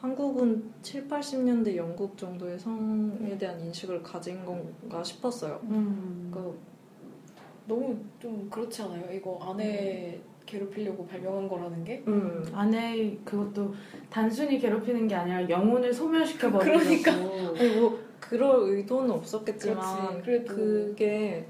한국은 0.00 0.72
7, 0.82 1.08
80년대 1.08 1.74
영국 1.76 2.16
정도의 2.16 2.58
성에 2.58 3.36
대한 3.36 3.60
인식을 3.60 4.02
가진 4.02 4.44
건가 4.44 5.02
싶었어요. 5.02 5.60
음. 5.64 6.30
그 6.32 6.58
너무 7.66 7.96
좀 8.20 8.48
그렇지 8.48 8.82
않아요? 8.82 9.12
이거 9.12 9.38
아내 9.42 10.18
괴롭히려고 10.46 11.04
발명한 11.06 11.48
거라는 11.48 11.84
게? 11.84 12.02
음. 12.06 12.44
아내 12.52 13.16
그것도 13.24 13.74
단순히 14.08 14.58
괴롭히는 14.58 15.08
게 15.08 15.14
아니라 15.14 15.48
영혼을 15.48 15.92
소멸시켜 15.92 16.50
버리고 16.50 16.78
그러니까. 16.78 17.12
아니 17.12 17.80
뭐 17.80 17.98
그럴 18.20 18.70
의도는 18.70 19.10
없었겠지만. 19.10 20.22
그게 20.22 21.44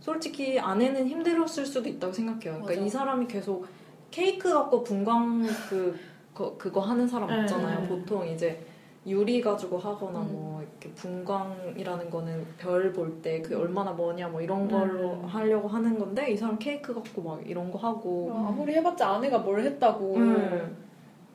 솔직히 0.00 0.58
아내는 0.58 1.06
힘들었을 1.06 1.64
수도 1.64 1.88
있다고 1.88 2.12
생각해요. 2.12 2.54
그러니까 2.54 2.68
맞아. 2.68 2.80
이 2.80 2.88
사람이 2.88 3.28
계속 3.28 3.66
케이크 4.10 4.52
갖고 4.52 4.82
분광 4.82 5.46
그 5.70 5.96
거, 6.34 6.56
그거 6.56 6.80
하는 6.80 7.06
사람 7.06 7.28
네, 7.28 7.40
없잖아요. 7.42 7.80
네. 7.80 7.88
보통 7.88 8.26
이제 8.26 8.60
유리 9.06 9.40
가지고 9.40 9.78
하거나 9.78 10.20
음. 10.20 10.28
뭐 10.32 10.62
이렇게 10.62 10.90
분광이라는 10.94 12.08
거는 12.10 12.46
별 12.58 12.92
볼 12.92 13.20
때 13.20 13.42
그 13.42 13.58
얼마나 13.58 13.90
뭐냐 13.92 14.28
뭐 14.28 14.40
이런 14.40 14.68
걸로 14.68 15.14
음. 15.14 15.24
하려고 15.24 15.66
하는 15.68 15.98
건데 15.98 16.30
이 16.30 16.36
사람 16.36 16.58
케이크 16.58 16.94
갖고 16.94 17.20
막 17.22 17.40
이런 17.46 17.70
거 17.70 17.78
하고 17.78 18.30
어, 18.32 18.46
아무리 18.48 18.74
해봤자 18.74 19.08
아내가 19.14 19.38
뭘 19.38 19.60
했다고. 19.60 20.14
음. 20.16 20.76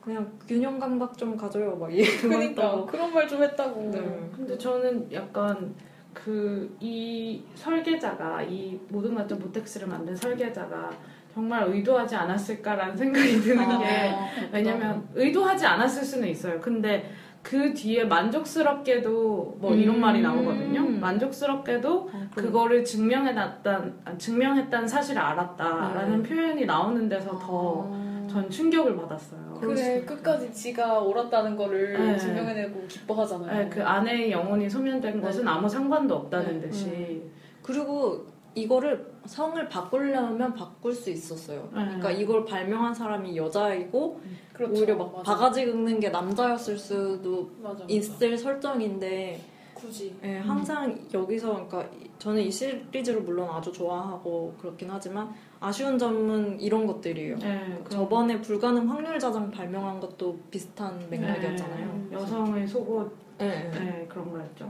그냥 0.00 0.32
균형 0.46 0.78
감각 0.78 1.18
좀 1.18 1.36
가져요 1.36 1.76
막 1.76 1.92
이러고 1.94 2.28
그러니까 2.28 2.84
그런 2.86 3.12
말 3.12 3.28
좀 3.28 3.42
했다고. 3.42 3.90
네. 3.90 4.30
근데 4.34 4.56
저는 4.56 5.12
약간 5.12 5.74
그 6.14 6.70
이 6.80 7.42
설계자가 7.54 8.42
이 8.42 8.80
모든 8.88 9.14
관점 9.14 9.38
모텍스를 9.38 9.86
만든 9.86 10.16
설계자가 10.16 10.90
정말 11.38 11.68
의도하지 11.68 12.16
않았을까라는 12.16 12.96
생각이 12.96 13.40
드는 13.40 13.78
게 13.78 14.10
아, 14.10 14.28
왜냐면 14.52 15.06
의도하지 15.14 15.64
않았을 15.66 16.02
수는 16.02 16.26
있어요. 16.26 16.60
근데 16.60 17.08
그 17.44 17.72
뒤에 17.72 18.04
만족스럽게도 18.04 19.58
뭐 19.60 19.72
이런 19.72 19.94
음. 19.94 20.00
말이 20.00 20.20
나오거든요. 20.20 20.82
만족스럽게도 20.98 22.10
아, 22.12 22.28
그거를 22.34 22.84
증명해놨단 22.84 24.00
아, 24.04 24.18
증명했다는 24.18 24.88
사실을 24.88 25.22
알았다라는 25.22 26.22
네. 26.24 26.28
표현이 26.28 26.66
나오는 26.66 27.08
데서 27.08 27.38
더 27.38 27.88
아. 27.88 28.26
전 28.28 28.50
충격을 28.50 28.96
받았어요. 28.96 29.58
그래. 29.60 30.02
끝까지 30.04 30.52
지가 30.52 30.98
옳았다는 30.98 31.54
거를 31.56 31.92
네. 31.92 32.18
증명해내고 32.18 32.84
기뻐하잖아요. 32.88 33.58
네, 33.58 33.68
그 33.68 33.80
아내의 33.80 34.32
영혼이 34.32 34.68
소멸된 34.68 35.20
것은 35.20 35.46
아무 35.46 35.68
상관도 35.68 36.16
없다는 36.16 36.60
네. 36.60 36.68
듯이 36.68 37.22
그리고 37.62 38.26
이거를 38.62 39.06
성을 39.26 39.68
바꾸려면 39.68 40.54
바꿀 40.54 40.92
수 40.94 41.10
있었어요. 41.10 41.62
네. 41.74 41.84
그러니까 41.84 42.10
이걸 42.10 42.44
발명한 42.44 42.94
사람이 42.94 43.36
여자이고 43.36 44.20
그렇죠. 44.52 44.74
오히려 44.74 44.96
막 44.96 45.12
맞아. 45.12 45.22
바가지 45.34 45.66
긁는 45.66 46.00
게 46.00 46.08
남자였을 46.10 46.76
수도 46.78 47.50
맞아, 47.62 47.74
맞아. 47.80 47.84
있을 47.88 48.36
설정인데 48.38 49.40
굳이. 49.74 50.14
예, 50.24 50.38
항상 50.38 50.98
여기서 51.14 51.52
그러니까 51.68 51.84
이- 51.96 52.08
저는 52.18 52.42
이 52.42 52.50
시리즈를 52.50 53.20
물론 53.20 53.48
아주 53.48 53.70
좋아하고 53.70 54.54
그렇긴 54.60 54.90
하지만 54.90 55.32
아쉬운 55.60 55.96
점은 55.96 56.58
이런 56.60 56.84
것들이에요. 56.86 57.36
네, 57.38 57.78
저번에 57.88 58.40
불가능 58.40 58.90
확률 58.90 59.16
자장 59.20 59.50
발명한 59.52 60.00
것도 60.00 60.36
비슷한 60.50 60.98
맥락이었잖아요. 61.08 62.06
네, 62.10 62.16
여성의 62.16 62.66
속옷 62.66 63.12
예, 63.40 63.46
예. 63.46 63.78
네, 63.78 64.06
그런 64.08 64.30
거였죠. 64.32 64.68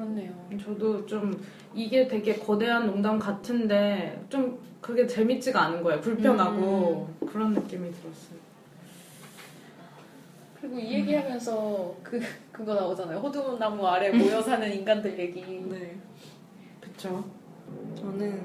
그렇네요. 0.00 0.32
저도 0.58 1.04
좀 1.04 1.38
이게 1.74 2.08
되게 2.08 2.38
거대한 2.38 2.86
농담 2.86 3.18
같은데 3.18 4.24
좀 4.30 4.58
그게 4.80 5.06
재밌지가 5.06 5.60
않은 5.60 5.82
거예요. 5.82 6.00
불편하고 6.00 7.08
그런 7.30 7.52
느낌이 7.52 7.90
들었어요. 7.92 8.40
그리고 10.58 10.78
이 10.78 10.94
얘기하면서 10.94 11.96
그 12.02 12.18
그거 12.50 12.74
나오잖아요. 12.74 13.18
호두나무 13.18 13.86
아래 13.86 14.10
모여 14.10 14.40
사는 14.40 14.72
인간들 14.72 15.18
얘기. 15.18 15.42
네. 15.42 15.98
그쵸? 16.80 17.22
저는 17.94 18.40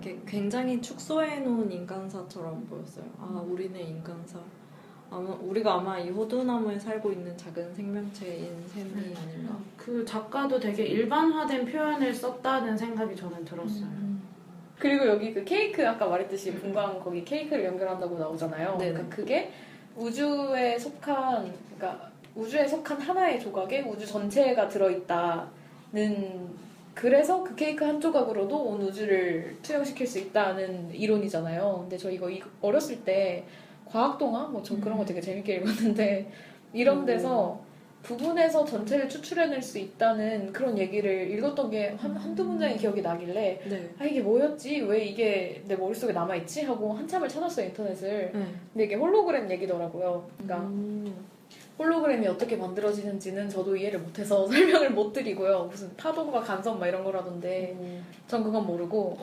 이렇게 0.00 0.20
굉장히 0.26 0.80
축소해 0.80 1.40
놓은 1.40 1.70
인간사처럼 1.70 2.66
보였어요. 2.66 3.04
아 3.18 3.44
우리는 3.46 3.78
인간사. 3.80 4.40
아마 5.12 5.30
우리가 5.42 5.74
아마 5.74 5.98
이 5.98 6.08
호두나무에 6.08 6.78
살고 6.78 7.12
있는 7.12 7.36
작은 7.36 7.74
생명체인 7.74 8.50
셈이 8.68 8.90
아닌가. 9.14 9.56
그 9.76 10.04
작가도 10.04 10.58
되게 10.58 10.84
일반화된 10.84 11.66
표현을 11.66 12.14
썼다는 12.14 12.76
생각이 12.76 13.14
저는 13.14 13.44
들었어요. 13.44 13.88
그리고 14.78 15.06
여기 15.06 15.32
그 15.34 15.44
케이크 15.44 15.86
아까 15.86 16.06
말했듯이 16.06 16.54
분광 16.54 16.98
거기 17.00 17.24
케이크를 17.24 17.64
연결한다고 17.66 18.18
나오잖아요. 18.18 18.78
네네. 18.78 18.92
그러니까 18.92 19.16
그게 19.16 19.52
우주에 19.96 20.78
속한 20.78 21.52
그러니까 21.76 22.10
우주에 22.34 22.66
속한 22.66 23.00
하나의 23.00 23.38
조각에 23.38 23.82
우주 23.82 24.06
전체가 24.06 24.66
들어있다는 24.68 26.62
그래서 26.94 27.42
그 27.42 27.54
케이크 27.54 27.84
한 27.84 28.00
조각으로도 28.00 28.56
온 28.56 28.82
우주를 28.82 29.56
투영시킬 29.62 30.06
수 30.06 30.18
있다는 30.18 30.90
이론이잖아요. 30.94 31.78
근데 31.82 31.96
저 31.96 32.10
이거 32.10 32.28
이- 32.30 32.42
어렸을 32.60 33.02
때 33.04 33.44
과학 33.92 34.16
동화 34.18 34.46
뭐 34.46 34.62
전 34.62 34.80
그런 34.80 34.96
거 34.96 35.04
되게 35.04 35.20
재밌게 35.20 35.56
읽었는데 35.56 36.30
이런 36.72 37.04
데서 37.04 37.60
부분에서 38.02 38.64
전체를 38.64 39.08
추출해낼 39.08 39.62
수 39.62 39.78
있다는 39.78 40.52
그런 40.52 40.76
얘기를 40.76 41.30
읽었던 41.30 41.70
게 41.70 41.94
한, 41.98 42.16
한두 42.16 42.42
문장이 42.44 42.76
기억이 42.76 43.00
나길래 43.02 43.60
네. 43.64 43.90
아 43.98 44.04
이게 44.04 44.20
뭐였지? 44.20 44.80
왜 44.82 45.04
이게 45.04 45.62
내 45.68 45.76
머릿속에 45.76 46.12
남아있지? 46.12 46.62
하고 46.62 46.94
한참을 46.94 47.28
찾았어요 47.28 47.66
인터넷을 47.66 48.32
네. 48.32 48.46
근데 48.72 48.84
이게 48.84 48.94
홀로그램 48.96 49.48
얘기더라고요 49.50 50.28
그러니까 50.38 50.66
음. 50.68 51.14
홀로그램이 51.78 52.26
어떻게 52.26 52.56
만들어지는지는 52.56 53.48
저도 53.48 53.76
이해를 53.76 54.00
못해서 54.00 54.46
설명을 54.48 54.90
못 54.90 55.12
드리고요 55.12 55.68
무슨 55.70 55.94
파동과 55.96 56.40
간섭 56.40 56.78
막 56.78 56.86
이런 56.88 57.04
거라던데 57.04 57.76
음, 57.78 58.04
전 58.26 58.42
그건 58.42 58.66
모르고. 58.66 59.18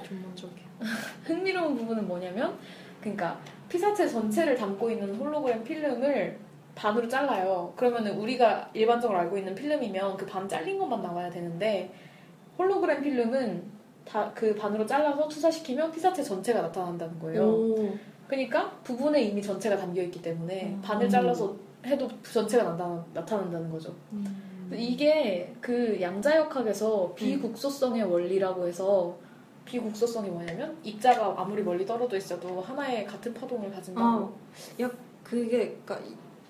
흥미로운 1.26 1.76
부분은 1.76 2.08
뭐냐면 2.08 2.58
그러니까 3.00 3.40
피사체 3.70 4.08
전체를 4.08 4.56
담고 4.56 4.90
있는 4.90 5.16
홀로그램 5.16 5.64
필름을 5.64 6.38
반으로 6.76 7.08
잘라요. 7.08 7.74
그러면은 7.76 8.18
우리가 8.18 8.70
일반적으로 8.74 9.20
알고 9.20 9.38
있는 9.38 9.54
필름이면 9.56 10.18
그 10.18 10.26
반 10.26 10.48
잘린 10.48 10.78
것만 10.80 11.02
나와야 11.02 11.30
되는데 11.30 11.92
홀로그램 12.58 13.02
필름은 13.02 13.64
다 14.06 14.32
그 14.34 14.56
반으로 14.56 14.86
잘라서 14.86 15.28
투사시키면 15.28 15.92
피사체 15.92 16.24
전체가 16.24 16.62
나타난다는 16.62 17.20
거예요. 17.20 17.44
오. 17.44 17.98
그러니까 18.28 18.72
부분에 18.84 19.22
이미 19.22 19.42
전체가 19.42 19.78
담겨 19.78 20.02
있기 20.04 20.22
때문에 20.22 20.74
음. 20.76 20.82
반을 20.82 21.10
잘라서 21.10 21.56
해도 21.86 22.08
전체가 22.24 22.64
나타, 22.64 23.06
나타난다는 23.14 23.70
거죠. 23.72 23.94
음. 24.14 24.70
이게 24.74 25.54
그 25.62 25.98
양자역학에서 26.00 27.14
비국소성의 27.16 28.04
원리라고 28.04 28.68
해서 28.68 29.16
비국소성이 29.80 30.30
뭐냐면 30.30 30.76
입자가 30.84 31.36
아무리 31.38 31.62
멀리 31.62 31.86
떨어져 31.86 32.18
있어도 32.18 32.60
하나의 32.62 33.06
같은 33.06 33.34
파동을 33.34 33.72
가진다고. 33.72 34.08
아, 34.08 34.82
야 34.82 34.90
그게 35.24 35.78
그러니까 35.86 36.00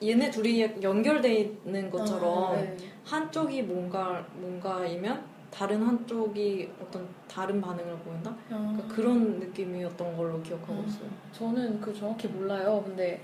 얘네 0.01 0.31
둘이 0.31 0.61
연결돼 0.81 1.33
있는 1.65 1.89
것처럼 1.91 2.43
아, 2.53 2.55
네. 2.55 2.77
한쪽이 3.03 3.63
뭔가 3.63 4.25
뭔가이면 4.35 5.21
다른 5.51 5.81
한쪽이 5.83 6.69
어떤 6.81 7.05
다른 7.27 7.59
반응을 7.59 7.97
보인다. 7.97 8.31
아, 8.51 8.73
그러니까 8.77 8.95
그런 8.95 9.39
느낌이었던 9.39 10.15
걸로 10.15 10.41
기억하고 10.41 10.73
음. 10.73 10.85
있어요. 10.87 11.09
저는 11.33 11.81
그 11.81 11.93
정확히 11.93 12.27
몰라요. 12.29 12.81
근데 12.85 13.21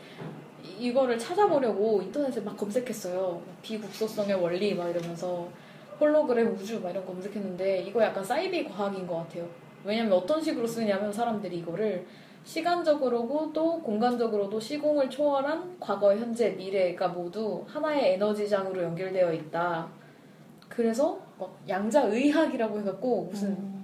이- 0.62 0.88
이거를 0.88 1.18
찾아보려고 1.18 2.02
인터넷에 2.02 2.41
막 2.41 2.58
검색했어요. 2.58 3.41
비국소성의 3.62 4.36
원리 4.36 4.74
막 4.76 4.89
이러면서 4.89 5.48
홀로그램 6.02 6.52
우주 6.54 6.82
막 6.82 6.89
이런 6.89 7.06
거 7.06 7.14
검색했는데 7.14 7.84
이거 7.84 8.04
약간 8.04 8.22
사이비 8.22 8.66
과학인 8.68 9.08
것 9.08 9.16
같아요. 9.18 9.48
왜냐면 9.86 10.13
어떤 10.13 10.41
식으로 10.41 10.65
쓰냐면 10.65 11.13
사람들이 11.13 11.59
이거를 11.59 12.05
시간적으로도 12.43 13.81
공간적으로도 13.81 14.59
시공을 14.59 15.09
초월한 15.09 15.77
과거, 15.79 16.15
현재, 16.15 16.49
미래가 16.51 17.07
모두 17.07 17.63
하나의 17.67 18.13
에너지장으로 18.13 18.83
연결되어 18.83 19.33
있다. 19.33 19.88
그래서 20.69 21.19
막 21.39 21.57
양자의학이라고 21.67 22.79
해갖고 22.79 23.27
무슨 23.31 23.49
음. 23.49 23.74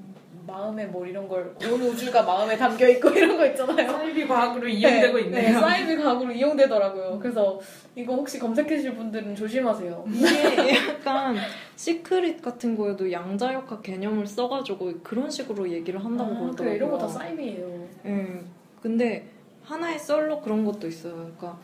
마음에 0.51 0.85
뭘 0.85 1.07
이런 1.07 1.27
걸 1.27 1.55
온 1.63 1.81
우주가 1.81 2.23
마음에 2.23 2.57
담겨 2.57 2.87
있고 2.89 3.09
이런 3.15 3.37
거 3.37 3.45
있잖아요. 3.47 3.89
사이비 3.91 4.27
과학으로 4.27 4.67
이용되고 4.67 5.17
네, 5.17 5.23
있네요. 5.23 5.41
네, 5.41 5.53
사이비 5.53 5.95
과학으로 5.97 6.31
이용되더라고요. 6.31 7.19
그래서 7.19 7.59
이거 7.95 8.13
혹시 8.15 8.37
검색하실 8.39 8.95
분들은 8.95 9.35
조심하세요. 9.35 10.05
이게 10.07 10.75
약간 10.89 11.35
시크릿 11.75 12.41
같은 12.41 12.75
거에도 12.75 13.11
양자역학 13.11 13.81
개념을 13.81 14.25
써가지고 14.27 14.93
그런 15.03 15.29
식으로 15.29 15.69
얘기를 15.71 16.03
한다고 16.03 16.29
아, 16.31 16.33
그러더라고요. 16.39 16.65
그래, 16.65 16.75
이런 16.75 16.91
거 16.91 16.97
다 16.97 17.07
사이비예요. 17.07 17.87
예. 18.05 18.39
근데 18.81 19.27
하나의 19.63 19.99
썰로 19.99 20.41
그런 20.41 20.65
것도 20.65 20.87
있어요. 20.87 21.13
그러니까 21.13 21.57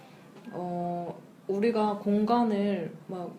어 0.51 1.19
우리가 1.47 1.97
공간을 1.99 2.91
막 3.07 3.31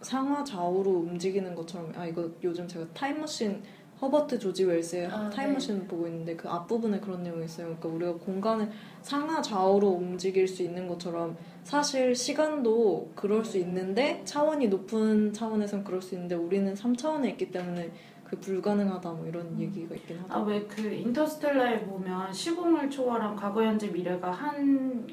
상하 0.00 0.42
좌우로 0.42 0.90
움직이는 0.90 1.54
것처럼 1.54 1.92
아 1.96 2.04
이거 2.06 2.28
요즘 2.42 2.66
제가 2.66 2.84
타임머신 2.94 3.62
허버트 4.02 4.38
조지 4.40 4.64
웰스의 4.64 5.06
아, 5.06 5.30
타임머신 5.30 5.86
보고 5.86 6.06
있는데 6.08 6.34
그 6.34 6.48
앞부분에 6.48 6.98
그런 7.00 7.22
내용이 7.22 7.44
있어요. 7.44 7.66
그러니까 7.78 7.88
우리가 7.88 8.24
공간을 8.24 8.68
상하 9.00 9.40
좌우로 9.40 9.88
움직일 9.88 10.48
수 10.48 10.62
있는 10.64 10.88
것처럼 10.88 11.36
사실 11.62 12.14
시간도 12.14 13.12
그럴 13.14 13.44
수 13.44 13.56
있는데 13.58 14.20
차원이 14.24 14.66
높은 14.68 15.32
차원에선 15.32 15.84
그럴 15.84 16.02
수 16.02 16.16
있는데 16.16 16.34
우리는 16.34 16.74
3차원에 16.74 17.26
있기 17.30 17.52
때문에 17.52 17.92
그 18.24 18.40
불가능하다 18.40 19.12
뭐 19.12 19.26
이런 19.26 19.56
얘기가 19.60 19.94
있긴 19.94 20.18
하다. 20.18 20.34
아 20.34 20.42
왜 20.44 20.66
그 20.66 20.80
인터스텔라에 20.82 21.84
보면 21.84 22.32
시공을 22.32 22.90
초월한 22.90 23.36
과거 23.36 23.62
현재 23.62 23.86
미래가 23.88 24.32
한 24.32 25.06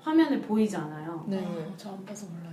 화면에 0.00 0.40
보이잖아요. 0.40 1.24
네. 1.28 1.38
아, 1.44 1.76
저안 1.76 2.04
봐서 2.04 2.26
몰라요. 2.26 2.47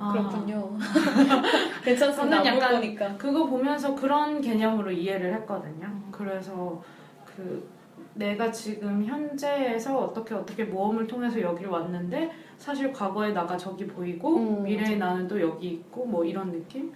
아, 0.00 0.12
그렇군요. 0.12 0.76
괜찮습니다. 1.84 2.36
저는 2.42 2.46
약간 2.46 2.70
볼 2.70 2.80
거니까. 2.80 3.16
그거 3.16 3.46
보면서 3.46 3.94
그런 3.94 4.40
개념으로 4.40 4.90
이해를 4.90 5.34
했거든요. 5.34 5.88
그래서 6.10 6.82
그 7.24 7.68
내가 8.14 8.50
지금 8.50 9.04
현재에서 9.04 9.98
어떻게 9.98 10.34
어떻게 10.34 10.64
모험을 10.64 11.06
통해서 11.06 11.40
여기를 11.40 11.70
왔는데 11.70 12.30
사실 12.58 12.92
과거에 12.92 13.32
나가 13.32 13.56
저기 13.56 13.86
보이고 13.86 14.36
음, 14.36 14.62
미래에 14.64 14.96
나는 14.96 15.28
또 15.28 15.40
여기 15.40 15.68
있고 15.68 16.04
뭐 16.06 16.24
이런 16.24 16.50
느낌? 16.50 16.92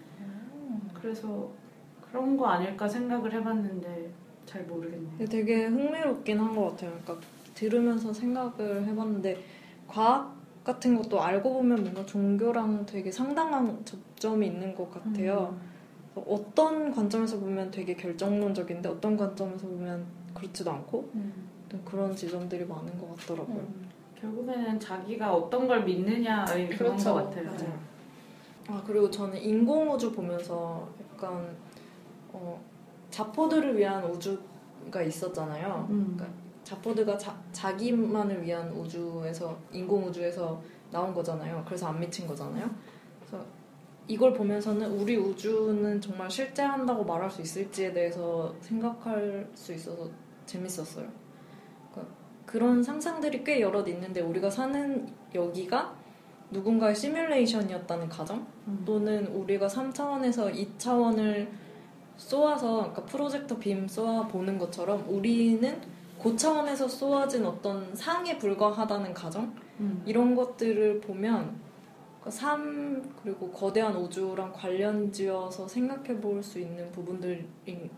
그래서 0.94 1.48
그런 2.10 2.36
거 2.36 2.46
아닐까 2.46 2.88
생각을 2.88 3.32
해봤는데 3.32 4.10
잘 4.46 4.62
모르겠네요. 4.64 5.26
되게 5.28 5.66
흥미롭긴 5.66 6.38
한 6.38 6.54
것 6.54 6.70
같아요. 6.70 6.92
그러니까 7.04 7.26
들으면서 7.54 8.12
생각을 8.12 8.84
해봤는데 8.86 9.38
과학 9.86 10.33
같은 10.64 10.96
것도 10.96 11.20
알고 11.22 11.52
보면 11.52 11.82
뭔가 11.82 12.04
종교랑 12.06 12.86
되게 12.86 13.12
상당한 13.12 13.84
접점이 13.84 14.46
있는 14.46 14.74
것 14.74 14.90
같아요. 14.90 15.54
그래서 16.14 16.26
어떤 16.26 16.90
관점에서 16.90 17.38
보면 17.38 17.70
되게 17.70 17.94
결정론적인데 17.94 18.88
어떤 18.88 19.16
관점에서 19.16 19.66
보면 19.66 20.06
그렇지도 20.32 20.70
않고 20.72 21.10
음. 21.14 21.48
좀 21.68 21.82
그런 21.84 22.16
지점들이 22.16 22.64
많은 22.64 22.98
것 22.98 23.14
같더라고요. 23.16 23.58
음, 23.58 23.88
결국에는 24.18 24.80
자기가 24.80 25.34
어떤 25.34 25.68
걸 25.68 25.84
믿느냐의 25.84 26.70
그런 26.70 26.92
그렇죠. 26.92 27.14
것 27.14 27.24
같아요. 27.24 27.44
맞아요. 27.44 27.78
아 28.68 28.82
그리고 28.86 29.10
저는 29.10 29.38
인공우주 29.38 30.12
보면서 30.12 30.88
약간 31.12 31.54
어, 32.32 32.58
자포들을 33.10 33.76
위한 33.76 34.04
우주가 34.04 35.02
있었잖아요. 35.02 35.86
음. 35.90 36.16
자포드가 36.64 37.16
자, 37.18 37.38
자기만을 37.52 38.42
위한 38.42 38.70
우주에서 38.72 39.56
인공 39.72 40.04
우주에서 40.06 40.60
나온 40.90 41.12
거잖아요. 41.14 41.62
그래서 41.66 41.88
안 41.88 42.00
미친 42.00 42.26
거잖아요. 42.26 42.68
그래서 43.20 43.44
이걸 44.06 44.32
보면서는 44.32 44.90
우리 44.98 45.16
우주는 45.16 46.00
정말 46.00 46.30
실제한다고 46.30 47.04
말할 47.04 47.30
수 47.30 47.42
있을지에 47.42 47.92
대해서 47.92 48.54
생각할 48.60 49.48
수 49.54 49.72
있어서 49.72 50.08
재밌었어요. 50.46 51.08
그러니까 51.90 52.14
그런 52.44 52.82
상상들이 52.82 53.44
꽤 53.44 53.60
여럿 53.60 53.88
있는데 53.88 54.20
우리가 54.20 54.50
사는 54.50 55.08
여기가 55.34 55.94
누군가의 56.50 56.94
시뮬레이션이었다는 56.94 58.08
가정 58.08 58.46
음. 58.68 58.82
또는 58.84 59.26
우리가 59.28 59.66
3차원에서 59.66 60.54
2차원을 60.78 61.48
쏘아서 62.16 62.76
그러니까 62.76 63.04
프로젝터 63.06 63.58
빔 63.58 63.88
쏘아 63.88 64.28
보는 64.28 64.58
것처럼 64.58 65.04
우리는 65.08 65.80
고차원에서 66.24 66.88
쏘아진 66.88 67.44
어떤 67.44 67.94
상에 67.94 68.38
불과하다는 68.38 69.12
가정 69.12 69.54
음. 69.80 70.02
이런 70.06 70.34
것들을 70.34 71.02
보면 71.02 71.54
그삶 72.22 73.02
그리고 73.22 73.50
거대한 73.50 73.94
우주랑 73.94 74.50
관련지어서 74.54 75.68
생각해 75.68 76.18
볼 76.22 76.42
수 76.42 76.58
있는 76.58 76.90
부분들이 76.92 77.46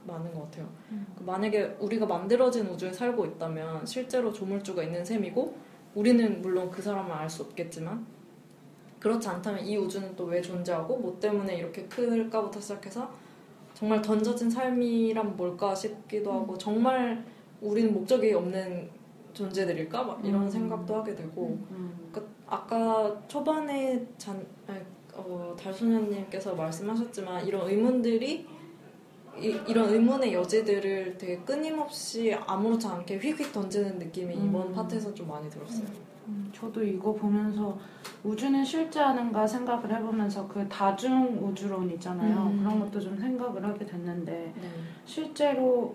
많은 0.05 0.35
것 0.35 0.43
같아요. 0.43 0.68
음. 0.91 1.07
그 1.16 1.22
만약에 1.22 1.77
우리가 1.79 2.05
만들어진 2.07 2.66
우주에 2.66 2.93
살고 2.93 3.24
있다면 3.27 3.87
실제로 3.87 4.33
조물주가 4.33 4.83
있는 4.83 5.05
셈이고 5.05 5.57
우리는 5.95 6.43
물론 6.43 6.68
그 6.68 6.83
사람을 6.83 7.12
알 7.12 7.31
수 7.31 7.45
없겠지만 7.45 8.05
그렇지 8.99 9.29
않다면 9.29 9.64
이 9.64 9.77
우주는 9.77 10.16
또 10.16 10.24
왜 10.24 10.43
존재하고 10.43 10.99
뭐 10.99 11.16
때문에 11.20 11.57
이렇게 11.59 11.85
클까부터 11.85 12.59
시작해서 12.59 13.09
정말 13.74 14.03
던져진 14.03 14.51
삶이란 14.51 15.37
뭘까 15.37 15.72
싶기도 15.77 16.33
하고 16.33 16.59
정말 16.59 17.24
우리는 17.61 17.92
목적이 17.92 18.32
없는 18.34 18.88
존재들일까 19.32 20.02
막 20.02 20.24
이런 20.24 20.42
음. 20.42 20.50
생각도 20.50 20.96
하게 20.96 21.14
되고 21.14 21.59
음. 21.70 22.09
그 22.12 22.26
아까 22.46 23.20
초반에 23.28 24.07
잔 24.16 24.44
어, 25.14 25.54
달소녀님께서 25.59 26.54
말씀하셨지만 26.54 27.46
이런 27.46 27.68
의문들이 27.68 28.46
이, 29.38 29.61
이런 29.68 29.90
의문의 29.90 30.32
여지들을 30.32 31.18
되게 31.18 31.38
끊임없이 31.38 32.34
아무렇지 32.34 32.86
않게 32.86 33.18
휙휙 33.18 33.52
던지는 33.52 33.98
느낌이 33.98 34.34
이번 34.34 34.68
음. 34.68 34.72
파트에서 34.72 35.12
좀 35.12 35.28
많이 35.28 35.48
들었어요. 35.50 35.86
음, 36.28 36.50
저도 36.54 36.82
이거 36.82 37.12
보면서 37.12 37.78
우주는 38.24 38.64
실제하는가 38.64 39.46
생각을 39.46 39.94
해보면서 39.94 40.48
그 40.48 40.66
다중 40.68 41.38
우주론 41.42 41.90
있잖아요. 41.92 42.50
음. 42.50 42.59
그런 42.59 42.80
것도 42.80 42.98
좀 42.98 43.18
생각을 43.18 43.64
하게 43.64 43.84
됐는데 43.86 44.52
네. 44.57 44.70
실제로 45.04 45.94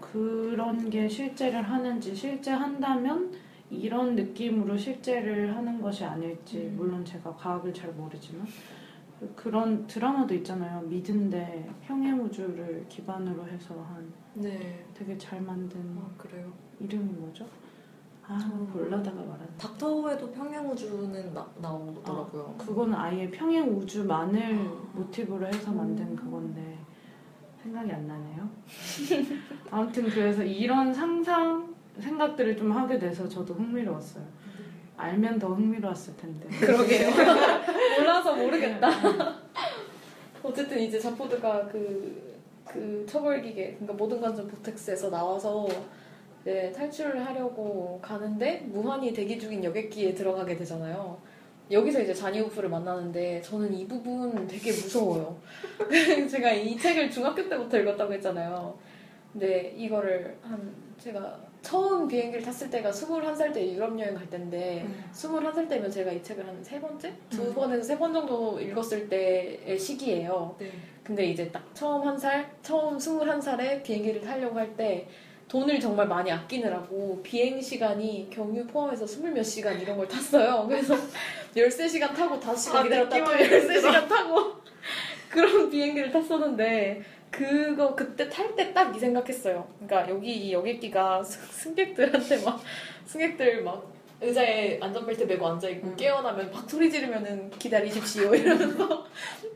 그런 0.00 0.88
게 0.90 1.08
실제를 1.08 1.62
하는지 1.62 2.14
실제 2.14 2.50
한다면 2.50 3.32
이런 3.70 4.14
느낌으로 4.14 4.76
실제를 4.76 5.54
하는 5.56 5.80
것이 5.80 6.04
아닐지 6.04 6.58
음. 6.72 6.74
물론 6.76 7.04
제가 7.04 7.34
과학을 7.34 7.72
잘 7.74 7.92
모르지만 7.92 8.46
그- 9.20 9.32
그런 9.34 9.86
드라마도 9.86 10.32
있잖아요. 10.36 10.80
미드인데 10.82 11.68
평행 11.86 12.20
우주를 12.22 12.86
기반으로 12.88 13.46
해서 13.48 13.74
한 13.82 14.10
네. 14.34 14.84
되게 14.94 15.18
잘 15.18 15.40
만든 15.42 15.80
아, 15.98 16.08
그래요. 16.16 16.50
이름이 16.80 17.04
뭐죠? 17.14 17.44
아 18.26 18.38
저- 18.38 18.48
몰라다가 18.48 19.20
말하네. 19.22 19.48
닥터우에도 19.58 20.30
평행우주는 20.30 21.34
나, 21.34 21.46
나오더라고요. 21.60 22.54
그거는 22.58 22.94
아예 22.94 23.28
평행 23.30 23.68
우주만을 23.76 24.54
모티브로 24.94 25.46
해서 25.46 25.72
만든 25.72 26.14
그건데 26.14 26.77
생각이 27.62 27.92
안 27.92 28.06
나네요. 28.06 28.48
아무튼 29.70 30.08
그래서 30.08 30.42
이런 30.42 30.92
상상 30.92 31.74
생각들을 31.98 32.56
좀 32.56 32.72
하게 32.72 32.98
돼서 32.98 33.28
저도 33.28 33.54
흥미로웠어요. 33.54 34.24
알면 34.96 35.38
더 35.38 35.54
흥미로웠을 35.54 36.16
텐데. 36.16 36.48
그러게요. 36.58 37.10
몰라서 37.98 38.34
모르겠다. 38.34 38.88
어쨌든 40.42 40.78
이제 40.80 40.98
자포드가 40.98 41.66
그, 41.68 42.38
그 42.64 43.04
처벌기계, 43.08 43.74
그러니까 43.74 43.92
모든 43.94 44.20
관전 44.20 44.48
보텍스에서 44.48 45.10
나와서 45.10 45.66
이제 46.42 46.72
탈출을 46.74 47.24
하려고 47.26 47.98
가는데 48.00 48.66
무한히 48.68 49.12
대기 49.12 49.38
중인 49.38 49.64
여객기에 49.64 50.14
들어가게 50.14 50.56
되잖아요. 50.56 51.18
여기서 51.70 52.00
이제 52.00 52.14
자니우프를 52.14 52.68
만나는데 52.68 53.42
저는 53.42 53.74
이 53.74 53.86
부분 53.86 54.46
되게 54.46 54.70
무서워요. 54.70 55.36
제가 56.30 56.52
이 56.52 56.76
책을 56.78 57.10
중학교 57.10 57.46
때부터 57.48 57.78
읽었다고 57.78 58.12
했잖아요. 58.14 58.78
근데 59.32 59.74
이거를 59.76 60.36
한 60.42 60.72
제가 60.98 61.38
처음 61.60 62.08
비행기를 62.08 62.42
탔을 62.44 62.70
때가 62.70 62.90
21살 62.90 63.52
때 63.52 63.74
유럽 63.74 63.98
여행 64.00 64.14
갈 64.14 64.28
때인데 64.30 64.84
음. 64.86 65.04
21살 65.12 65.68
때면 65.68 65.90
제가 65.90 66.10
이 66.12 66.22
책을 66.22 66.46
한 66.46 66.58
세 66.62 66.80
번째? 66.80 67.12
두 67.28 67.42
음. 67.42 67.54
번에서 67.54 67.82
세 67.82 67.98
번 67.98 68.12
정도 68.14 68.58
읽었을 68.60 69.08
때의 69.08 69.78
시기예요. 69.78 70.56
네. 70.58 70.70
근데 71.04 71.26
이제 71.26 71.50
딱 71.50 71.62
처음 71.74 72.06
한 72.06 72.16
살, 72.18 72.50
처음 72.62 72.96
21살에 72.96 73.82
비행기를 73.82 74.20
타려고 74.22 74.58
할 74.58 74.74
때 74.76 75.08
돈을 75.48 75.80
정말 75.80 76.06
많이 76.06 76.30
아끼느라고 76.30 77.20
비행 77.22 77.58
시간이 77.60 78.28
경유 78.30 78.66
포함해서 78.66 79.06
스물 79.06 79.30
몇 79.32 79.42
시간 79.42 79.80
이런 79.80 79.96
걸 79.96 80.06
탔어요. 80.06 80.66
그래서 80.68 80.94
13시간 81.58 82.14
타고 82.14 82.38
5시간 82.40 82.76
아, 82.76 82.82
기다렸다 82.82 83.24
또 83.24 83.32
느낌이 83.32 83.50
13시간 83.50 84.08
타고 84.08 84.56
그런 85.28 85.68
비행기를 85.70 86.10
탔었는데 86.10 87.02
그거 87.30 87.94
그때 87.94 88.28
탈 88.28 88.54
때 88.56 88.72
딱 88.72 88.94
이 88.96 88.98
생각했어요. 88.98 89.68
그러니까 89.78 90.10
여기 90.10 90.32
이 90.34 90.52
여객기가 90.52 91.22
승- 91.22 91.42
승객들한테 91.74 92.42
막 92.42 92.60
승객들 93.04 93.62
막 93.62 93.84
의자에 94.20 94.78
안전벨트 94.80 95.24
메고 95.24 95.46
앉아있고 95.46 95.88
음. 95.88 95.96
깨어나면 95.96 96.50
막 96.50 96.68
소리 96.68 96.90
지르면은 96.90 97.50
기다리십시오 97.50 98.34
이러면서 98.34 99.06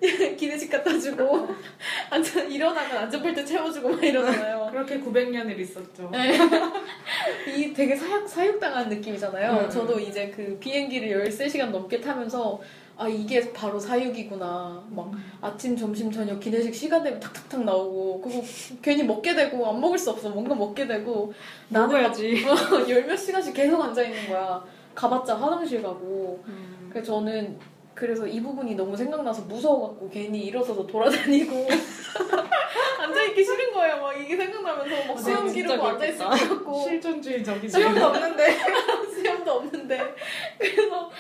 기내식 0.39 0.71
갖다 0.71 0.97
주고 0.99 1.49
앉아 2.11 2.43
일어나면 2.43 2.97
안전벨트 2.99 3.45
채워주고 3.45 3.89
막 3.89 4.05
이러잖아요. 4.05 4.69
그렇게 4.71 5.01
900년을 5.01 5.59
있었죠. 5.59 6.09
네. 6.13 6.39
이 7.57 7.73
되게 7.73 7.97
사육, 7.97 8.29
사육당한 8.29 8.89
느낌이잖아요. 8.89 9.65
음. 9.65 9.71
저도 9.71 9.99
이제 9.99 10.31
그 10.35 10.57
비행기를 10.61 11.29
13시간 11.29 11.71
넘게 11.71 12.01
타면서 12.01 12.61
아, 12.97 13.09
이게 13.09 13.53
바로 13.53 13.79
사육이구나. 13.79 14.85
막 14.91 15.11
아침, 15.41 15.77
점심, 15.77 16.11
저녁 16.13 16.39
기내식 16.39 16.75
시간 16.75 17.03
되면 17.03 17.19
탁탁탁 17.19 17.65
나오고 17.65 18.21
그거 18.21 18.43
괜히 18.81 19.03
먹게 19.03 19.35
되고 19.35 19.67
안 19.67 19.81
먹을 19.81 19.99
수 19.99 20.11
없어. 20.11 20.29
뭔가 20.29 20.55
먹게 20.55 20.87
되고 20.87 21.33
나는 21.69 21.89
막 21.89 21.95
먹어야지. 22.03 22.45
열몇 22.89 23.19
시간씩 23.19 23.55
계속 23.55 23.83
앉아 23.83 24.03
있는 24.03 24.29
거야. 24.29 24.63
가봤자 24.95 25.37
화장실 25.37 25.83
가고. 25.83 26.45
그래서 26.91 27.13
저는 27.15 27.59
그래서 27.95 28.27
이 28.27 28.41
부분이 28.41 28.75
너무 28.75 28.97
생각나서 28.97 29.43
무서워갖고 29.43 30.09
괜히 30.11 30.41
일어서서 30.47 30.87
돌아다니고 30.87 31.69
앉아있기 33.01 33.45
싫은 33.45 33.73
거예요. 33.73 34.01
막 34.01 34.13
이게 34.21 34.37
생각나면서 34.37 35.09
막 35.09 35.19
수염 35.19 35.49
진짜 35.49 35.53
기르고 35.69 35.87
앉아있을 35.89 36.19
것. 36.19 36.29
같고 36.31 36.83
실존주의적이죠. 36.85 37.79
수염도 37.79 38.07
없는데 38.07 38.57
수염도 39.15 39.53
없는데 39.53 40.15
그래서 40.59 41.11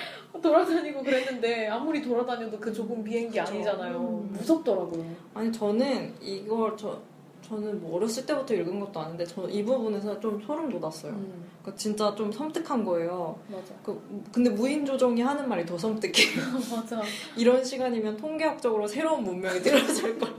돌아다니고 0.40 1.02
그랬는데 1.02 1.68
아무리 1.68 2.00
돌아다녀도 2.02 2.58
그 2.58 2.72
좁은 2.72 3.04
비행기 3.04 3.38
그쵸. 3.38 3.52
아니잖아요. 3.52 3.98
음. 3.98 4.32
무섭더라고요. 4.32 5.04
아니 5.34 5.52
저는 5.52 6.14
이걸 6.20 6.76
저 6.76 7.00
저는 7.42 7.80
뭐 7.80 7.96
어렸을 7.96 8.24
때부터 8.24 8.54
읽은 8.54 8.80
것도 8.80 9.00
아닌데 9.00 9.24
저이 9.26 9.62
부분에서 9.64 10.18
좀 10.20 10.40
소름 10.40 10.70
돋았어요. 10.70 11.12
음, 11.12 11.44
그러니까 11.60 11.76
진짜 11.76 12.14
좀 12.14 12.32
섬뜩한 12.32 12.84
거예요. 12.84 13.38
맞아. 13.48 13.74
그, 13.82 14.00
근데 14.32 14.48
무인 14.48 14.86
조종이 14.86 15.20
하는 15.20 15.48
말이 15.48 15.66
더 15.66 15.76
섬뜩해요. 15.76 16.40
맞아. 16.74 17.02
이런 17.36 17.62
시간이면 17.62 18.16
통계학적으로 18.16 18.86
새로운 18.86 19.24
문명이 19.24 19.60
들어설 19.60 20.18
걸. 20.18 20.32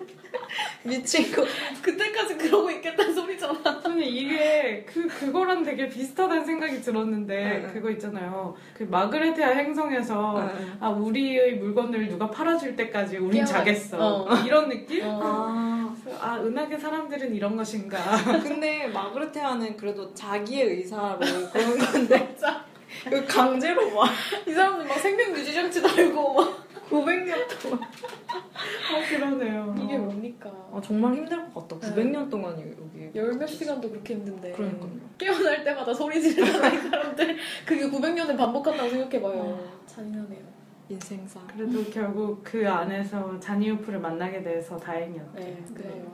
미친 0.84 1.31
거. 1.31 1.43
그때까지 1.81 2.38
그러고 2.38 2.69
있겠다는 2.71 3.13
소리잖아. 3.13 3.81
저는 3.81 4.01
이게 4.03 4.86
그 4.88 5.07
그거랑 5.07 5.63
되게 5.63 5.88
비슷하다는 5.88 6.45
생각이 6.45 6.81
들었는데. 6.81 7.69
그거 7.73 7.89
있잖아요. 7.91 8.55
그 8.77 8.84
마그레테아 8.84 9.49
행성에서 9.49 10.41
응. 10.41 10.77
아 10.79 10.89
우리의 10.89 11.55
물건을 11.57 12.07
누가 12.09 12.29
팔아줄 12.29 12.75
때까지 12.75 13.17
우린 13.17 13.45
자겠어 13.45 13.97
어. 14.25 14.36
이런 14.45 14.69
느낌? 14.69 15.03
어. 15.05 15.19
아, 15.23 15.95
아 16.19 16.38
은하계 16.41 16.77
사람들은 16.77 17.34
이런 17.34 17.55
것인가? 17.55 17.97
근데 18.43 18.88
마그레테아는 18.88 19.77
그래도 19.77 20.13
자기의 20.13 20.67
의사로 20.77 21.19
그런 21.51 21.77
건데 21.77 22.36
그 23.09 23.25
강제로 23.25 23.89
막 23.91 24.09
이 24.45 24.51
사람들 24.51 24.86
막 24.86 24.99
생명 24.99 25.31
유지 25.31 25.53
장치 25.53 25.81
달고 25.81 26.34
막 26.34 26.62
900년 26.93 27.61
동안 27.61 27.79
아 27.81 29.09
그러네요. 29.09 29.75
이게 29.81 29.97
뭡니까? 29.97 30.49
아, 30.71 30.79
정말 30.81 31.13
힘들 31.15 31.51
것 31.51 31.67
같다. 31.67 31.87
900년 31.93 32.29
동안 32.29 32.59
여기 32.59 33.11
열 33.15 33.33
몇 33.33 33.47
시간도 33.47 33.89
그렇게 33.89 34.13
힘든데 34.15 34.51
그러니까요. 34.53 34.91
깨어날 35.17 35.63
때마다 35.63 35.93
소리 35.93 36.19
이 36.19 36.21
사람들 36.31 37.37
그게 37.65 37.89
900년을 37.89 38.37
반복한다고 38.37 38.89
생각해봐요 38.89 39.69
잔인하네요 39.85 40.53
인생사. 40.89 41.39
그래도 41.47 41.83
결국 41.89 42.41
그 42.43 42.67
안에서 42.69 43.39
자니우프를 43.39 43.99
만나게 43.99 44.43
돼서 44.43 44.77
다행이었죠. 44.77 45.31
네 45.33 45.63
그래요 45.73 46.11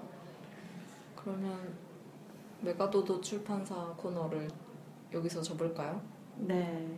그러면 1.15 1.57
메가도도 2.61 3.19
출판사 3.21 3.75
코너를 3.97 4.47
여기서 5.13 5.41
접을까요? 5.41 6.01
네. 6.37 6.97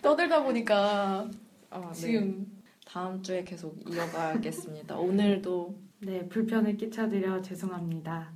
떠들다 0.00 0.42
보니까 0.42 1.28
아, 1.70 1.90
지금 1.92 2.46
다음 2.94 3.20
주에 3.24 3.42
계속 3.42 3.76
이어가겠습니다. 3.90 4.96
오늘도 4.96 5.74
네 6.02 6.28
불편을 6.28 6.76
끼쳐드려 6.76 7.42
죄송합니다. 7.42 8.32